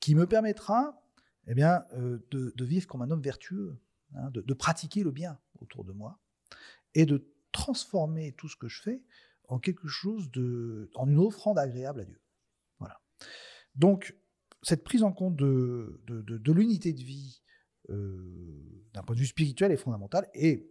qui 0.00 0.14
me 0.14 0.26
permettra 0.26 1.02
eh 1.46 1.54
bien, 1.54 1.84
euh, 1.94 2.18
de, 2.30 2.64
vivre 2.64 2.86
comme 2.86 3.02
un 3.02 3.10
homme 3.10 3.22
vertueux, 3.22 3.78
hein, 4.14 4.30
de, 4.30 4.54
pratiquer 4.54 5.02
le 5.02 5.10
bien 5.10 5.38
autour 5.60 5.84
de 5.84 5.92
moi 5.92 6.18
et 6.94 7.06
de 7.06 7.30
transformer 7.52 8.32
tout 8.32 8.48
ce 8.48 8.56
que 8.56 8.68
je 8.68 8.80
fais 8.80 9.02
en 9.48 9.58
quelque 9.58 9.88
chose 9.88 10.30
de, 10.30 10.90
en 10.94 11.08
une 11.08 11.18
offrande 11.18 11.58
agréable 11.58 12.00
à 12.00 12.04
Dieu. 12.04 12.20
Voilà. 12.78 13.00
Donc, 13.74 14.16
cette 14.62 14.84
prise 14.84 15.02
en 15.02 15.12
compte 15.12 15.36
de, 15.36 16.00
l'unité 16.52 16.92
de 16.92 17.02
vie 17.02 17.39
d'un 17.90 19.02
point 19.02 19.14
de 19.14 19.20
vue 19.20 19.26
spirituel 19.26 19.72
est 19.72 19.76
fondamental. 19.76 20.28
Et, 20.34 20.70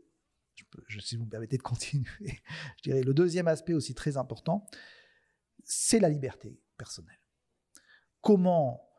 je, 0.88 1.00
si 1.00 1.16
vous 1.16 1.26
me 1.26 1.30
permettez 1.30 1.58
de 1.58 1.62
continuer, 1.62 2.06
je 2.78 2.84
dirais 2.84 3.02
le 3.02 3.14
deuxième 3.14 3.48
aspect 3.48 3.74
aussi 3.74 3.94
très 3.94 4.18
important, 4.18 4.66
c'est 5.64 6.00
la 6.00 6.10
liberté 6.10 6.60
personnelle. 6.78 7.20
Comment 8.22 8.90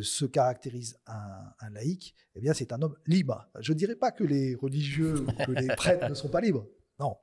se 0.00 0.24
caractérise 0.24 0.98
un, 1.06 1.52
un, 1.60 1.70
laïc, 1.70 2.14
eh 2.34 2.40
bien, 2.40 2.54
c'est 2.54 2.72
un 2.72 2.80
homme 2.80 2.96
libre. 3.06 3.46
Je 3.60 3.72
ne 3.72 3.78
dirais 3.78 3.96
pas 3.96 4.10
que 4.10 4.24
les 4.24 4.54
religieux 4.54 5.20
ou 5.20 5.26
que 5.26 5.52
les 5.52 5.66
prêtres 5.76 6.08
ne 6.08 6.14
sont 6.14 6.30
pas 6.30 6.40
libres. 6.40 6.66
Non. 6.98 7.16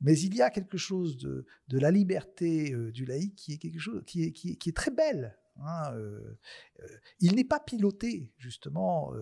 Mais 0.00 0.18
il 0.18 0.34
y 0.34 0.42
a 0.42 0.50
quelque 0.50 0.78
chose 0.78 1.18
de, 1.18 1.46
de 1.68 1.78
la 1.78 1.90
liberté 1.90 2.74
du 2.92 3.04
laïc 3.04 3.34
qui 3.36 3.52
est 3.54 3.58
quelque 3.58 3.78
chose 3.78 4.02
qui 4.06 4.24
est, 4.24 4.32
qui 4.32 4.52
est, 4.52 4.56
qui 4.56 4.70
est 4.70 4.76
très 4.76 4.90
belle. 4.90 5.36
Hein, 5.64 5.94
il 7.20 7.34
n'est 7.34 7.44
pas 7.44 7.60
piloté 7.60 8.30
justement 8.38 9.12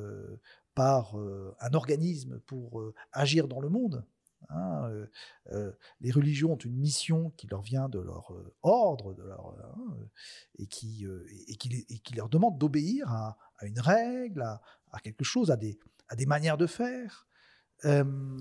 par 0.74 1.14
un 1.16 1.74
organisme 1.74 2.40
pour 2.40 2.82
agir 3.12 3.48
dans 3.48 3.60
le 3.60 3.68
monde. 3.68 4.04
Hein, 4.50 4.88
euh, 4.90 5.06
euh, 5.52 5.72
les 6.00 6.10
religions 6.10 6.52
ont 6.52 6.58
une 6.58 6.76
mission 6.76 7.30
qui 7.36 7.46
leur 7.46 7.62
vient 7.62 7.88
de 7.88 7.98
leur 7.98 8.32
euh, 8.32 8.54
ordre, 8.62 9.14
de 9.14 9.22
leur, 9.22 9.54
hein, 9.64 9.96
et, 10.58 10.66
qui, 10.66 11.06
leur 12.14 12.28
demande 12.28 12.58
d'obéir 12.58 13.10
à, 13.10 13.36
une 13.62 13.80
règle, 13.80 14.42
à, 14.42 15.00
quelque 15.02 15.24
chose, 15.24 15.50
à 15.50 15.56
des 15.56 16.26
manières 16.26 16.58
de 16.58 16.66
faire. 16.66 17.26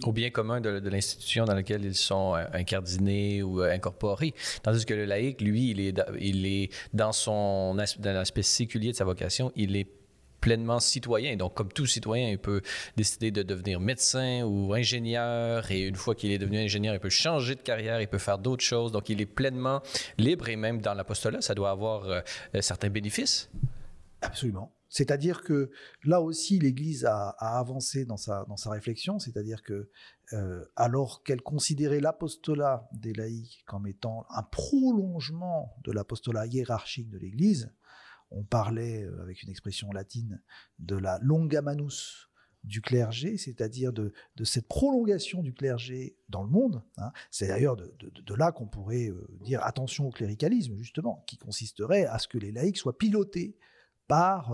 Au 0.04 0.12
bien 0.12 0.30
commun 0.30 0.62
de, 0.62 0.80
de 0.80 0.90
l'institution 0.90 1.46
dans 1.46 1.54
laquelle 1.56 1.84
ils 1.84 1.96
sont 1.96 2.34
incardinés 2.54 3.44
ou 3.44 3.62
incorporés. 3.62 4.34
Tandis 4.62 4.86
que 4.86 4.94
le 4.94 5.06
laïc, 5.06 5.42
lui, 5.42 5.72
il 5.72 5.80
est, 5.80 6.02
il 6.20 6.46
est 6.46 6.70
dans 6.94 7.12
son 7.12 7.76
dans 7.76 8.14
l'aspect 8.14 8.44
séculier 8.44 8.92
de 8.92 8.98
sa 8.98 9.06
vocation, 9.06 9.52
il 9.56 9.76
est 9.76 9.88
pleinement 10.44 10.82
citoyen. 10.82 11.38
Donc, 11.38 11.54
comme 11.54 11.72
tout 11.72 11.86
citoyen, 11.86 12.30
il 12.30 12.38
peut 12.38 12.62
décider 12.98 13.32
de 13.32 13.44
devenir 13.44 13.80
médecin 13.80 14.44
ou 14.44 14.74
ingénieur. 14.74 15.72
Et 15.72 15.88
une 15.88 15.96
fois 15.96 16.16
qu'il 16.16 16.32
est 16.32 16.38
devenu 16.38 16.60
ingénieur, 16.60 16.94
il 16.94 17.00
peut 17.00 17.10
changer 17.10 17.56
de 17.56 17.62
carrière, 17.62 18.02
il 18.02 18.10
peut 18.10 18.18
faire 18.18 18.38
d'autres 18.38 18.64
choses. 18.64 18.92
Donc, 18.92 19.08
il 19.08 19.22
est 19.22 19.26
pleinement 19.26 19.82
libre. 20.18 20.50
Et 20.50 20.58
même 20.58 20.82
dans 20.82 20.94
l'apostolat, 20.94 21.42
ça 21.42 21.56
doit 21.56 21.72
avoir 21.72 22.10
euh, 22.10 22.22
certains 22.60 22.90
bénéfices. 22.90 23.50
Absolument. 24.22 24.70
C'est-à-dire 24.94 25.42
que 25.42 25.72
là 26.04 26.22
aussi, 26.22 26.60
l'Église 26.60 27.04
a, 27.06 27.30
avancé 27.40 28.06
dans 28.06 28.16
sa, 28.16 28.46
dans 28.46 28.58
sa 28.58 28.70
réflexion, 28.70 29.18
c'est-à-dire 29.18 29.64
que 29.64 29.90
euh, 30.34 30.64
alors 30.76 31.24
qu'elle 31.24 31.42
considérait 31.42 32.00
l'apostolat 32.00 32.88
des 32.92 33.12
laïcs 33.12 33.64
comme 33.66 33.88
étant 33.88 34.28
un 34.30 34.44
prolongement 34.44 35.76
de 35.84 35.92
l'apostolat 35.92 36.46
hiérarchique 36.46 37.10
de 37.10 37.18
l'Église, 37.18 37.74
on 38.30 38.44
parlait, 38.44 39.02
euh, 39.02 39.24
avec 39.24 39.42
une 39.42 39.50
expression 39.50 39.92
latine, 39.92 40.44
de 40.78 40.96
la 40.96 41.18
longa 41.24 41.64
manus 41.64 42.30
du 42.64 42.80
clergé, 42.82 43.38
c'est-à-dire 43.38 43.94
de, 43.94 44.14
cette 44.44 44.68
prolongation 44.68 45.42
du 45.42 45.56
clergé 45.56 46.20
dans 46.30 46.44
le 46.44 46.52
monde. 46.52 46.84
Hein. 46.98 47.12
C'est 47.32 47.48
d'ailleurs 47.48 47.78
de, 47.78 48.34
là 48.36 48.52
qu'on 48.52 48.68
pourrait 48.68 49.10
euh, 49.10 49.28
dire 49.42 49.64
attention 49.64 50.08
au 50.08 50.12
cléricalisme, 50.12 50.76
justement, 50.78 51.24
qui 51.26 51.40
consisterait 51.40 52.06
à 52.06 52.20
ce 52.20 52.28
que 52.28 52.38
les 52.38 52.52
laïcs 52.52 52.78
soient 52.78 52.96
pilotés 52.96 53.58
par 54.08 54.54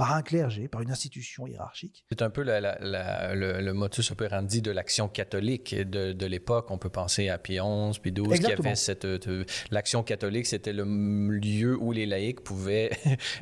par 0.00 0.14
un 0.14 0.22
clergé, 0.22 0.66
par 0.66 0.80
une 0.80 0.90
institution 0.90 1.46
hiérarchique. 1.46 2.06
C'est 2.08 2.22
un 2.22 2.30
peu 2.30 2.42
le, 2.42 3.60
le, 3.60 3.72
motus 3.74 4.10
operandi 4.10 4.62
de 4.62 4.70
l'action 4.70 5.08
catholique 5.08 5.74
de, 5.74 6.12
de 6.12 6.26
l'époque. 6.26 6.70
On 6.70 6.78
peut 6.78 6.88
penser 6.88 7.28
à 7.28 7.36
Pie 7.36 7.58
XI, 7.58 8.00
Pie 8.00 8.10
XII, 8.10 8.40
qui 8.40 8.50
avait 8.50 8.76
cette... 8.76 9.04
Euh, 9.04 9.44
l'action 9.70 10.02
catholique, 10.02 10.46
c'était 10.46 10.72
le 10.72 10.84
lieu 10.84 11.76
où 11.78 11.92
les 11.92 12.06
laïcs 12.06 12.40
pouvaient... 12.40 12.92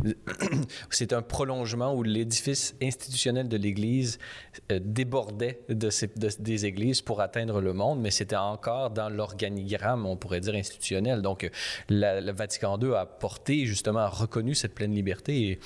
c'est 0.90 1.12
un 1.12 1.22
prolongement 1.22 1.94
où 1.94 2.02
l'édifice 2.02 2.74
institutionnel 2.82 3.48
de 3.48 3.56
l'Église 3.56 4.18
euh, 4.72 4.80
débordait 4.82 5.60
de, 5.68 5.90
ces, 5.90 6.10
des 6.40 6.66
églises 6.66 7.02
pour 7.02 7.20
atteindre 7.20 7.60
le 7.60 7.72
monde, 7.72 8.00
mais 8.00 8.10
c'était 8.10 8.34
encore 8.34 8.90
dans 8.90 9.08
l'organigramme, 9.08 10.06
on 10.06 10.16
pourrait 10.16 10.40
dire, 10.40 10.56
institutionnel. 10.56 11.22
Donc, 11.22 11.48
le 11.88 12.32
Vatican 12.32 12.76
II 12.80 12.94
a 12.94 13.06
porté, 13.06 13.64
justement, 13.64 14.00
a 14.00 14.08
reconnu 14.08 14.56
cette 14.56 14.74
pleine 14.74 14.92
liberté 14.92 15.50
et, 15.50 15.60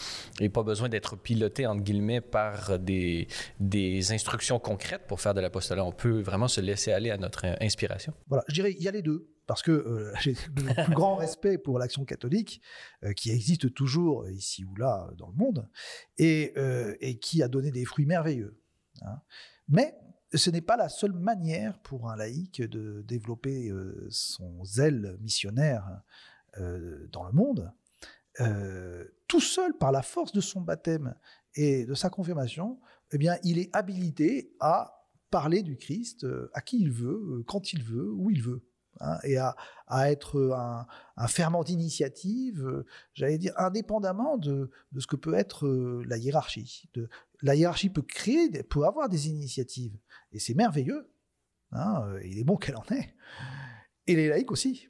et 0.45 0.51
pas 0.51 0.63
besoin 0.63 0.82
d'être 0.89 1.17
piloté, 1.17 1.67
entre 1.67 1.83
guillemets, 1.83 2.21
par 2.21 2.79
des, 2.79 3.29
des 3.61 4.13
instructions 4.13 4.59
concrètes 4.59 5.07
pour 5.07 5.21
faire 5.21 5.35
de 5.35 5.41
l'apostolat. 5.41 5.85
On 5.85 5.93
peut 5.93 6.21
vraiment 6.21 6.49
se 6.49 6.61
laisser 6.61 6.93
aller 6.93 7.11
à 7.11 7.17
notre 7.17 7.45
inspiration. 7.61 8.13
Voilà, 8.29 8.45
je 8.49 8.55
dirais, 8.55 8.75
il 8.79 8.83
y 8.83 8.89
a 8.89 8.93
les 8.93 9.03
deux 9.03 9.33
parce 9.47 9.63
que 9.63 9.71
euh, 9.71 10.13
j'ai 10.21 10.33
le 10.33 10.85
plus 10.85 10.95
grand 10.95 11.17
respect 11.17 11.59
pour 11.59 11.79
l'action 11.79 12.05
catholique, 12.05 12.61
euh, 13.05 13.13
qui 13.13 13.31
existe 13.31 13.75
toujours 13.75 14.29
ici 14.29 14.65
ou 14.65 14.75
là 14.77 15.11
dans 15.19 15.29
le 15.29 15.35
monde, 15.35 15.69
et, 16.19 16.53
euh, 16.57 16.97
et 17.01 17.19
qui 17.19 17.43
a 17.43 17.49
donné 17.49 17.71
des 17.71 17.85
fruits 17.85 18.07
merveilleux. 18.07 18.61
Hein. 19.03 19.21
Mais 19.69 19.95
ce 20.35 20.51
n'est 20.51 20.63
pas 20.63 20.77
la 20.77 20.89
seule 20.89 21.13
manière 21.13 21.79
pour 21.81 22.11
un 22.11 22.17
laïc 22.17 22.63
de 22.63 23.03
développer 23.03 23.71
son 24.09 24.65
zèle 24.65 25.19
missionnaire 25.21 26.01
dans 26.59 27.25
le 27.25 27.33
monde. 27.33 27.71
Euh, 29.33 29.39
tout 29.39 29.41
seul 29.41 29.77
par 29.77 29.93
la 29.93 30.03
force 30.03 30.33
de 30.33 30.41
son 30.41 30.61
baptême 30.61 31.15
et 31.55 31.85
de 31.85 31.95
sa 31.95 32.11
confirmation, 32.11 32.79
eh 33.13 33.19
bien, 33.19 33.37
il 33.43 33.59
est 33.59 33.75
habilité 33.75 34.55
à 34.61 35.07
parler 35.31 35.63
du 35.63 35.77
Christ 35.77 36.25
euh, 36.25 36.51
à 36.55 36.61
qui 36.61 36.81
il 36.81 36.91
veut, 36.91 37.39
euh, 37.39 37.45
quand 37.47 37.73
il 37.73 37.83
veut, 37.83 38.11
où 38.13 38.31
il 38.31 38.43
veut. 38.43 38.63
Hein, 39.01 39.19
et 39.25 39.39
à, 39.39 39.57
être 40.11 40.53
un, 41.17 41.27
ferment 41.27 41.65
d'initiative, 41.65 42.85
j'allais 43.15 43.39
dire, 43.39 43.55
indépendamment 43.57 44.37
de, 44.37 44.71
ce 44.97 45.07
que 45.07 45.17
peut 45.17 45.35
être 45.35 45.67
la 46.07 46.19
hiérarchie. 46.19 46.89
De, 46.95 47.09
la 47.41 47.55
hiérarchie 47.55 47.89
peut 47.89 48.03
créer, 48.03 48.51
peut 48.63 48.85
avoir 48.85 49.09
des 49.09 49.29
initiatives, 49.29 49.97
et 50.31 50.39
c'est 50.39 50.55
merveilleux. 50.55 51.11
Hein, 51.73 52.07
il 52.25 52.39
est 52.39 52.45
bon 52.45 52.57
qu'elle 52.57 52.77
en 52.77 52.85
ait. 52.91 53.15
Et 54.07 54.15
les 54.15 54.29
laïcs 54.29 54.53
aussi. 54.53 54.89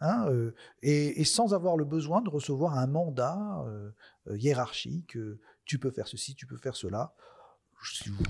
Hein, 0.00 0.28
euh, 0.28 0.54
et, 0.82 1.24
sans 1.24 1.54
avoir 1.54 1.76
le 1.76 1.84
besoin 1.84 2.22
de 2.22 2.30
recevoir 2.30 2.78
un 2.78 2.86
mandat 2.86 3.64
euh, 3.66 3.90
euh, 4.28 4.38
hiérarchique. 4.38 5.16
tu 5.64 5.78
peux 5.78 5.90
faire 5.90 6.06
ceci, 6.06 6.34
tu 6.34 6.46
peux 6.46 6.56
faire 6.56 6.76
cela. 6.76 7.14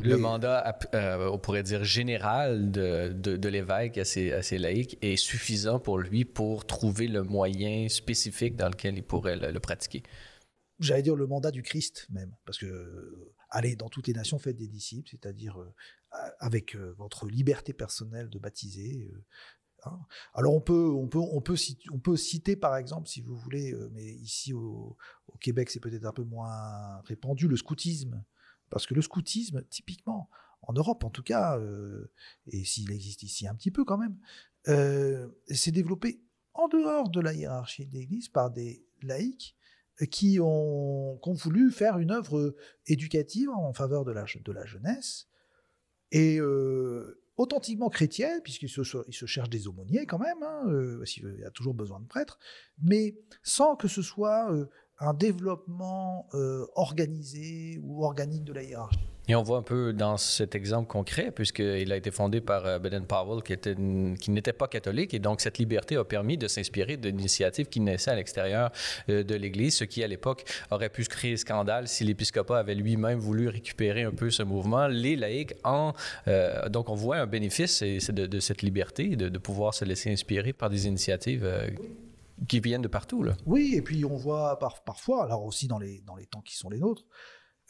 Le 0.02 0.16
mandat, 0.16 0.78
on 0.92 1.38
pourrait 1.38 1.62
dire 1.62 1.82
général 1.82 2.70
de, 2.70 3.12
de, 3.12 3.48
l'évêque 3.48 3.96
à 3.96 4.04
ses, 4.04 4.32
à 4.32 4.58
laïcs 4.58 4.98
est 5.00 5.16
suffisant 5.16 5.78
pour 5.78 5.98
lui 5.98 6.26
pour 6.26 6.66
trouver 6.66 7.08
le 7.08 7.22
moyen 7.22 7.88
spécifique 7.88 8.56
dans 8.56 8.68
lequel 8.68 8.98
il 8.98 9.02
pourrait 9.02 9.36
le, 9.36 9.58
pratiquer. 9.58 10.02
J'allais 10.80 11.02
dire 11.02 11.16
le 11.16 11.26
mandat 11.26 11.50
du 11.50 11.62
Christ 11.62 12.06
même, 12.10 12.34
parce 12.44 12.58
que 12.58 13.32
allez 13.48 13.74
dans 13.74 13.88
toutes 13.88 14.06
les 14.06 14.12
nations, 14.12 14.38
faites 14.38 14.56
des 14.56 14.68
disciples, 14.68 15.08
c'est-à-dire 15.10 15.58
avec 16.40 16.76
votre 16.76 17.26
liberté 17.26 17.72
personnelle 17.72 18.28
de 18.28 18.38
baptiser, 18.38 19.10
Hein. 19.85 19.99
Alors 20.35 20.55
on 20.55 20.61
peut, 20.61 20.91
on 20.91 21.09
peut, 21.09 21.18
on 21.18 21.41
peut, 21.41 21.57
citer, 21.57 21.85
on 21.93 21.99
peut 21.99 22.16
citer 22.16 22.57
par 22.57 22.76
exemple, 22.76 23.09
si 23.09 23.20
vous 23.20 23.37
voulez, 23.37 23.72
euh, 23.72 23.91
mais 23.93 24.05
ici 24.05 24.53
au, 24.53 24.97
Québec 25.41 25.70
c'est 25.70 25.81
peut-être 25.81 26.05
un 26.05 26.12
peu 26.12 26.24
moins 26.24 27.01
répandu, 27.03 27.47
le 27.47 27.57
scoutisme, 27.57 28.24
parce 28.70 28.87
que 28.87 28.95
le 28.95 29.03
scoutisme, 29.03 29.62
typiquement, 29.70 30.29
en 30.62 30.72
Europe 30.72 31.05
en 31.05 31.11
tout 31.11 31.22
cas, 31.22 31.59
euh, 31.59 32.11
et 32.49 32.64
s'il 32.64 32.91
existe 32.91 33.22
ici 33.22 33.47
un 33.47 33.55
petit 33.55 33.70
peu 33.70 33.85
quand 33.85 33.99
même, 33.99 34.16
euh, 34.68 35.29
s'est 35.49 35.70
développé 35.70 36.20
en 36.55 36.66
dehors 36.68 37.09
de 37.09 37.20
la 37.20 37.35
hiérarchie 37.35 37.87
de 37.87 37.93
l'Église 37.93 38.29
par 38.29 38.51
des 38.51 38.85
laïcs 39.03 39.55
qui 40.11 40.39
ont, 40.41 41.18
qui 41.22 41.29
ont, 41.29 41.35
voulu 41.35 41.70
faire 41.70 41.99
une 41.99 42.11
œuvre 42.11 42.55
éducative 42.87 43.51
en 43.51 43.72
faveur 43.72 44.05
de 44.05 44.12
la, 44.12 44.24
de 44.24 44.53
la 44.53 44.64
jeunesse. 44.64 45.29
Et, 46.11 46.39
euh, 46.41 47.20
authentiquement 47.39 47.89
chrétienne, 47.89 48.41
puisqu'il 48.43 48.68
se, 48.68 48.82
il 49.07 49.14
se 49.14 49.26
cherche 49.26 49.49
des 49.49 49.68
aumôniers 49.68 50.05
quand 50.07 50.18
même, 50.18 50.43
hein, 50.43 50.64
euh, 50.66 51.03
il 51.16 51.41
y 51.41 51.45
a 51.45 51.51
toujours 51.51 51.72
besoin 51.72 52.01
de 52.01 52.07
prêtres, 52.07 52.39
mais 52.82 53.16
sans 53.43 53.76
que 53.76 53.89
ce 53.89 54.03
soit 54.03 54.53
euh, 54.53 54.66
un 54.99 55.14
développement 55.14 56.28
euh, 56.34 56.66
organisé 56.74 57.80
ou 57.82 58.05
organique 58.05 58.45
de 58.45 58.53
la 58.53 58.64
hiérarchie. 58.64 58.99
Et 59.31 59.35
on 59.35 59.43
voit 59.43 59.59
un 59.59 59.62
peu 59.62 59.93
dans 59.93 60.16
cet 60.16 60.55
exemple 60.55 60.89
concret, 60.89 61.31
puisqu'il 61.31 61.93
a 61.93 61.97
été 61.97 62.11
fondé 62.11 62.41
par 62.41 62.64
euh, 62.64 62.79
Baden 62.79 63.05
Powell, 63.05 63.43
qui, 63.43 63.53
était, 63.53 63.76
qui 64.18 64.31
n'était 64.31 64.55
pas 64.55 64.68
catholique, 64.68 65.12
et 65.12 65.18
donc 65.18 65.43
cette 65.43 65.59
liberté 65.59 65.97
a 65.97 66.05
permis 66.05 66.39
de 66.39 66.49
s'inspirer 66.49 66.97
d'initiatives 66.97 67.66
qui 67.66 67.81
naissaient 67.81 68.12
à 68.12 68.16
l'extérieur 68.16 68.72
euh, 69.11 69.22
de 69.22 69.35
l'Église, 69.35 69.76
ce 69.76 69.85
qui 69.85 70.03
à 70.03 70.07
l'époque 70.07 70.45
aurait 70.70 70.89
pu 70.89 71.05
créer 71.05 71.37
scandale 71.37 71.89
si 71.89 72.05
l'épiscopat 72.05 72.59
avait 72.59 72.74
lui-même 72.74 73.18
voulu 73.18 73.49
récupérer 73.49 74.05
un 74.05 74.12
peu 74.12 74.31
ce 74.31 74.43
mouvement. 74.43 74.89
Les 74.89 75.14
laïcs 75.14 75.53
en... 75.62 75.93
donc 76.70 76.89
on 76.89 76.95
voit 76.95 77.16
un 77.16 77.26
bénéfice 77.26 77.83
de, 77.83 78.41
cette 78.41 78.62
liberté, 78.62 79.16
de, 79.16 79.39
pouvoir 79.39 79.74
se 79.74 79.85
laisser 79.85 80.11
inspirer 80.11 80.53
par 80.53 80.70
des 80.70 80.87
initiatives 80.87 81.47
qui 82.49 82.61
viennent 82.61 82.83
de 82.83 82.89
partout. 82.89 83.22
Là. 83.22 83.35
Oui, 83.47 83.74
et 83.76 83.83
puis 83.83 84.05
on 84.05 84.16
voit 84.16 84.59
parfois, 84.59 85.24
alors 85.24 85.45
aussi 85.45 85.68
dans 85.68 85.79
les 85.79 86.03
temps 86.31 86.41
qui 86.41 86.57
sont 86.57 86.70
les 86.70 86.79
nôtres, 86.79 87.05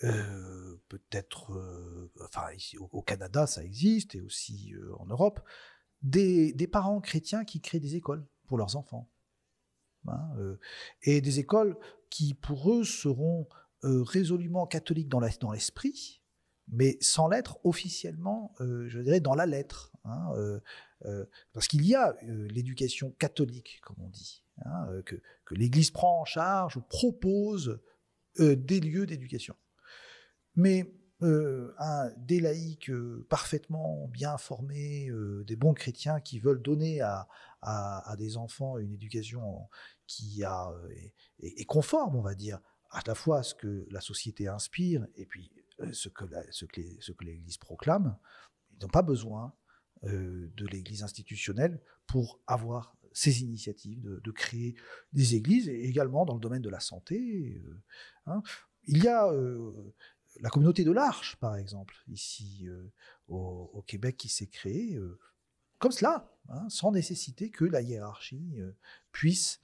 euh, 0.05 0.81
peut-être, 0.89 1.53
euh, 1.53 2.13
enfin 2.25 2.49
au, 2.79 3.03
Canada 3.03 3.47
ça 3.47 3.65
existe 3.65 4.15
et 4.15 4.21
aussi 4.21 4.73
euh, 4.75 4.95
en 4.99 5.07
Europe, 5.07 5.41
des, 6.03 6.55
parents 6.71 7.01
chrétiens 7.01 7.45
qui 7.45 7.61
créent 7.61 7.81
des 7.81 7.97
écoles 7.97 8.27
pour 8.47 8.59
leurs 8.59 8.77
enfants. 8.77 9.11
Hein, 10.07 10.57
et 11.03 11.21
des 11.21 11.39
écoles 11.39 11.77
qui 12.09 12.33
pour 12.33 12.73
eux 12.73 12.85
seront 12.85 13.47
résolument 13.83 14.67
catholiques 14.67 15.09
dans 15.09 15.21
l'esprit, 15.21 16.23
mais 16.69 16.97
sans 17.01 17.29
l'être 17.29 17.59
officiellement, 17.65 18.55
je 18.61 19.01
dirais, 19.01 19.21
dans 19.21 19.35
la 19.35 19.45
lettre. 19.45 19.93
Hein, 20.05 20.61
parce 21.53 21.67
qu'il 21.67 21.85
y 21.85 21.95
a 21.95 22.17
l'éducation 22.23 23.11
catholique, 23.19 23.81
comme 23.83 23.97
on 24.01 24.09
dit. 24.09 24.45
Hein, 24.65 24.89
euh, 24.91 25.03
que, 25.03 25.17
l'Église 25.55 25.91
prend 25.91 26.21
en 26.21 26.25
charge, 26.25 26.79
propose 26.89 27.81
des 28.39 28.81
lieux 28.81 29.07
d'éducation. 29.07 29.57
Mais 30.59 30.93
un, 31.21 32.11
des 32.17 32.41
laïcs 32.41 32.91
parfaitement 33.29 34.09
bien 34.09 34.37
formés, 34.39 35.09
des 35.47 35.55
bons 35.55 35.73
chrétiens 35.73 36.21
qui 36.21 36.41
veulent 36.41 36.61
donner 36.61 37.01
à, 37.01 38.17
des 38.19 38.37
enfants 38.37 38.77
une 38.79 38.93
éducation 38.93 39.69
qui 40.09 40.43
est, 40.43 41.65
conforme, 41.65 42.17
on 42.17 42.23
va 42.23 42.35
dire, 42.35 42.59
à 42.91 43.01
la 43.07 43.15
fois 43.15 43.39
à 43.39 43.43
ce 43.45 43.55
que 43.55 43.87
la 43.91 44.01
société 44.01 44.49
inspire 44.49 45.07
et 45.15 45.27
puis 45.27 45.53
ce 45.93 46.09
que, 46.09 46.25
ce 46.51 46.65
que 46.67 47.25
l'Église 47.25 47.57
proclame, 47.57 48.19
ils 48.73 48.83
n'ont 48.83 48.91
pas 48.91 49.03
besoin 49.03 49.55
de 50.03 50.67
l'Église 50.67 51.05
institutionnelle 51.05 51.81
pour 52.07 52.41
avoir 52.49 52.97
ces 53.13 53.43
initiatives 53.43 54.21
de, 54.25 54.31
créer 54.33 54.75
des 55.13 55.37
églises, 55.37 55.69
et 55.69 55.85
également 55.85 56.25
dans 56.25 56.35
le 56.35 56.41
domaine 56.41 56.63
de 56.63 56.69
la 56.69 56.81
santé. 56.81 57.63
Hein. 58.27 58.43
Il 58.87 59.05
y 59.05 59.09
a 59.09 59.31
la 60.41 60.51
communauté 60.51 60.85
de 60.85 60.93
l'Arche, 60.93 61.37
par 61.37 61.57
exemple, 61.57 61.95
ici 62.09 62.67
au, 63.29 63.85
Québec, 63.87 64.17
qui 64.17 64.29
s'est 64.29 64.47
créée 64.47 64.99
comme 65.79 65.93
cela, 65.93 66.31
hein, 66.49 66.69
sans 66.69 66.93
nécessiter 66.93 67.51
que 67.51 67.65
la 67.65 67.81
hiérarchie 67.81 68.59
puisse 69.13 69.61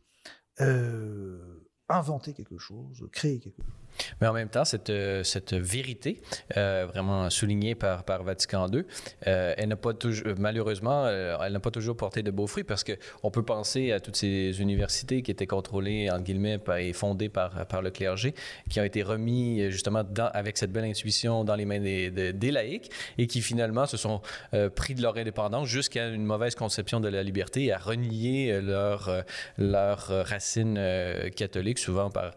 inventer 1.89 2.35
quelque 2.35 2.59
chose, 2.59 3.09
créer 3.13 3.41
quelque 3.41 3.63
chose. 3.63 3.84
Mais 4.21 4.27
en 4.27 4.33
même 4.33 4.49
temps, 4.49 4.65
cette, 4.65 4.91
euh, 4.91 5.23
cette 5.23 5.55
vérité, 5.55 6.21
euh, 6.57 6.87
vraiment 6.89 7.31
soulignée 7.31 7.75
par, 7.75 8.05
par 8.05 8.23
Vatican 8.23 8.69
II, 8.69 8.85
euh, 9.27 9.55
elle 9.57 9.69
n'a 9.69 9.77
pas 9.77 9.93
malheureusement, 10.39 11.09
elle 11.09 11.53
n'a 11.53 11.61
pas 11.61 11.71
toujours 11.71 11.97
porté 11.97 12.23
de 12.23 12.31
beaux 12.31 12.47
fruits 12.47 12.65
parce 12.65 12.85
qu'on 12.85 13.31
peut 13.31 13.43
penser 13.43 13.93
à 13.93 14.01
toutes 14.01 14.17
ces 14.17 14.61
universités 14.61 15.23
qui 15.23 15.31
étaient 15.31 15.47
contrôlées, 15.47 16.11
entre 16.11 16.23
guillemets, 16.23 16.59
et 16.79 16.93
fondées 16.93 17.29
par, 17.29 17.67
par 17.67 17.83
le 17.83 17.91
clergé, 17.91 18.35
qui 18.69 18.81
ont 18.81 18.85
été 18.85 19.03
remis 19.03 19.71
justement 19.71 20.03
avec 20.33 20.59
cette 20.59 20.73
belle 20.73 20.85
intuition 20.85 21.45
dans 21.45 21.55
les 21.55 21.65
mains 21.65 21.81
des, 21.81 22.51
laïcs 22.51 22.91
et 23.19 23.27
qui 23.27 23.41
finalement 23.41 23.87
se 23.87 23.97
sont 23.97 24.21
pris 24.75 24.95
de 24.95 25.03
leur 25.03 25.17
indépendance 25.17 25.69
jusqu'à 25.69 26.09
une 26.09 26.25
mauvaise 26.25 26.55
conception 26.55 27.01
de 27.01 27.09
la 27.09 27.23
liberté 27.23 27.65
et 27.65 27.73
à 27.73 27.79
renier 27.79 28.61
leur, 28.61 29.25
leur 29.59 30.07
racine 30.09 30.79
catholique, 31.35 31.79
souvent 31.79 32.11
par 32.11 32.33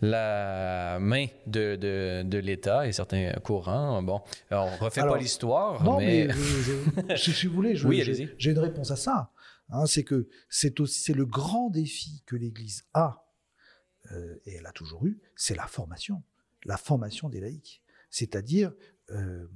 la 0.00 0.95
main 0.98 1.26
de, 1.46 1.76
de, 1.76 2.22
de 2.24 2.38
l'État 2.38 2.86
et 2.86 2.92
certains 2.92 3.32
courants. 3.44 4.02
Bon, 4.02 4.20
on 4.50 4.70
ne 4.70 4.78
refait 4.78 5.02
pas 5.02 5.18
l'histoire, 5.18 5.82
non, 5.82 5.98
mais... 5.98 6.28
si 7.16 7.46
vous 7.46 7.54
voulez, 7.54 7.76
j'ai 7.76 8.50
une 8.50 8.58
réponse 8.58 8.90
à 8.90 8.96
ça. 8.96 9.30
Hein, 9.68 9.86
c'est 9.86 10.04
que 10.04 10.28
c'est 10.48 10.80
aussi 10.80 11.12
le 11.12 11.26
grand 11.26 11.70
défi 11.70 12.22
que 12.26 12.36
l'Église 12.36 12.84
a, 12.94 13.26
euh, 14.12 14.40
et 14.44 14.54
elle 14.54 14.66
a 14.66 14.72
toujours 14.72 15.06
eu, 15.06 15.20
c'est 15.34 15.56
la 15.56 15.66
formation, 15.66 16.22
la 16.64 16.76
formation 16.76 17.28
des 17.28 17.40
laïcs. 17.40 17.82
C'est-à-dire 18.10 18.72
euh, 19.10 19.48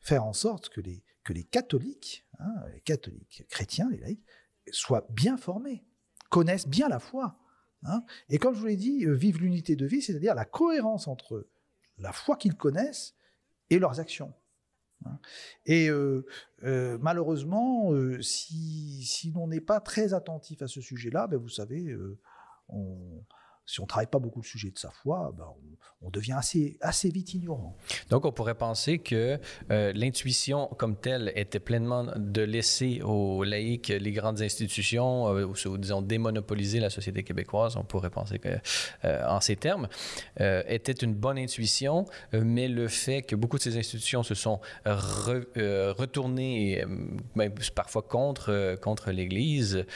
faire 0.00 0.24
en 0.24 0.34
sorte 0.34 0.68
que 0.68 0.80
les, 0.80 1.02
que 1.24 1.32
les 1.32 1.44
catholiques, 1.44 2.26
hein, 2.38 2.54
les 2.74 2.80
catholiques 2.82 3.44
chrétiens, 3.48 3.88
les 3.90 3.98
laïcs, 3.98 4.24
soient 4.70 5.06
bien 5.10 5.36
formés, 5.36 5.84
connaissent 6.30 6.68
bien 6.68 6.88
la 6.88 6.98
foi, 6.98 7.38
Hein. 7.84 8.02
et 8.30 8.38
comme 8.38 8.54
je 8.54 8.60
vous 8.60 8.66
l'ai 8.66 8.76
dit, 8.76 9.04
euh, 9.04 9.12
vivent 9.12 9.40
l'unité 9.40 9.76
de 9.76 9.86
vie, 9.86 10.00
c'est-à-dire 10.00 10.34
la 10.34 10.44
cohérence 10.44 11.06
entre 11.06 11.46
la 11.98 12.12
foi 12.12 12.36
qu'ils 12.36 12.56
connaissent 12.56 13.14
et 13.70 13.78
leurs 13.78 14.00
actions. 14.00 14.32
Hein. 15.04 15.18
Et 15.66 15.90
euh, 15.90 16.24
euh, 16.62 16.96
malheureusement, 17.00 17.92
si, 18.22 19.04
si 19.04 19.32
l'on 19.32 19.48
n'est 19.48 19.60
pas 19.60 19.80
très 19.80 20.14
attentif 20.14 20.62
à 20.62 20.66
ce 20.66 20.80
sujet-là, 20.80 21.26
ben 21.26 21.38
vous 21.38 21.48
savez, 21.48 21.94
on, 22.68 23.22
si 23.66 23.80
on 23.80 23.84
ne 23.84 23.88
travaille 23.88 24.08
pas 24.08 24.18
beaucoup 24.18 24.40
le 24.40 24.46
sujet 24.46 24.70
de 24.70 24.78
sa 24.78 24.90
foi, 24.90 25.32
ben 25.36 25.46
on, 26.02 26.10
devient 26.10 26.32
assez, 26.32 26.76
assez 26.82 27.08
vite 27.08 27.32
ignorant. 27.32 27.74
Donc, 28.10 28.26
on 28.26 28.32
pourrait 28.32 28.56
penser 28.56 28.98
que 28.98 29.40
euh, 29.70 29.90
l'intuition 29.94 30.66
comme 30.78 30.96
telle 30.96 31.32
était 31.34 31.60
pleinement 31.60 32.08
de 32.14 32.42
laisser 32.42 33.00
aux 33.02 33.42
laïcs 33.42 33.88
les 33.88 34.12
grandes 34.12 34.42
institutions, 34.42 35.34
euh, 35.34 35.46
ou 35.46 35.78
disons 35.78 36.02
démonopoliser 36.02 36.78
la 36.78 36.90
société 36.90 37.22
québécoise. 37.22 37.78
On 37.78 37.84
pourrait 37.84 38.10
penser 38.10 38.38
que, 38.38 38.50
euh, 39.06 39.26
en 39.26 39.40
ces 39.40 39.56
termes, 39.56 39.88
était 40.36 40.92
une 40.92 41.14
bonne 41.14 41.38
intuition, 41.38 42.04
mais 42.32 42.68
le 42.68 42.88
fait 42.88 43.22
que 43.22 43.34
beaucoup 43.34 43.56
de 43.56 43.62
ces 43.62 43.78
institutions 43.78 44.22
se 44.22 44.34
sont 44.34 44.60
retournées, 44.84 46.84
parfois 47.74 48.02
contre, 48.02 48.76
contre 48.82 49.10
l'Église, 49.10 49.86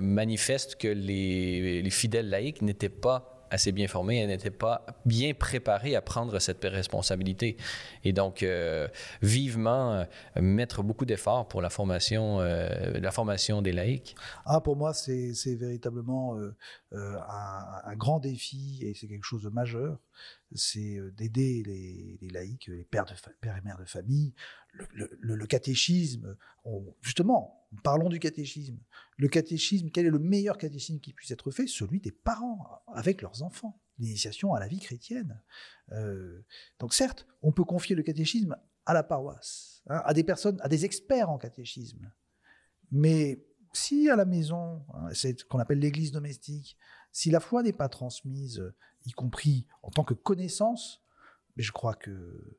manifeste 0.00 0.76
que 0.76 0.88
les 0.88 1.90
fidèles 1.90 2.30
laïcs 2.30 2.62
n'étaient 2.62 2.88
pas 2.88 3.09
assez 3.50 3.72
bien 3.72 3.88
formée, 3.88 4.18
elle 4.20 4.28
n'était 4.28 4.50
pas 4.50 4.86
bien 5.04 5.34
préparée 5.34 5.96
à 5.96 6.02
prendre 6.02 6.38
cette 6.38 6.64
responsabilité. 6.64 7.56
Et 8.04 8.12
donc, 8.12 8.42
euh, 8.42 8.88
vivement, 9.22 9.92
euh, 9.92 10.04
mettre 10.40 10.82
beaucoup 10.82 11.04
d'efforts 11.04 11.48
pour 11.48 11.60
la 11.60 11.70
formation, 11.70 12.40
euh, 12.40 12.98
la 12.98 13.10
formation 13.10 13.62
des 13.62 13.72
laïcs. 13.72 14.14
Ah, 14.46 14.60
pour 14.60 14.76
moi, 14.76 14.94
c'est 14.94 15.54
véritablement 15.54 16.38
un, 16.92 17.96
grand 17.96 18.20
défi 18.20 18.78
et 18.82 18.94
c'est 18.94 19.08
quelque 19.08 19.24
chose 19.24 19.42
de 19.42 19.50
majeur 19.50 19.98
c'est 20.52 20.98
d'aider 21.16 21.62
les, 21.64 22.28
laïcs, 22.30 22.66
les 22.66 22.84
pères 22.84 23.06
et 23.42 23.64
mères 23.64 23.78
de 23.78 23.84
famille, 23.84 24.34
le, 24.92 25.46
catéchisme. 25.46 26.36
justement, 27.02 27.59
parlons 27.82 28.08
du 28.08 28.18
catéchisme. 28.18 28.78
Le 29.16 29.28
catéchisme, 29.28 29.90
quel 29.90 30.06
est 30.06 30.10
le 30.10 30.18
meilleur 30.18 30.58
catéchisme 30.58 31.00
qui 31.00 31.12
puisse 31.12 31.30
être 31.30 31.50
fait? 31.50 31.66
Celui 31.66 32.00
des 32.00 32.12
parents 32.12 32.82
avec 32.94 33.22
leurs 33.22 33.42
enfants, 33.42 33.80
l'initiation 33.98 34.54
à 34.54 34.60
la 34.60 34.68
vie 34.68 34.80
chrétienne. 34.80 35.40
Euh, 35.92 36.44
donc 36.78 36.94
certes, 36.94 37.26
on 37.42 37.52
peut 37.52 37.64
confier 37.64 37.94
le 37.94 38.02
catéchisme 38.02 38.56
à 38.86 38.94
la 38.94 39.02
paroisse, 39.02 39.82
hein, 39.86 40.02
à 40.04 40.14
des 40.14 40.24
personnes, 40.24 40.58
à 40.62 40.68
des 40.68 40.84
experts 40.84 41.30
en 41.30 41.38
catéchisme. 41.38 42.12
Mais 42.90 43.44
si 43.72 44.08
à 44.10 44.16
la 44.16 44.24
maison, 44.24 44.84
hein, 44.94 45.08
c'est 45.12 45.40
ce 45.40 45.44
qu'on 45.44 45.58
appelle 45.58 45.78
l'église 45.78 46.12
domestique, 46.12 46.76
si 47.12 47.30
la 47.30 47.40
foi 47.40 47.62
n'est 47.62 47.72
pas 47.72 47.88
transmise 47.88 48.62
y 49.06 49.12
compris 49.12 49.66
en 49.82 49.90
tant 49.90 50.04
que 50.04 50.14
connaissance, 50.14 51.02
mais 51.56 51.62
je 51.62 51.72
crois 51.72 51.94
que 51.94 52.10
euh, 52.10 52.58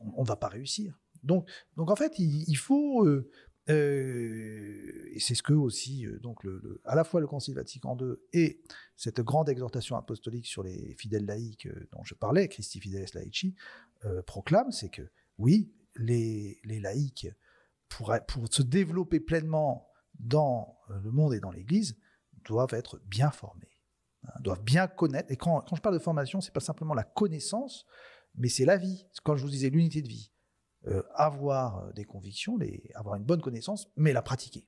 on 0.00 0.22
ne 0.22 0.26
va 0.26 0.36
pas 0.36 0.48
réussir. 0.48 0.98
Donc, 1.22 1.48
donc 1.76 1.90
en 1.90 1.96
fait, 1.96 2.18
il, 2.18 2.56
faut, 2.56 3.04
euh, 3.04 3.30
et 3.72 5.20
c'est 5.20 5.34
ce 5.34 5.42
que 5.42 5.52
aussi, 5.52 6.06
donc 6.22 6.44
le, 6.44 6.80
à 6.84 6.94
la 6.94 7.04
fois 7.04 7.20
le 7.20 7.26
Concile 7.26 7.54
Vatican 7.54 7.96
II 8.00 8.14
et 8.32 8.62
cette 8.96 9.20
grande 9.20 9.48
exhortation 9.48 9.96
apostolique 9.96 10.46
sur 10.46 10.62
les 10.62 10.94
fidèles 10.94 11.26
laïcs 11.26 11.68
dont 11.92 12.02
je 12.04 12.14
parlais, 12.14 12.48
Christi 12.48 12.80
Fideles 12.80 13.06
Laici, 13.14 13.54
proclame, 14.26 14.72
c'est 14.72 14.88
que 14.88 15.02
oui, 15.38 15.72
les, 15.96 16.60
les 16.64 16.80
laïcs, 16.80 17.28
pour, 17.88 18.14
pour 18.28 18.46
se 18.52 18.62
développer 18.62 19.20
pleinement 19.20 19.88
dans 20.18 20.78
le 20.88 21.10
monde 21.10 21.34
et 21.34 21.40
dans 21.40 21.50
l'Église, 21.50 21.96
doivent 22.44 22.74
être 22.74 23.00
bien 23.06 23.30
formés. 23.30 23.70
Hein, 24.24 24.32
doivent 24.40 24.62
bien 24.62 24.86
connaître. 24.86 25.30
Et 25.30 25.36
quand, 25.36 25.64
je 25.74 25.80
parle 25.80 25.94
de 25.94 26.02
formation, 26.02 26.40
c'est 26.40 26.52
pas 26.52 26.60
simplement 26.60 26.94
la 26.94 27.04
connaissance, 27.04 27.86
mais 28.34 28.48
c'est 28.48 28.64
la 28.64 28.76
vie. 28.76 29.06
Quand 29.24 29.36
je 29.36 29.42
vous 29.42 29.50
disais 29.50 29.70
l'unité 29.70 30.02
de 30.02 30.08
vie, 30.08 30.30
euh, 30.88 31.02
avoir 31.14 31.84
euh, 31.84 31.92
des 31.92 32.04
convictions, 32.04 32.58
avoir 32.94 33.16
une 33.16 33.24
bonne 33.24 33.42
connaissance, 33.42 33.88
mais 33.96 34.14
la 34.14 34.22
pratiquer. 34.22 34.64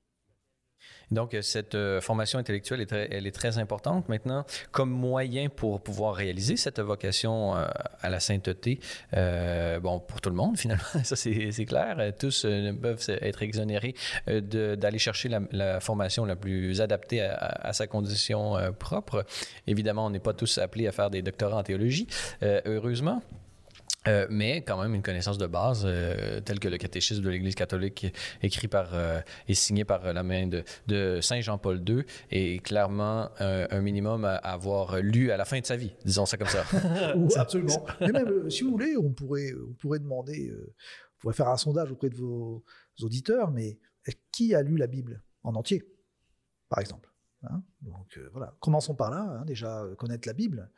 Donc, 1.10 1.34
cette 1.40 1.74
euh, 1.74 2.02
formation 2.02 2.38
intellectuelle, 2.38 2.82
est 2.82 2.86
très, 2.86 3.08
elle 3.10 3.26
est 3.26 3.34
très 3.34 3.56
importante 3.56 4.10
maintenant 4.10 4.44
comme 4.72 4.90
moyen 4.90 5.48
pour 5.48 5.80
pouvoir 5.80 6.14
réaliser 6.14 6.58
cette 6.58 6.80
vocation 6.80 7.54
à 7.54 8.10
la 8.10 8.20
sainteté. 8.20 8.78
Bon, 9.12 10.00
pour 10.00 10.20
tout 10.20 10.28
le 10.28 10.36
monde, 10.36 10.58
finalement, 10.58 10.84
ça 11.02 11.16
c'est 11.16 11.64
clair. 11.64 12.12
Tous 12.18 12.42
peuvent 12.42 13.04
être 13.08 13.42
exonérés 13.42 13.94
d'aller 14.26 14.98
chercher 14.98 15.30
la, 15.50 15.80
formation 15.80 16.26
la 16.26 16.36
plus 16.36 16.82
adaptée 16.82 17.22
à 17.22 17.72
sa 17.72 17.86
condition 17.86 18.56
propre. 18.78 19.24
Évidemment, 19.66 20.06
on 20.06 20.10
n'est 20.10 20.20
pas 20.20 20.34
tous 20.34 20.58
appelés 20.58 20.88
à 20.88 20.92
faire 20.92 21.08
des 21.10 21.22
doctorats 21.22 21.58
en 21.58 21.62
théologie, 21.62 22.06
heureusement. 22.42 23.22
Euh, 24.08 24.26
mais 24.30 24.62
quand 24.62 24.80
même 24.82 24.94
une 24.94 25.02
connaissance 25.02 25.38
de 25.38 25.46
base 25.46 25.84
euh, 25.84 26.40
telle 26.40 26.58
que 26.58 26.68
le 26.68 26.76
catéchisme 26.76 27.22
de 27.22 27.30
l'Église 27.30 27.54
catholique 27.54 28.06
écrit 28.42 28.66
par 28.66 28.94
euh, 28.94 29.20
et 29.46 29.54
signé 29.54 29.84
par 29.84 30.12
la 30.12 30.22
main 30.24 30.48
de, 30.48 30.64
de 30.88 31.20
Saint 31.20 31.40
Jean-Paul 31.40 31.82
II 31.88 32.04
est 32.30 32.62
clairement 32.64 33.30
un 33.38 33.80
minimum 33.80 34.24
à 34.24 34.36
avoir 34.36 34.98
lu 34.98 35.30
à 35.30 35.36
la 35.36 35.44
fin 35.44 35.60
de 35.60 35.66
sa 35.66 35.76
vie, 35.76 35.92
disons 36.04 36.26
ça 36.26 36.36
comme 36.36 36.48
ça. 36.48 36.64
absolument. 37.36 37.84
Mais 38.00 38.12
même, 38.12 38.50
si 38.50 38.62
vous 38.64 38.70
voulez, 38.70 38.96
on 38.96 39.10
pourrait, 39.10 39.52
on 39.54 39.74
pourrait 39.74 39.98
demander, 39.98 40.52
on 40.52 41.20
pourrait 41.20 41.34
faire 41.34 41.48
un 41.48 41.56
sondage 41.56 41.90
auprès 41.92 42.08
de 42.08 42.16
vos 42.16 42.64
auditeurs, 43.02 43.50
mais 43.50 43.78
qui 44.32 44.54
a 44.54 44.62
lu 44.62 44.76
la 44.76 44.86
Bible 44.86 45.22
en 45.42 45.54
entier, 45.54 45.84
par 46.68 46.80
exemple? 46.80 47.11
Hein. 47.44 47.62
donc 47.82 48.16
euh, 48.18 48.28
voilà, 48.32 48.54
commençons 48.60 48.94
par 48.94 49.10
là, 49.10 49.20
hein, 49.20 49.44
déjà 49.44 49.82
euh, 49.82 49.94
connaître 49.94 50.28
la 50.28 50.32
Bible, 50.32 50.70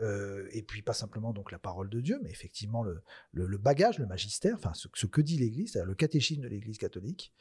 euh, 0.00 0.46
et 0.52 0.62
puis 0.62 0.82
pas 0.82 0.92
simplement 0.92 1.32
donc 1.32 1.50
la 1.50 1.58
parole 1.58 1.88
de 1.88 2.00
Dieu, 2.00 2.20
mais 2.22 2.30
effectivement 2.30 2.82
le, 2.82 3.02
le, 3.32 3.58
bagage, 3.58 3.98
le 3.98 4.06
magistère, 4.06 4.54
enfin 4.54 4.72
ce, 4.74 5.06
que 5.06 5.20
dit 5.20 5.38
l'Église, 5.38 5.72
c'est-à-dire 5.72 5.88
le 5.88 5.94
catéchisme 5.94 6.42
de 6.42 6.48
l'Église 6.48 6.78
catholique. 6.78 7.32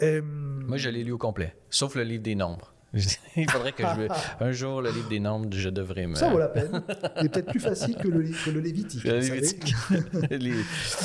Moi, 0.00 0.76
je 0.76 0.90
l'ai 0.90 1.04
lu 1.04 1.12
au 1.12 1.18
complet, 1.18 1.56
sauf 1.70 1.94
le 1.94 2.02
livre 2.02 2.22
des 2.22 2.34
Nombres. 2.34 2.74
Il 3.36 3.50
faudrait 3.50 3.72
que 3.72 3.82
je... 3.82 4.08
un 4.44 4.52
jour, 4.52 4.80
le 4.80 4.90
livre 4.90 5.08
des 5.08 5.20
nombres, 5.20 5.48
je 5.52 5.68
devrais 5.68 6.06
me... 6.06 6.14
Ça 6.14 6.30
vaut 6.30 6.38
la 6.38 6.48
peine. 6.48 6.82
Il 7.18 7.26
est 7.26 7.28
peut-être 7.28 7.50
plus 7.50 7.60
facile 7.60 7.96
que 7.96 8.08
le, 8.08 8.22
que 8.22 8.50
le 8.50 8.60
Lévitique. 8.60 9.04
Le. 9.04 9.18
Lévitique. 9.18 9.74
Les- 10.30 10.54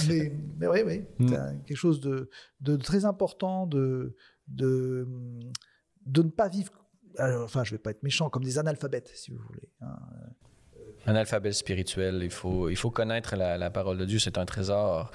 mais, 0.08 0.34
mais 0.60 0.68
oui, 0.68 0.80
oui. 0.86 1.04
Mm. 1.20 1.28
C'est 1.30 1.66
quelque 1.66 1.78
chose 1.78 2.00
de, 2.00 2.30
de 2.62 2.76
très 2.78 3.06
important 3.06 3.66
de, 3.68 4.16
de, 4.48 5.08
de 6.06 6.22
ne 6.24 6.30
pas 6.30 6.48
vivre. 6.48 6.81
Enfin, 7.20 7.64
je 7.64 7.74
ne 7.74 7.78
vais 7.78 7.82
pas 7.82 7.92
être 7.92 8.04
méchant, 8.04 8.30
comme 8.30 8.44
des 8.44 8.58
analphabètes, 8.58 9.10
si 9.16 9.32
vous 9.32 9.40
voulez. 9.40 9.70
hein. 9.82 9.98
Un 11.08 11.16
alphabet 11.16 11.52
spirituel, 11.52 12.20
il 12.22 12.30
faut, 12.30 12.70
il 12.70 12.76
faut 12.76 12.92
connaître 12.92 13.36
la, 13.36 13.70
parole 13.72 13.98
de 13.98 14.06
Dieu, 14.06 14.20
c'est 14.20 14.38
un 14.38 14.46
trésor. 14.46 15.12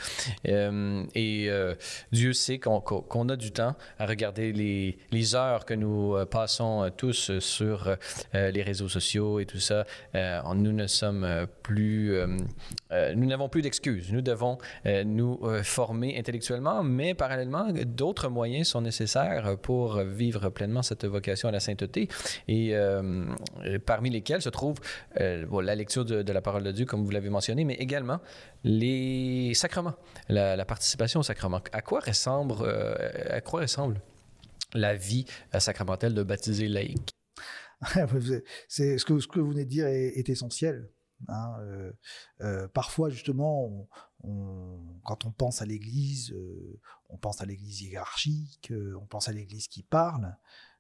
Euh, 0.49 1.05
et 1.15 1.47
euh, 1.49 1.75
Dieu 2.11 2.33
sait 2.33 2.59
qu'on 2.59 2.81
qu'on 2.81 3.29
a 3.29 3.37
du 3.37 3.53
temps 3.53 3.77
à 3.99 4.07
regarder 4.07 4.53
les, 4.53 4.99
les 5.13 5.35
heures 5.35 5.65
que 5.65 5.75
nous 5.75 6.17
euh, 6.17 6.25
passons 6.25 6.91
tous 6.97 7.39
sur 7.39 7.97
les 8.33 8.63
réseaux 8.63 8.89
sociaux 8.89 9.39
et 9.39 9.47
tout 9.47 9.59
ça. 9.59 9.85
Nous 10.15 10.73
ne 10.73 10.87
sommes 10.87 11.47
plus, 11.63 12.19
nous 12.91 13.27
n'avons 13.27 13.49
plus 13.49 13.63
d'excuses. 13.63 14.13
Nous 14.13 14.23
devons 14.23 14.59
nous 15.05 15.41
former 15.63 16.19
intellectuellement, 16.19 16.83
mais 16.83 17.15
parallèlement, 17.15 17.69
d'autres 17.85 18.29
moyens 18.29 18.69
sont 18.69 18.81
nécessaires 18.81 19.57
pour 19.59 20.01
vivre 20.01 20.49
pleinement 20.49 20.83
cette 20.83 21.05
vocation 21.05 21.49
à 21.49 21.53
la 21.53 21.61
sainteté. 21.61 22.09
Et 22.49 22.75
parmi 23.85 24.11
lesquels 24.11 24.43
se 24.43 24.49
trouve 24.49 24.77
la 25.19 25.76
lecture 25.77 26.05
de, 26.05 26.33
la 26.33 26.43
parole 26.43 26.63
de 26.63 26.73
Dieu, 26.73 26.85
comme 26.85 27.05
vous 27.05 27.11
l'avez 27.11 27.31
mentionné, 27.31 27.65
mais 27.65 27.75
également 27.75 28.21
les 28.65 29.53
sacrements, 29.55 29.95
la, 30.29 30.65
participation 30.65 31.21
aux 31.21 31.25
sacrements. 31.25 31.63
À 31.73 31.83
quoi 31.83 32.01
ressemble, 32.01 32.55
euh, 32.61 33.37
à 33.37 33.41
quoi 33.41 33.61
ressemble 33.61 34.01
la 34.75 34.95
vie 34.95 35.25
euh, 35.55 35.61
sacramentelle 35.61 36.15
de 36.15 36.23
baptisé 36.23 36.69
laïque? 36.69 37.11
c'est 38.69 38.99
ce 38.99 39.05
que, 39.05 39.21
ce 39.21 39.29
que 39.29 39.41
vous 39.41 39.51
venez 39.51 39.65
de 39.65 39.71
dire 39.71 39.87
est, 39.87 40.29
essentiel. 40.29 40.91
hein. 41.29 41.57
Euh, 42.41 42.69
parfois, 42.69 43.11
justement, 43.11 43.89
quand 45.05 45.25
on 45.25 45.31
pense 45.31 45.63
à 45.63 45.67
l'Église, 45.67 46.35
on 47.11 47.19
pense 47.19 47.41
à 47.41 47.45
l'Église 47.45 47.83
hiérarchique, 47.83 48.73
on 49.01 49.07
pense 49.07 49.29
à 49.29 49.33
l'Église 49.33 49.69
qui 49.69 49.83
parle, 49.83 50.37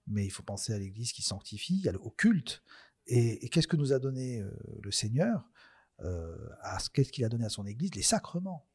mais 0.06 0.24
il 0.24 0.30
faut 0.30 0.42
penser 0.42 0.72
à 0.72 0.78
l'Église 0.78 1.12
qui 1.12 1.22
sanctifie, 1.22 1.86
au 2.00 2.10
culte. 2.10 2.62
Et, 3.06 3.48
qu'est-ce 3.48 3.68
que 3.68 3.76
nous 3.76 3.92
a 3.92 3.98
donné 3.98 4.40
euh, 4.40 4.50
le 4.82 4.90
Seigneur 4.90 5.48
euh, 6.00 6.36
Qu'est-ce 6.92 7.12
qu'il 7.12 7.24
a 7.24 7.28
donné 7.28 7.44
à 7.44 7.48
son 7.48 7.66
Église? 7.66 7.94
Les 7.94 8.02
sacrements. 8.02 8.66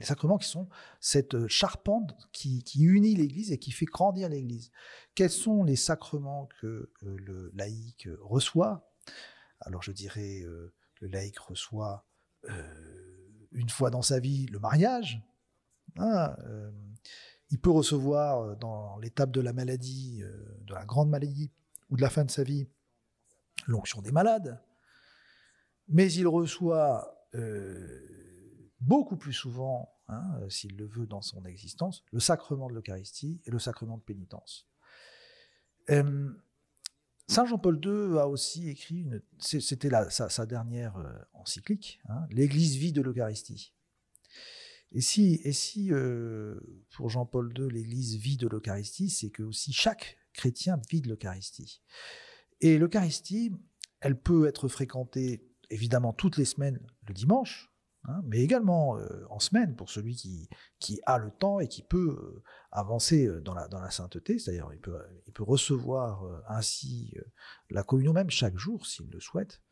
Les 0.00 0.06
sacrements 0.06 0.38
qui 0.38 0.48
sont 0.48 0.68
cette 0.98 1.46
charpente 1.46 2.16
qui, 2.32 2.64
unit 2.76 3.14
l'Église 3.14 3.52
et 3.52 3.58
qui 3.58 3.70
fait 3.70 3.84
grandir 3.84 4.28
l'Église. 4.28 4.72
Quels 5.14 5.30
sont 5.30 5.62
les 5.62 5.76
sacrements 5.76 6.48
que 6.60 6.66
euh, 6.66 6.90
le 7.02 7.52
laïc 7.54 8.08
euh, 8.08 8.18
reçoit? 8.22 8.90
Alors 9.60 9.82
je 9.82 9.92
dirais, 9.92 10.40
euh, 10.42 10.74
le 11.00 11.08
laïc 11.08 11.38
reçoit 11.38 12.06
euh, 12.48 13.44
une 13.52 13.68
fois 13.68 13.90
dans 13.90 14.02
sa 14.02 14.18
vie 14.18 14.46
le 14.46 14.58
mariage. 14.58 15.22
hein, 15.96 16.34
euh, 16.46 16.70
il 17.50 17.60
peut 17.60 17.70
recevoir 17.70 18.40
euh, 18.40 18.54
dans 18.56 18.98
l'étape 18.98 19.30
de 19.30 19.40
la 19.40 19.52
maladie, 19.52 20.22
euh, 20.22 20.58
de 20.62 20.74
la 20.74 20.84
grande 20.84 21.08
maladie 21.08 21.52
ou 21.88 21.96
de 21.96 22.02
la 22.02 22.10
fin 22.10 22.24
de 22.24 22.30
sa 22.30 22.42
vie, 22.42 22.66
l'onction 23.66 24.02
des 24.02 24.12
malades. 24.12 24.60
Mais 25.88 26.12
il 26.12 26.26
reçoit 26.26 27.26
euh, 27.34 28.70
beaucoup 28.80 29.16
plus 29.16 29.32
souvent, 29.32 29.92
hein, 30.08 30.24
s'il 30.48 30.76
le 30.76 30.86
veut 30.86 31.06
dans 31.06 31.20
son 31.22 31.44
existence, 31.44 32.04
le 32.12 32.20
sacrement 32.20 32.68
de 32.68 32.74
l'Eucharistie 32.74 33.40
et 33.44 33.50
le 33.50 33.58
sacrement 33.58 33.98
de 33.98 34.02
pénitence. 34.02 34.66
Euh, 35.90 36.30
Saint 37.26 37.46
Jean-Paul 37.46 37.80
II 37.82 38.18
a 38.18 38.28
aussi 38.28 38.68
écrit, 38.68 39.00
une- 39.00 39.22
c'était 39.38 39.90
sa, 40.10 40.46
dernière 40.46 40.96
euh, 40.96 41.12
encyclique, 41.32 42.00
hein, 42.08 42.26
l'Église 42.30 42.76
vit 42.76 42.92
de 42.92 43.02
l'Eucharistie. 43.02 43.74
Et 44.92 45.00
si, 45.00 45.40
et 45.42 45.52
si 45.52 45.90
pour 46.90 47.10
Jean-Paul 47.10 47.52
II, 47.58 47.68
l'Église 47.68 48.16
vit 48.16 48.36
de 48.36 48.46
l'Eucharistie, 48.46 49.10
c'est 49.10 49.30
que 49.30 49.42
aussi 49.42 49.72
chaque 49.72 50.18
chrétien 50.32 50.80
vit 50.88 51.00
de 51.00 51.08
l'Eucharistie. 51.08 51.82
Et 52.60 52.78
l'Eucharistie, 52.78 53.52
elle 54.00 54.18
peut 54.20 54.46
être 54.46 54.68
fréquentée 54.68 55.46
évidemment 55.70 56.12
toutes 56.12 56.36
les 56.36 56.44
semaines 56.44 56.80
le 57.08 57.14
dimanche, 57.14 57.72
hein, 58.04 58.20
mais 58.24 58.40
également 58.40 58.98
euh, 58.98 59.24
en 59.30 59.38
semaine 59.38 59.74
pour 59.76 59.90
celui 59.90 60.14
qui, 60.14 60.48
qui 60.78 61.00
a 61.06 61.18
le 61.18 61.30
temps 61.30 61.58
et 61.60 61.68
qui 61.68 61.82
peut 61.82 62.16
euh, 62.18 62.42
avancer 62.70 63.26
euh, 63.26 63.40
dans 63.40 63.54
la, 63.54 63.66
dans 63.68 63.80
la 63.80 63.90
sainteté, 63.90 64.38
c'est-à-dire 64.38 64.68
il 64.72 64.80
peut, 64.80 64.98
il 65.26 65.32
peut 65.32 65.42
recevoir 65.42 66.24
ainsi 66.48 67.14
la 67.70 67.82
communion 67.82 68.12
même 68.12 68.30
chaque 68.30 68.58
jour 68.58 68.86
s'il 68.86 69.10
le 69.10 69.20
souhaite. 69.20 69.62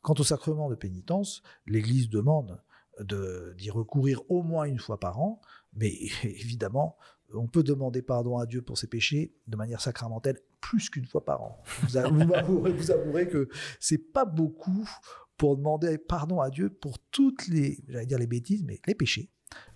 Quant 0.00 0.14
au 0.18 0.24
sacrement 0.24 0.68
de 0.68 0.74
pénitence, 0.74 1.42
l'Église 1.66 2.08
demande 2.08 2.62
de- 3.00 3.54
d'y 3.56 3.70
recourir 3.70 4.22
au 4.30 4.42
moins 4.42 4.64
une 4.64 4.78
fois 4.78 4.98
par 4.98 5.20
an, 5.20 5.40
mais 5.74 5.92
évidemment, 6.24 6.96
on 7.34 7.46
peut 7.46 7.62
demander 7.62 8.02
pardon 8.02 8.38
à 8.38 8.46
Dieu 8.46 8.62
pour 8.62 8.78
ses 8.78 8.88
péchés 8.88 9.34
de 9.46 9.56
manière 9.56 9.80
sacramentelle 9.80 10.38
plus 10.62 10.88
qu'une 10.88 11.04
fois 11.06 11.22
par 11.24 11.42
an. 11.42 11.62
Vous, 11.82 11.96
avouerez, 11.98 12.72
vous 12.72 12.90
avouerez 12.90 13.28
que 13.28 13.48
c'est 13.80 13.98
pas 14.12 14.24
beaucoup 14.24 14.88
pour 15.36 15.56
demander 15.58 15.98
pardon 15.98 16.40
à 16.40 16.48
Dieu 16.48 16.70
pour 16.70 16.98
toutes 17.10 17.46
les, 17.48 17.78
j'allais 17.88 18.06
dire 18.06 18.18
les 18.18 18.26
bêtises, 18.26 18.64
mais 18.64 18.80
les 18.86 18.94
péchés 18.94 19.28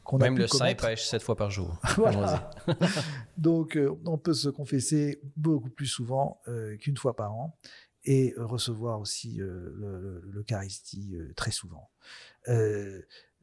qu'on 0.04 0.16
a 0.18 0.24
Même 0.24 0.36
pu 0.36 0.42
le 0.42 0.46
saint 0.48 0.72
pêche 0.74 1.04
sept 1.04 1.20
fois 1.22 1.36
par 1.36 1.50
jour. 1.50 1.78
Voilà. 1.96 2.48
Donc, 3.36 3.76
euh, 3.76 3.90
on 4.06 4.16
peut 4.16 4.32
se 4.32 4.48
confesser 4.48 5.20
beaucoup 5.36 5.68
plus 5.68 5.86
souvent 5.88 6.40
euh, 6.48 6.76
qu'une 6.78 6.96
fois 6.96 7.14
par 7.16 7.34
an 7.34 7.58
et 8.04 8.32
recevoir 8.38 9.00
aussi 9.00 9.40
euh, 9.42 9.72
le- 9.76 10.00
le- 10.00 10.22
l'Eucharistie 10.30 11.16
très 11.34 11.50
souvent. 11.50 11.90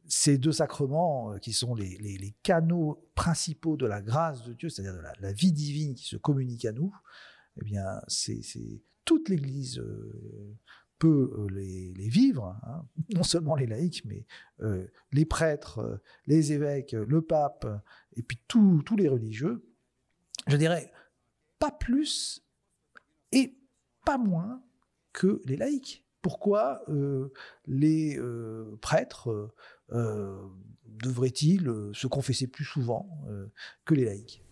Ces 0.06 0.36
deux 0.36 0.52
sacrements, 0.52 1.38
qui 1.38 1.52
sont 1.54 1.74
les, 1.74 1.96
les- 1.98 2.18
les 2.18 2.34
canaux 2.42 3.08
principaux 3.14 3.76
de 3.76 3.86
la 3.86 4.02
grâce 4.02 4.42
de 4.44 4.52
Dieu, 4.52 4.68
c'est-à-dire 4.68 4.94
de 4.94 5.00
la, 5.02 5.12
la 5.20 5.32
vie 5.32 5.52
divine 5.52 5.94
qui 5.94 6.04
se 6.04 6.16
communique 6.16 6.64
à 6.66 6.72
nous, 6.72 6.94
eh 7.60 7.64
bien, 7.64 8.00
toute 9.04 9.28
l'Église 9.28 9.78
euh, 9.78 10.56
peut 10.98 11.32
euh, 11.36 11.46
les, 11.50 12.08
vivre, 12.08 12.56
hein. 12.64 12.86
non 13.14 13.22
seulement 13.22 13.54
les 13.54 13.66
laïcs, 13.66 14.04
mais 14.04 14.26
euh, 14.60 14.86
les 15.12 15.24
prêtres, 15.24 16.00
les 16.26 16.52
évêques, 16.52 16.92
le 16.92 17.22
pape, 17.22 17.66
et 18.14 18.22
puis 18.22 18.40
tous 18.48 18.96
les 18.96 19.08
religieux. 19.08 19.64
Je 20.46 20.56
dirais 20.56 20.92
pas 21.58 21.70
plus 21.70 22.44
et 23.32 23.56
pas 24.04 24.18
moins 24.18 24.62
que 25.12 25.40
les 25.44 25.56
laïcs. 25.56 26.04
Pourquoi 26.20 26.82
les 27.66 28.18
prêtres 28.80 29.54
devraient-ils 29.90 31.90
se 31.92 32.06
confesser 32.06 32.46
plus 32.46 32.64
souvent 32.64 33.26
que 33.84 33.94
les 33.94 34.04
laïcs? 34.04 34.43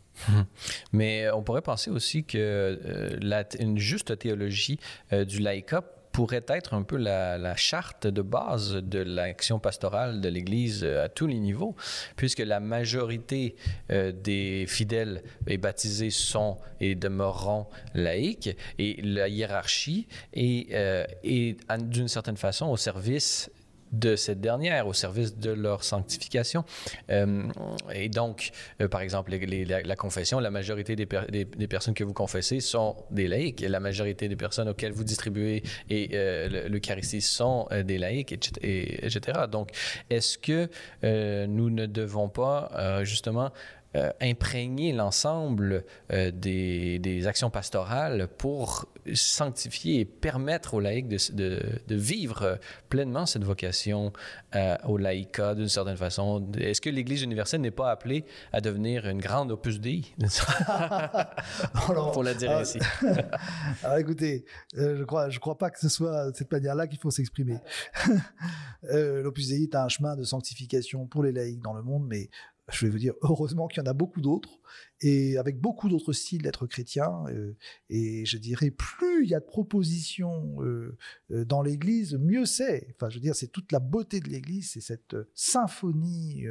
Mais 0.92 1.30
on 1.30 1.42
pourrait 1.42 1.62
penser 1.62 1.90
aussi 1.90 2.24
que 2.24 2.38
euh, 2.38 3.44
une 3.58 3.78
juste 3.78 4.18
théologie 4.18 4.78
euh, 5.12 5.24
du 5.24 5.38
laïcat 5.38 5.82
pourrait 6.12 6.44
être 6.48 6.74
un 6.74 6.82
peu 6.82 6.96
la, 6.96 7.56
charte 7.56 8.06
de 8.06 8.22
base 8.22 8.74
de 8.74 8.98
l'action 8.98 9.58
pastorale 9.58 10.20
de 10.20 10.28
l'Église 10.28 10.84
euh, 10.84 11.04
à 11.04 11.08
tous 11.08 11.26
les 11.26 11.38
niveaux, 11.38 11.74
puisque 12.16 12.40
la 12.40 12.60
majorité 12.60 13.56
euh, 13.90 14.12
des 14.12 14.66
fidèles 14.68 15.22
et 15.46 15.56
baptisés 15.56 16.10
sont 16.10 16.58
et 16.80 16.94
demeureront 16.94 17.66
laïcs, 17.94 18.56
et 18.78 19.00
la 19.02 19.28
hiérarchie 19.28 20.06
est, 20.34 20.72
euh, 20.74 21.04
est 21.24 21.56
d'une 21.78 22.08
certaine 22.08 22.36
façon 22.36 22.66
au 22.66 22.76
service 22.76 23.50
de 23.92 24.16
cette 24.16 24.40
dernière, 24.40 24.86
au 24.86 24.92
service 24.92 25.36
de 25.36 25.50
leur 25.50 25.84
sanctification. 25.84 26.64
Euh, 27.10 27.42
et 27.94 28.08
donc, 28.08 28.50
euh, 28.80 28.88
par 28.88 29.00
exemple, 29.02 29.32
la, 29.34 29.96
confession, 29.96 30.40
la 30.40 30.50
majorité 30.50 30.96
des, 30.96 31.06
per- 31.06 31.26
des- 31.30 31.44
des 31.44 31.66
personnes 31.68 31.94
que 31.94 32.04
vous 32.04 32.14
confessez 32.14 32.60
sont 32.60 32.96
des 33.10 33.28
laïcs. 33.28 33.60
La 33.60 33.80
majorité 33.80 34.28
des 34.28 34.36
personnes 34.36 34.68
auxquelles 34.68 34.92
vous 34.92 35.04
distribuez 35.04 35.62
et 35.90 36.10
euh, 36.14 36.48
le- 36.48 36.68
l'Eucharistie 36.68 37.20
sont 37.20 37.66
euh, 37.72 37.82
des 37.82 37.98
laïcs, 37.98 38.32
etc. 38.32 38.52
et- 38.62 39.06
etc. 39.06 39.40
Donc, 39.50 39.70
est-ce 40.10 40.38
que 40.38 40.68
nous 41.46 41.70
ne 41.70 41.86
devons 41.86 42.28
pas, 42.28 43.02
justement, 43.04 43.50
euh, 43.96 44.10
imprégner 44.20 44.92
l'ensemble 44.92 45.84
euh, 46.12 46.30
des, 46.30 46.98
des 46.98 47.26
actions 47.26 47.50
pastorales 47.50 48.28
pour 48.38 48.86
sanctifier 49.14 50.00
et 50.00 50.04
permettre 50.04 50.74
aux 50.74 50.80
laïcs 50.80 51.08
de, 51.08 51.18
de- 51.34 51.60
de 51.88 51.94
vivre 51.96 52.58
pleinement 52.88 53.26
cette 53.26 53.42
vocation 53.44 54.12
euh, 54.54 54.76
au 54.84 54.96
laïcat 54.96 55.54
d'une 55.54 55.68
certaine 55.68 55.96
façon. 55.96 56.46
Est-ce 56.56 56.80
que 56.80 56.88
l'Église 56.90 57.22
universelle 57.22 57.60
n'est 57.60 57.70
pas 57.72 57.90
appelée 57.90 58.24
à 58.52 58.60
devenir 58.60 59.08
une 59.08 59.20
grande 59.20 59.50
opus 59.50 59.80
Dei, 59.80 60.02
pour 62.12 62.22
la 62.22 62.34
dire 62.34 62.52
ainsi? 62.52 62.78
Alors 63.82 63.98
écoutez, 63.98 64.44
euh, 64.78 64.96
je 64.98 65.04
crois, 65.04 65.30
je 65.30 65.38
crois 65.38 65.58
pas 65.58 65.70
que 65.70 65.80
ce 65.80 65.88
soit 65.88 66.30
de 66.30 66.36
cette 66.36 66.50
manière-là 66.52 66.86
qu'il 66.86 66.98
faut 66.98 67.10
s'exprimer. 67.10 67.58
L'Opus 68.82 69.48
Dei 69.48 69.64
est 69.64 69.74
un 69.74 69.88
chemin 69.88 70.16
de 70.16 70.24
sanctification 70.24 71.06
pour 71.06 71.22
les 71.22 71.32
laïcs 71.32 71.60
dans 71.62 71.74
le 71.74 71.82
monde, 71.82 72.04
mais 72.08 72.28
je 72.72 72.86
vais 72.86 72.90
vous 72.90 72.98
dire, 72.98 73.14
heureusement 73.22 73.68
qu'il 73.68 73.82
y 73.82 73.86
en 73.86 73.90
a 73.90 73.94
beaucoup 73.94 74.20
d'autres, 74.20 74.60
et 75.00 75.36
avec 75.36 75.60
beaucoup 75.60 75.88
d'autres 75.88 76.12
styles 76.12 76.42
d'être 76.42 76.66
chrétien. 76.66 77.24
Euh, 77.28 77.56
et 77.90 78.24
je 78.24 78.38
dirais, 78.38 78.70
plus 78.70 79.24
il 79.24 79.30
y 79.30 79.34
a 79.34 79.40
de 79.40 79.44
propositions 79.44 80.62
euh, 80.62 80.96
euh, 81.30 81.44
dans 81.44 81.62
l'Église, 81.62 82.14
mieux 82.14 82.46
c'est. 82.46 82.94
Enfin, 82.94 83.10
je 83.10 83.16
veux 83.16 83.20
dire, 83.20 83.34
c'est 83.34 83.48
toute 83.48 83.72
la 83.72 83.80
beauté 83.80 84.20
de 84.20 84.28
l'Église, 84.28 84.70
c'est 84.72 84.80
cette 84.80 85.16
symphonie 85.34 86.44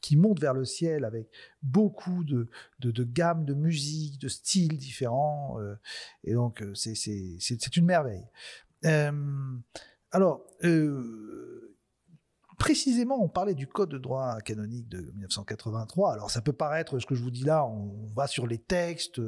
qui 0.00 0.16
monte 0.16 0.40
vers 0.40 0.52
le 0.52 0.64
ciel 0.66 1.04
avec 1.04 1.28
beaucoup 1.62 2.24
de, 2.24 2.48
de, 2.80 2.90
de 2.90 3.04
gammes 3.04 3.46
de 3.46 3.54
musique, 3.54 4.20
de 4.20 4.28
styles 4.28 4.76
différents. 4.76 5.58
et 6.24 6.34
donc, 6.34 6.62
c'est 6.74 7.76
une 7.76 7.86
merveille. 7.86 8.26
alors, 10.10 10.46
précisément, 12.64 13.22
on 13.22 13.28
parlait 13.28 13.54
du 13.54 13.66
code 13.66 13.90
de 13.90 13.98
droit 13.98 14.40
canonique 14.40 14.88
de 14.88 15.02
1983. 15.12 16.14
Alors, 16.14 16.30
ça 16.30 16.40
peut 16.40 16.54
paraître, 16.54 16.98
ce 16.98 17.04
que 17.04 17.14
je 17.14 17.22
vous 17.22 17.30
dis 17.30 17.44
là, 17.44 17.66
on 17.66 18.10
va 18.16 18.26
sur 18.26 18.46
les 18.46 18.56
textes, 18.56 19.20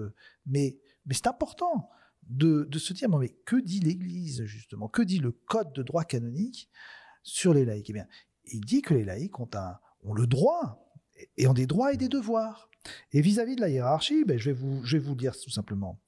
mais, 0.47 0.79
c'est 1.11 1.27
important 1.27 1.91
de, 2.23 2.67
se 2.79 2.95
dire, 2.95 3.11
mais 3.11 3.29
que 3.29 3.57
dit 3.57 3.81
l'Église, 3.81 4.45
justement? 4.45 4.89
Que 4.89 5.03
dit 5.03 5.19
le 5.19 5.33
code 5.33 5.75
de 5.75 5.83
droit 5.83 6.05
canonique 6.05 6.71
sur 7.23 7.53
les 7.53 7.67
laïcs? 7.67 7.91
Eh 7.91 7.93
bien, 7.93 8.07
il 8.47 8.63
dit 8.63 8.81
que 8.81 8.95
les 8.95 9.05
laïcs 9.05 9.39
ont 9.39 10.15
le 10.15 10.27
droit, 10.27 10.83
et 11.37 11.47
ont 11.47 11.53
des 11.53 11.67
droits 11.67 11.93
et 11.93 11.99
des 11.99 12.09
devoirs. 12.09 12.71
Et 13.13 13.21
vis-à-vis 13.21 13.57
de 13.57 13.61
la 13.61 13.69
hiérarchie, 13.69 14.25
ben, 14.25 14.39
je, 14.39 14.49
vais 14.49 14.57
vous, 14.57 14.83
je 14.83 14.97
vais 14.97 15.05
vous 15.05 15.15
dire 15.15 15.39
tout 15.39 15.51
simplement. 15.51 16.01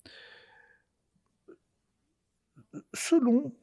Selon 2.95 3.55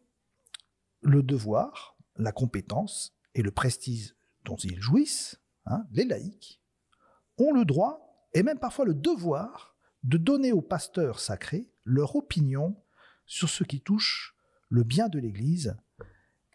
le 1.01 1.23
devoir, 1.23 1.97
la 2.15 2.31
compétence 2.31 3.14
et 3.35 3.43
le 3.43 3.51
prestige 3.51 4.15
dont 4.45 4.55
ils 4.55 4.81
jouissent, 4.81 5.39
hein, 5.65 5.85
les 5.91 6.05
laïcs, 6.05 6.61
ont 7.37 7.51
le 7.51 7.65
droit, 7.65 8.27
et 8.33 8.41
même 8.41 8.59
parfois 8.59 8.85
le 8.85 8.93
devoir, 8.93 9.75
de 10.03 10.17
donner 10.17 10.51
aux 10.51 10.61
pasteurs 10.61 11.19
sacrés 11.19 11.69
leur 11.83 12.15
opinion 12.15 12.75
sur 13.25 13.49
ce 13.49 13.63
qui 13.63 13.81
touche 13.81 14.35
le 14.69 14.83
bien 14.83 15.09
de 15.09 15.19
l'Église 15.19 15.75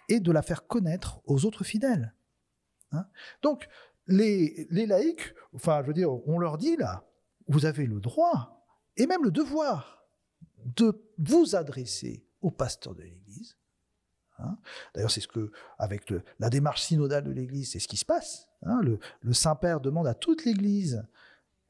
et 0.09 0.21
de 0.21 0.33
la 0.33 0.43
faire 0.43 0.67
connaître 0.67 1.21
aux 1.25 1.45
autres 1.45 1.65
fidèles. 1.65 2.15
Hein. 2.93 3.07
Donc, 3.43 3.69
les, 4.07 4.67
les 4.71 4.87
laïcs, 4.87 5.35
enfin, 5.55 5.83
je 5.83 5.89
veux 5.89 5.95
dire, 5.95 6.11
on 6.29 6.39
leur 6.39 6.59
dit 6.59 6.77
là, 6.77 7.05
vous 7.49 7.67
avez 7.67 7.87
le 7.87 8.01
droit 8.01 8.65
et 8.97 9.07
même 9.07 9.25
le 9.25 9.31
devoir 9.31 10.05
de 10.65 11.05
vous 11.19 11.55
adresser 11.57 12.25
aux 12.41 12.51
pasteurs 12.51 12.95
de 12.95 13.03
l'Église 13.03 13.57
Hein. 14.43 14.59
D'ailleurs, 14.95 15.11
c'est 15.11 15.21
ce 15.21 15.29
que, 15.29 15.51
avec 15.79 16.13
la 16.39 16.51
démarche 16.51 16.83
synodale 16.83 17.25
de 17.25 17.31
l'Église, 17.31 17.73
c'est 17.73 17.79
ce 17.79 17.89
qui 17.89 17.97
se 17.97 18.05
passe. 18.05 18.49
Hein. 18.63 18.81
Le, 18.83 19.33
Saint-Père 19.33 19.81
demande 19.81 20.07
à 20.07 20.15
toute 20.15 20.45
l'Église 20.45 21.03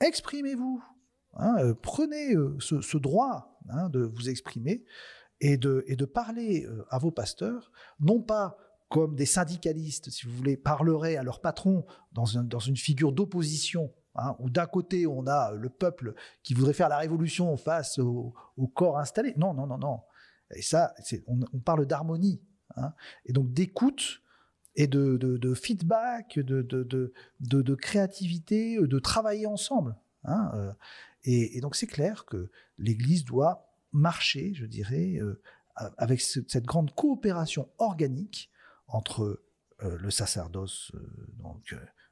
exprimez-vous, 0.00 0.82
hein, 1.34 1.56
euh, 1.58 1.74
prenez 1.74 2.34
euh, 2.34 2.56
ce, 2.58 2.96
droit 2.96 3.58
de 3.90 4.00
vous 4.00 4.30
exprimer 4.30 4.84
et 5.40 5.56
de, 5.58 6.04
parler 6.06 6.64
euh, 6.64 6.86
à 6.88 6.98
vos 6.98 7.10
pasteurs, 7.10 7.70
non 8.00 8.20
pas 8.20 8.56
comme 8.88 9.14
des 9.14 9.26
syndicalistes, 9.26 10.10
si 10.10 10.26
vous 10.26 10.32
voulez, 10.32 10.56
parleraient 10.56 11.16
à 11.16 11.22
leur 11.22 11.40
patron 11.40 11.86
dans, 12.12 12.24
dans 12.42 12.58
une 12.58 12.76
figure 12.76 13.12
d'opposition 13.12 13.92
où 14.38 14.50
d'un 14.50 14.66
côté 14.66 15.06
on 15.06 15.26
a 15.26 15.52
le 15.52 15.68
peuple 15.68 16.14
qui 16.42 16.54
voudrait 16.54 16.72
faire 16.72 16.88
la 16.88 16.98
révolution 16.98 17.56
face 17.56 17.98
au, 17.98 18.34
corps 18.74 18.98
installé. 18.98 19.34
Non, 19.36 19.54
non, 19.54 19.66
non, 19.66 19.78
non. 19.78 20.00
Et 20.54 20.62
ça, 20.62 20.94
on, 21.26 21.60
parle 21.60 21.86
d'harmonie. 21.86 22.42
Hein, 22.76 22.92
et 23.26 23.32
donc 23.32 23.52
d'écoute 23.52 24.22
et 24.76 24.86
de, 24.86 25.54
feedback, 25.54 26.38
de, 26.38 26.62
de, 27.40 27.74
créativité, 27.74 28.78
de 28.80 28.98
travailler 28.98 29.46
ensemble. 29.46 29.96
Hein, 30.24 30.50
euh, 30.54 30.72
et, 31.24 31.60
donc 31.60 31.76
c'est 31.76 31.86
clair 31.86 32.24
que 32.24 32.50
l'Église 32.78 33.24
doit 33.24 33.68
marcher, 33.92 34.54
je 34.54 34.66
dirais, 34.66 35.16
euh, 35.20 35.40
avec 35.98 36.20
cette 36.20 36.64
grande 36.64 36.94
coopération 36.94 37.68
organique 37.78 38.50
entre 38.86 39.42
euh, 39.82 39.96
le 39.98 40.10
sacerdoce 40.10 40.92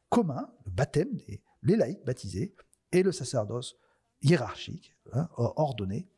commun, 0.09 0.51
le 0.65 0.71
baptême 0.71 1.15
des 1.17 1.43
les 1.63 1.75
laïcs 1.75 2.05
baptisés, 2.05 2.55
et 2.93 3.03
le 3.03 3.11
sacerdoce 3.11 3.77
hiérarchique, 4.23 4.95
hein, 5.13 5.29
ordonné, 5.37 6.09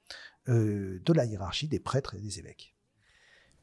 de 0.47 1.13
la 1.13 1.25
hiérarchie 1.25 1.67
des 1.67 1.81
prêtres 1.81 2.15
et 2.15 2.21
des 2.21 2.39
évêques. 2.39 2.77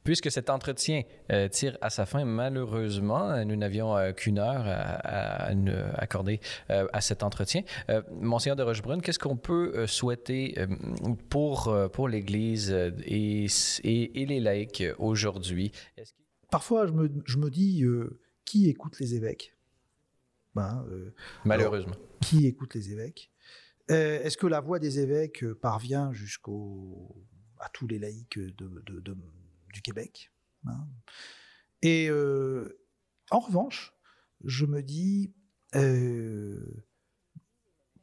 Puisque 0.04 0.30
cet 0.30 0.48
entretien 0.50 1.02
euh, 1.32 1.48
tire 1.48 1.76
à 1.80 1.90
sa 1.90 2.06
fin, 2.06 2.24
malheureusement, 2.24 3.44
nous 3.44 3.56
n'avions 3.56 3.96
euh, 3.96 4.12
qu'une 4.12 4.38
heure 4.38 4.64
à, 4.66 5.50
accorder 5.94 6.40
euh, 6.70 6.86
à 6.92 7.00
cet 7.00 7.22
entretien. 7.22 7.62
Monseigneur 8.10 8.56
de 8.56 8.62
Rochebrune, 8.62 9.02
qu'est-ce 9.02 9.18
qu'on 9.18 9.36
peut 9.36 9.86
souhaiter 9.86 10.54
pour, 11.28 11.76
pour 11.92 12.08
l'Église 12.08 12.70
et, 13.04 13.46
et, 13.84 14.26
les 14.26 14.40
laïcs 14.40 14.84
aujourd'hui? 14.98 15.72
Parfois, 16.50 16.86
je 16.86 16.92
me, 16.92 17.10
je 17.26 17.36
me 17.36 17.50
dis, 17.50 17.84
qui 18.44 18.68
écoute 18.68 18.98
les 19.00 19.14
évêques? 19.14 19.54
Ben, 20.54 20.84
Malheureusement. 21.44 21.94
qui 22.20 22.46
écoute 22.46 22.74
les 22.74 22.92
évêques? 22.92 23.30
Est-ce 23.88 24.36
que 24.36 24.46
la 24.46 24.60
voix 24.60 24.78
des 24.78 25.00
évêques 25.00 25.44
parvient 25.54 26.12
jusqu'au 26.12 27.24
à 27.60 27.68
tous 27.68 27.86
les 27.86 27.98
laïcs 27.98 28.38
de, 28.38 28.82
de 28.86 29.16
du 29.72 29.82
Québec. 29.82 30.32
Hein. 30.66 30.86
Et 31.82 32.08
euh, 32.10 32.78
en 33.30 33.40
revanche, 33.40 33.94
je 34.44 34.66
me 34.66 34.82
dis, 34.82 35.32
euh, 35.74 36.84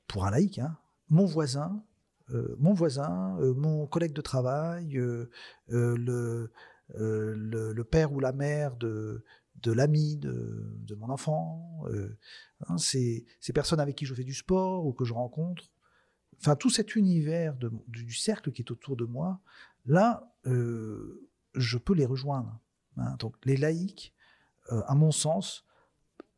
pour 0.08 0.26
un 0.26 0.32
laïc, 0.32 0.60
hein, 0.60 0.78
mon 1.10 1.26
voisin, 1.26 1.84
euh, 2.32 2.56
mon 2.58 2.74
voisin, 2.74 3.38
mon 3.56 3.88
collègue 3.88 4.14
de 4.14 4.22
travail, 4.22 4.94
le, 5.68 5.68
le, 5.68 7.84
père 7.84 8.14
ou 8.14 8.20
la 8.20 8.32
mère 8.32 8.76
de, 8.78 9.24
de 9.62 9.72
l'ami 9.72 10.18
de, 10.18 10.96
mon 10.96 11.10
enfant, 11.10 11.84
hein, 12.68 12.78
ces, 12.78 13.26
ces, 13.40 13.54
personnes 13.54 13.80
avec 13.80 13.96
qui 13.96 14.06
je 14.06 14.14
fais 14.14 14.24
du 14.24 14.34
sport 14.34 14.86
ou 14.86 14.94
que 14.94 15.06
je 15.06 15.14
rencontre, 15.14 15.64
enfin 16.40 16.56
tout 16.56 16.70
cet 16.70 16.96
univers 16.96 17.56
du 17.88 18.14
cercle 18.14 18.52
qui 18.52 18.62
est 18.62 18.72
autour 18.72 18.96
de 18.96 19.06
moi, 19.06 19.40
là, 19.86 20.32
je 21.56 21.78
peux 21.78 21.94
les 21.94 22.06
rejoindre. 22.06 22.60
Hein. 22.98 23.16
Donc 23.20 23.36
les 23.46 23.58
laïcs, 23.58 24.14
euh, 24.72 24.82
à 24.88 24.96
mon 24.96 25.12
sens, 25.12 25.66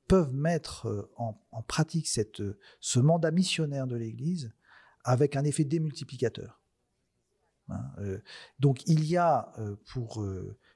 peuvent 0.07 0.34
mettre 0.34 0.88
euh, 0.88 1.11
en, 1.18 1.61
pratique 1.63 2.07
cette, 2.07 2.41
ce 2.80 2.99
mandat 2.99 3.32
missionnaire 3.32 3.88
de 3.88 3.95
l'Église 3.95 4.53
avec 5.03 5.36
un 5.36 5.43
effet 5.43 5.63
démultiplicateur. 5.63 6.61
Hein. 7.70 7.86
Euh, 7.99 8.20
donc 8.59 8.88
il 8.88 9.05
y 9.05 9.18
a 9.18 9.53
pour 9.86 10.26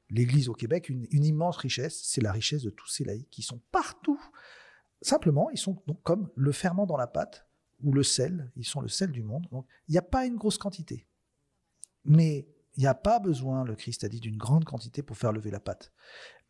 l'Église 0.10 0.50
au 0.50 0.54
Québec 0.54 0.90
une, 0.90 1.08
immense 1.12 1.58
richesse, 1.58 2.02
c'est 2.04 2.22
la 2.22 2.32
richesse 2.32 2.64
de 2.64 2.70
tous 2.70 2.88
ces 2.88 3.06
laïcs 3.06 3.30
qui 3.30 3.42
sont 3.42 3.62
partout. 3.72 4.20
Simplement, 5.02 5.50
ils 5.50 5.58
sont 5.58 5.82
donc 5.88 6.02
comme 6.04 6.30
le 6.36 6.52
ferment 6.52 6.86
dans 6.86 6.98
la 6.98 7.08
pâte 7.08 7.48
ou 7.82 7.94
le 7.94 8.04
sel, 8.04 8.52
ils 8.56 8.66
sont 8.66 8.82
le 8.82 8.88
sel 8.88 9.12
du 9.12 9.24
monde. 9.24 9.48
Donc 9.52 9.66
il 9.88 9.94
n'y 9.94 9.98
a 9.98 10.04
pas 10.04 10.26
une 10.26 10.36
grosse 10.36 10.58
quantité. 10.58 11.08
Mais 12.04 12.48
il 12.78 12.82
n'y 12.82 12.88
a 12.88 12.96
pas 12.96 13.20
besoin, 13.20 13.64
le 13.66 13.76
Christ 13.76 14.04
a 14.04 14.10
dit, 14.10 14.20
d'une 14.20 14.38
grande 14.38 14.66
quantité 14.66 15.04
pour 15.04 15.18
faire 15.18 15.34
lever 15.34 15.52
la 15.52 15.60
pâte. 15.60 15.92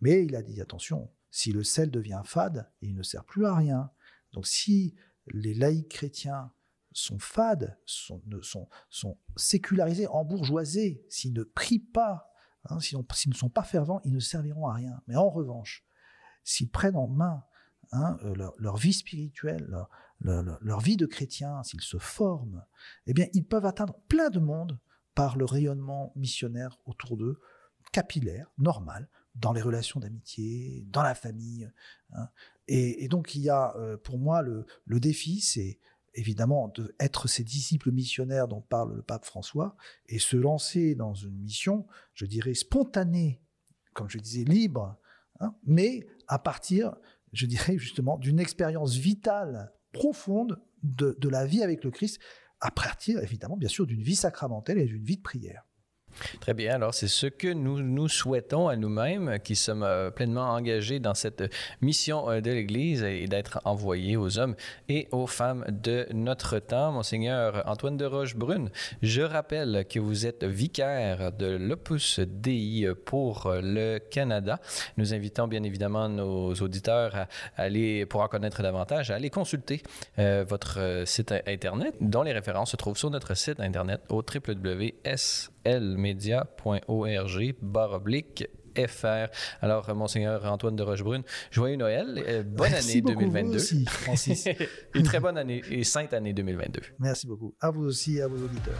Mais 0.01 0.23
il 0.23 0.35
a 0.35 0.43
dit, 0.43 0.61
attention, 0.61 1.11
si 1.31 1.51
le 1.51 1.63
sel 1.63 1.89
devient 1.89 2.21
fade, 2.25 2.69
il 2.81 2.93
ne 2.93 3.03
sert 3.03 3.23
plus 3.23 3.45
à 3.45 3.55
rien. 3.55 3.91
Donc 4.33 4.47
si 4.47 4.95
les 5.27 5.53
laïcs 5.53 5.89
chrétiens 5.89 6.51
sont 6.93 7.19
fades, 7.19 7.77
sont, 7.85 8.21
sont, 8.89 9.17
sécularisés, 9.37 10.07
embourgeoisés, 10.07 11.05
s'ils 11.09 11.33
ne 11.33 11.43
prient 11.43 11.79
pas, 11.79 12.31
hein, 12.65 12.79
s'ils, 12.79 12.99
ne 12.99 13.33
sont 13.33 13.49
pas 13.49 13.63
fervents, 13.63 14.01
ils 14.03 14.13
ne 14.13 14.19
serviront 14.19 14.67
à 14.67 14.73
rien. 14.73 15.01
Mais 15.07 15.15
en 15.15 15.29
revanche, 15.29 15.85
s'ils 16.43 16.69
prennent 16.69 16.97
en 16.97 17.07
main 17.07 17.43
hein, 17.93 18.17
euh, 18.23 18.51
leur, 18.57 18.77
vie 18.77 18.93
spirituelle, 18.93 19.65
leur, 19.69 20.59
leur, 20.61 20.79
vie 20.81 20.97
de 20.97 21.05
chrétien, 21.05 21.63
s'ils 21.63 21.81
se 21.81 21.97
forment, 21.97 22.65
eh 23.07 23.13
bien, 23.13 23.27
ils 23.33 23.45
peuvent 23.45 23.65
atteindre 23.65 23.97
plein 24.07 24.29
de 24.29 24.39
monde 24.39 24.77
par 25.15 25.37
le 25.37 25.45
rayonnement 25.45 26.13
missionnaire 26.15 26.77
autour 26.85 27.17
d'eux, 27.17 27.39
capillaire, 27.91 28.51
normal, 28.57 29.09
dans 29.35 29.53
les 29.53 29.61
relations 29.61 29.99
d'amitié, 29.99 30.85
dans 30.87 31.03
la 31.03 31.15
famille. 31.15 31.69
Hein. 32.13 32.27
Et, 32.67 33.07
donc 33.07 33.35
il 33.35 33.41
y 33.41 33.49
a 33.49 33.75
euh, 33.77 33.97
pour 33.97 34.17
moi 34.17 34.41
le, 34.41 34.65
défi, 34.99 35.41
c'est 35.41 35.79
évidemment 36.13 36.71
d'être 36.99 37.27
ces 37.27 37.43
disciples 37.43 37.91
missionnaires 37.91 38.47
dont 38.47 38.61
parle 38.61 38.95
le 38.95 39.01
pape 39.01 39.25
François 39.25 39.75
et 40.07 40.19
se 40.19 40.37
lancer 40.37 40.95
dans 40.95 41.13
une 41.13 41.37
mission, 41.37 41.85
je 42.13 42.25
dirais, 42.25 42.53
spontanée, 42.53 43.41
comme 43.93 44.09
je 44.09 44.17
disais, 44.17 44.43
libre, 44.43 44.97
hein, 45.39 45.55
mais 45.65 46.07
à 46.27 46.39
partir, 46.39 46.95
je 47.33 47.45
dirais 47.45 47.77
justement, 47.77 48.17
d'une 48.17 48.39
expérience 48.39 48.95
vitale 48.95 49.73
profonde 49.91 50.61
de, 50.83 51.17
de, 51.19 51.29
la 51.29 51.45
vie 51.45 51.63
avec 51.63 51.83
le 51.83 51.91
Christ 51.91 52.19
à 52.61 52.71
partir 52.71 53.21
évidemment 53.21 53.57
bien 53.57 53.69
sûr 53.69 53.85
d'une 53.85 54.01
vie 54.01 54.15
sacramentelle 54.15 54.77
et 54.77 54.85
d'une 54.85 55.03
vie 55.03 55.17
de 55.17 55.21
prière. 55.21 55.63
Très 56.39 56.53
bien. 56.53 56.75
Alors, 56.75 56.93
c'est 56.93 57.07
ce 57.07 57.27
que 57.27 57.47
nous 57.47 57.81
nous 57.81 58.07
souhaitons 58.07 58.67
à 58.67 58.75
nous-mêmes, 58.75 59.39
qui 59.43 59.55
sommes 59.55 59.83
euh, 59.83 60.11
pleinement 60.11 60.49
engagés 60.49 60.99
dans 60.99 61.13
cette 61.13 61.43
mission 61.81 62.29
euh, 62.29 62.41
de 62.41 62.51
l'Église 62.51 63.03
et 63.03 63.27
d'être 63.27 63.59
envoyés 63.65 64.17
aux 64.17 64.39
hommes 64.39 64.55
et 64.89 65.07
aux 65.11 65.27
femmes 65.27 65.65
de 65.69 66.07
notre 66.13 66.59
temps. 66.59 66.91
Monseigneur 66.91 67.63
Antoine 67.67 67.97
de 67.97 68.05
Rochebrune, 68.05 68.69
je 69.01 69.21
rappelle 69.21 69.85
que 69.89 69.99
vous 69.99 70.25
êtes 70.25 70.43
vicaire 70.43 71.31
de 71.31 71.47
l'Opus 71.47 72.19
Dei 72.19 72.87
pour 73.05 73.51
le 73.61 73.99
Canada. 73.99 74.59
Nous 74.97 75.13
invitons 75.13 75.47
bien 75.47 75.63
évidemment 75.63 76.09
nos 76.09 76.53
auditeurs 76.55 77.15
à 77.15 77.27
aller, 77.57 78.05
pour 78.05 78.21
en 78.21 78.27
connaître 78.27 78.61
davantage, 78.61 79.11
à 79.11 79.15
aller 79.15 79.29
consulter 79.29 79.81
euh, 80.19 80.45
votre 80.47 81.03
site 81.05 81.33
Internet, 81.47 81.95
dont 82.01 82.23
les 82.23 82.33
références 82.33 82.71
se 82.71 82.77
trouvent 82.77 82.97
sur 82.97 83.09
notre 83.09 83.35
site 83.35 83.59
Internet 83.59 84.01
au 84.09 84.17
www.s 84.21 85.51
lmedia.org 85.65 87.55
barre 87.61 87.93
oblique 87.93 88.47
FR. 88.75 89.27
Alors, 89.61 89.93
Monseigneur 89.95 90.45
Antoine 90.45 90.75
de 90.75 90.83
Rochebrune, 90.83 91.23
joyeux 91.51 91.75
Noël, 91.75 92.23
euh, 92.27 92.43
bonne 92.43 92.71
Merci 92.71 92.91
année 92.93 93.01
beaucoup, 93.01 93.19
2022. 93.19 93.49
Vous 93.49 93.55
aussi, 93.55 93.85
Francis. 93.85 94.47
et 94.95 95.03
très 95.03 95.19
bonne 95.19 95.37
année 95.37 95.61
et 95.69 95.83
sainte 95.83 96.13
année 96.13 96.33
2022. 96.33 96.81
Merci 96.99 97.27
beaucoup. 97.27 97.53
À 97.59 97.69
vous 97.69 97.83
aussi 97.83 98.17
et 98.17 98.21
à 98.21 98.27
vos 98.27 98.43
auditeurs. 98.43 98.79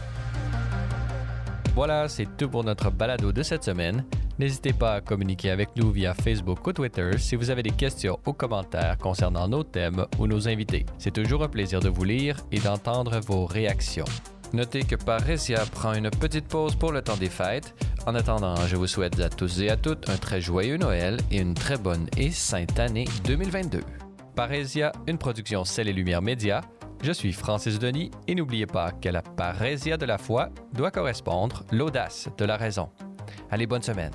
Voilà, 1.74 2.08
c'est 2.08 2.26
tout 2.36 2.50
pour 2.50 2.64
notre 2.64 2.90
balado 2.90 3.32
de 3.32 3.42
cette 3.42 3.64
semaine. 3.64 4.04
N'hésitez 4.38 4.72
pas 4.72 4.96
à 4.96 5.00
communiquer 5.00 5.50
avec 5.50 5.74
nous 5.76 5.90
via 5.90 6.12
Facebook 6.12 6.66
ou 6.66 6.72
Twitter 6.72 7.12
si 7.18 7.36
vous 7.36 7.48
avez 7.48 7.62
des 7.62 7.70
questions 7.70 8.18
ou 8.26 8.32
commentaires 8.32 8.98
concernant 8.98 9.48
nos 9.48 9.62
thèmes 9.62 10.06
ou 10.18 10.26
nos 10.26 10.48
invités. 10.48 10.84
C'est 10.98 11.12
toujours 11.12 11.42
un 11.44 11.48
plaisir 11.48 11.80
de 11.80 11.88
vous 11.88 12.04
lire 12.04 12.36
et 12.50 12.58
d'entendre 12.58 13.20
vos 13.20 13.46
réactions. 13.46 14.04
Notez 14.52 14.82
que 14.82 14.96
Parésia 14.96 15.64
prend 15.72 15.94
une 15.94 16.10
petite 16.10 16.46
pause 16.46 16.76
pour 16.76 16.92
le 16.92 17.00
temps 17.00 17.16
des 17.16 17.30
fêtes. 17.30 17.74
En 18.06 18.14
attendant, 18.14 18.54
je 18.66 18.76
vous 18.76 18.86
souhaite 18.86 19.18
à 19.20 19.30
tous 19.30 19.62
et 19.62 19.70
à 19.70 19.76
toutes 19.76 20.10
un 20.10 20.16
très 20.16 20.42
joyeux 20.42 20.76
Noël 20.76 21.16
et 21.30 21.38
une 21.38 21.54
très 21.54 21.78
bonne 21.78 22.06
et 22.18 22.30
sainte 22.30 22.78
année 22.78 23.06
2022. 23.24 23.80
Parésia, 24.36 24.92
une 25.06 25.16
production 25.16 25.64
Celle 25.64 25.88
et 25.88 25.92
Lumière 25.92 26.20
Média. 26.20 26.60
Je 27.02 27.12
suis 27.12 27.32
Francis 27.32 27.78
Denis 27.78 28.10
et 28.28 28.34
n'oubliez 28.34 28.66
pas 28.66 28.92
que 28.92 29.08
la 29.08 29.22
parésia 29.22 29.96
de 29.96 30.04
la 30.04 30.18
foi 30.18 30.50
doit 30.74 30.90
correspondre 30.90 31.64
l'audace 31.72 32.28
de 32.36 32.44
la 32.44 32.56
raison. 32.56 32.90
Allez, 33.50 33.66
bonne 33.66 33.82
semaine. 33.82 34.12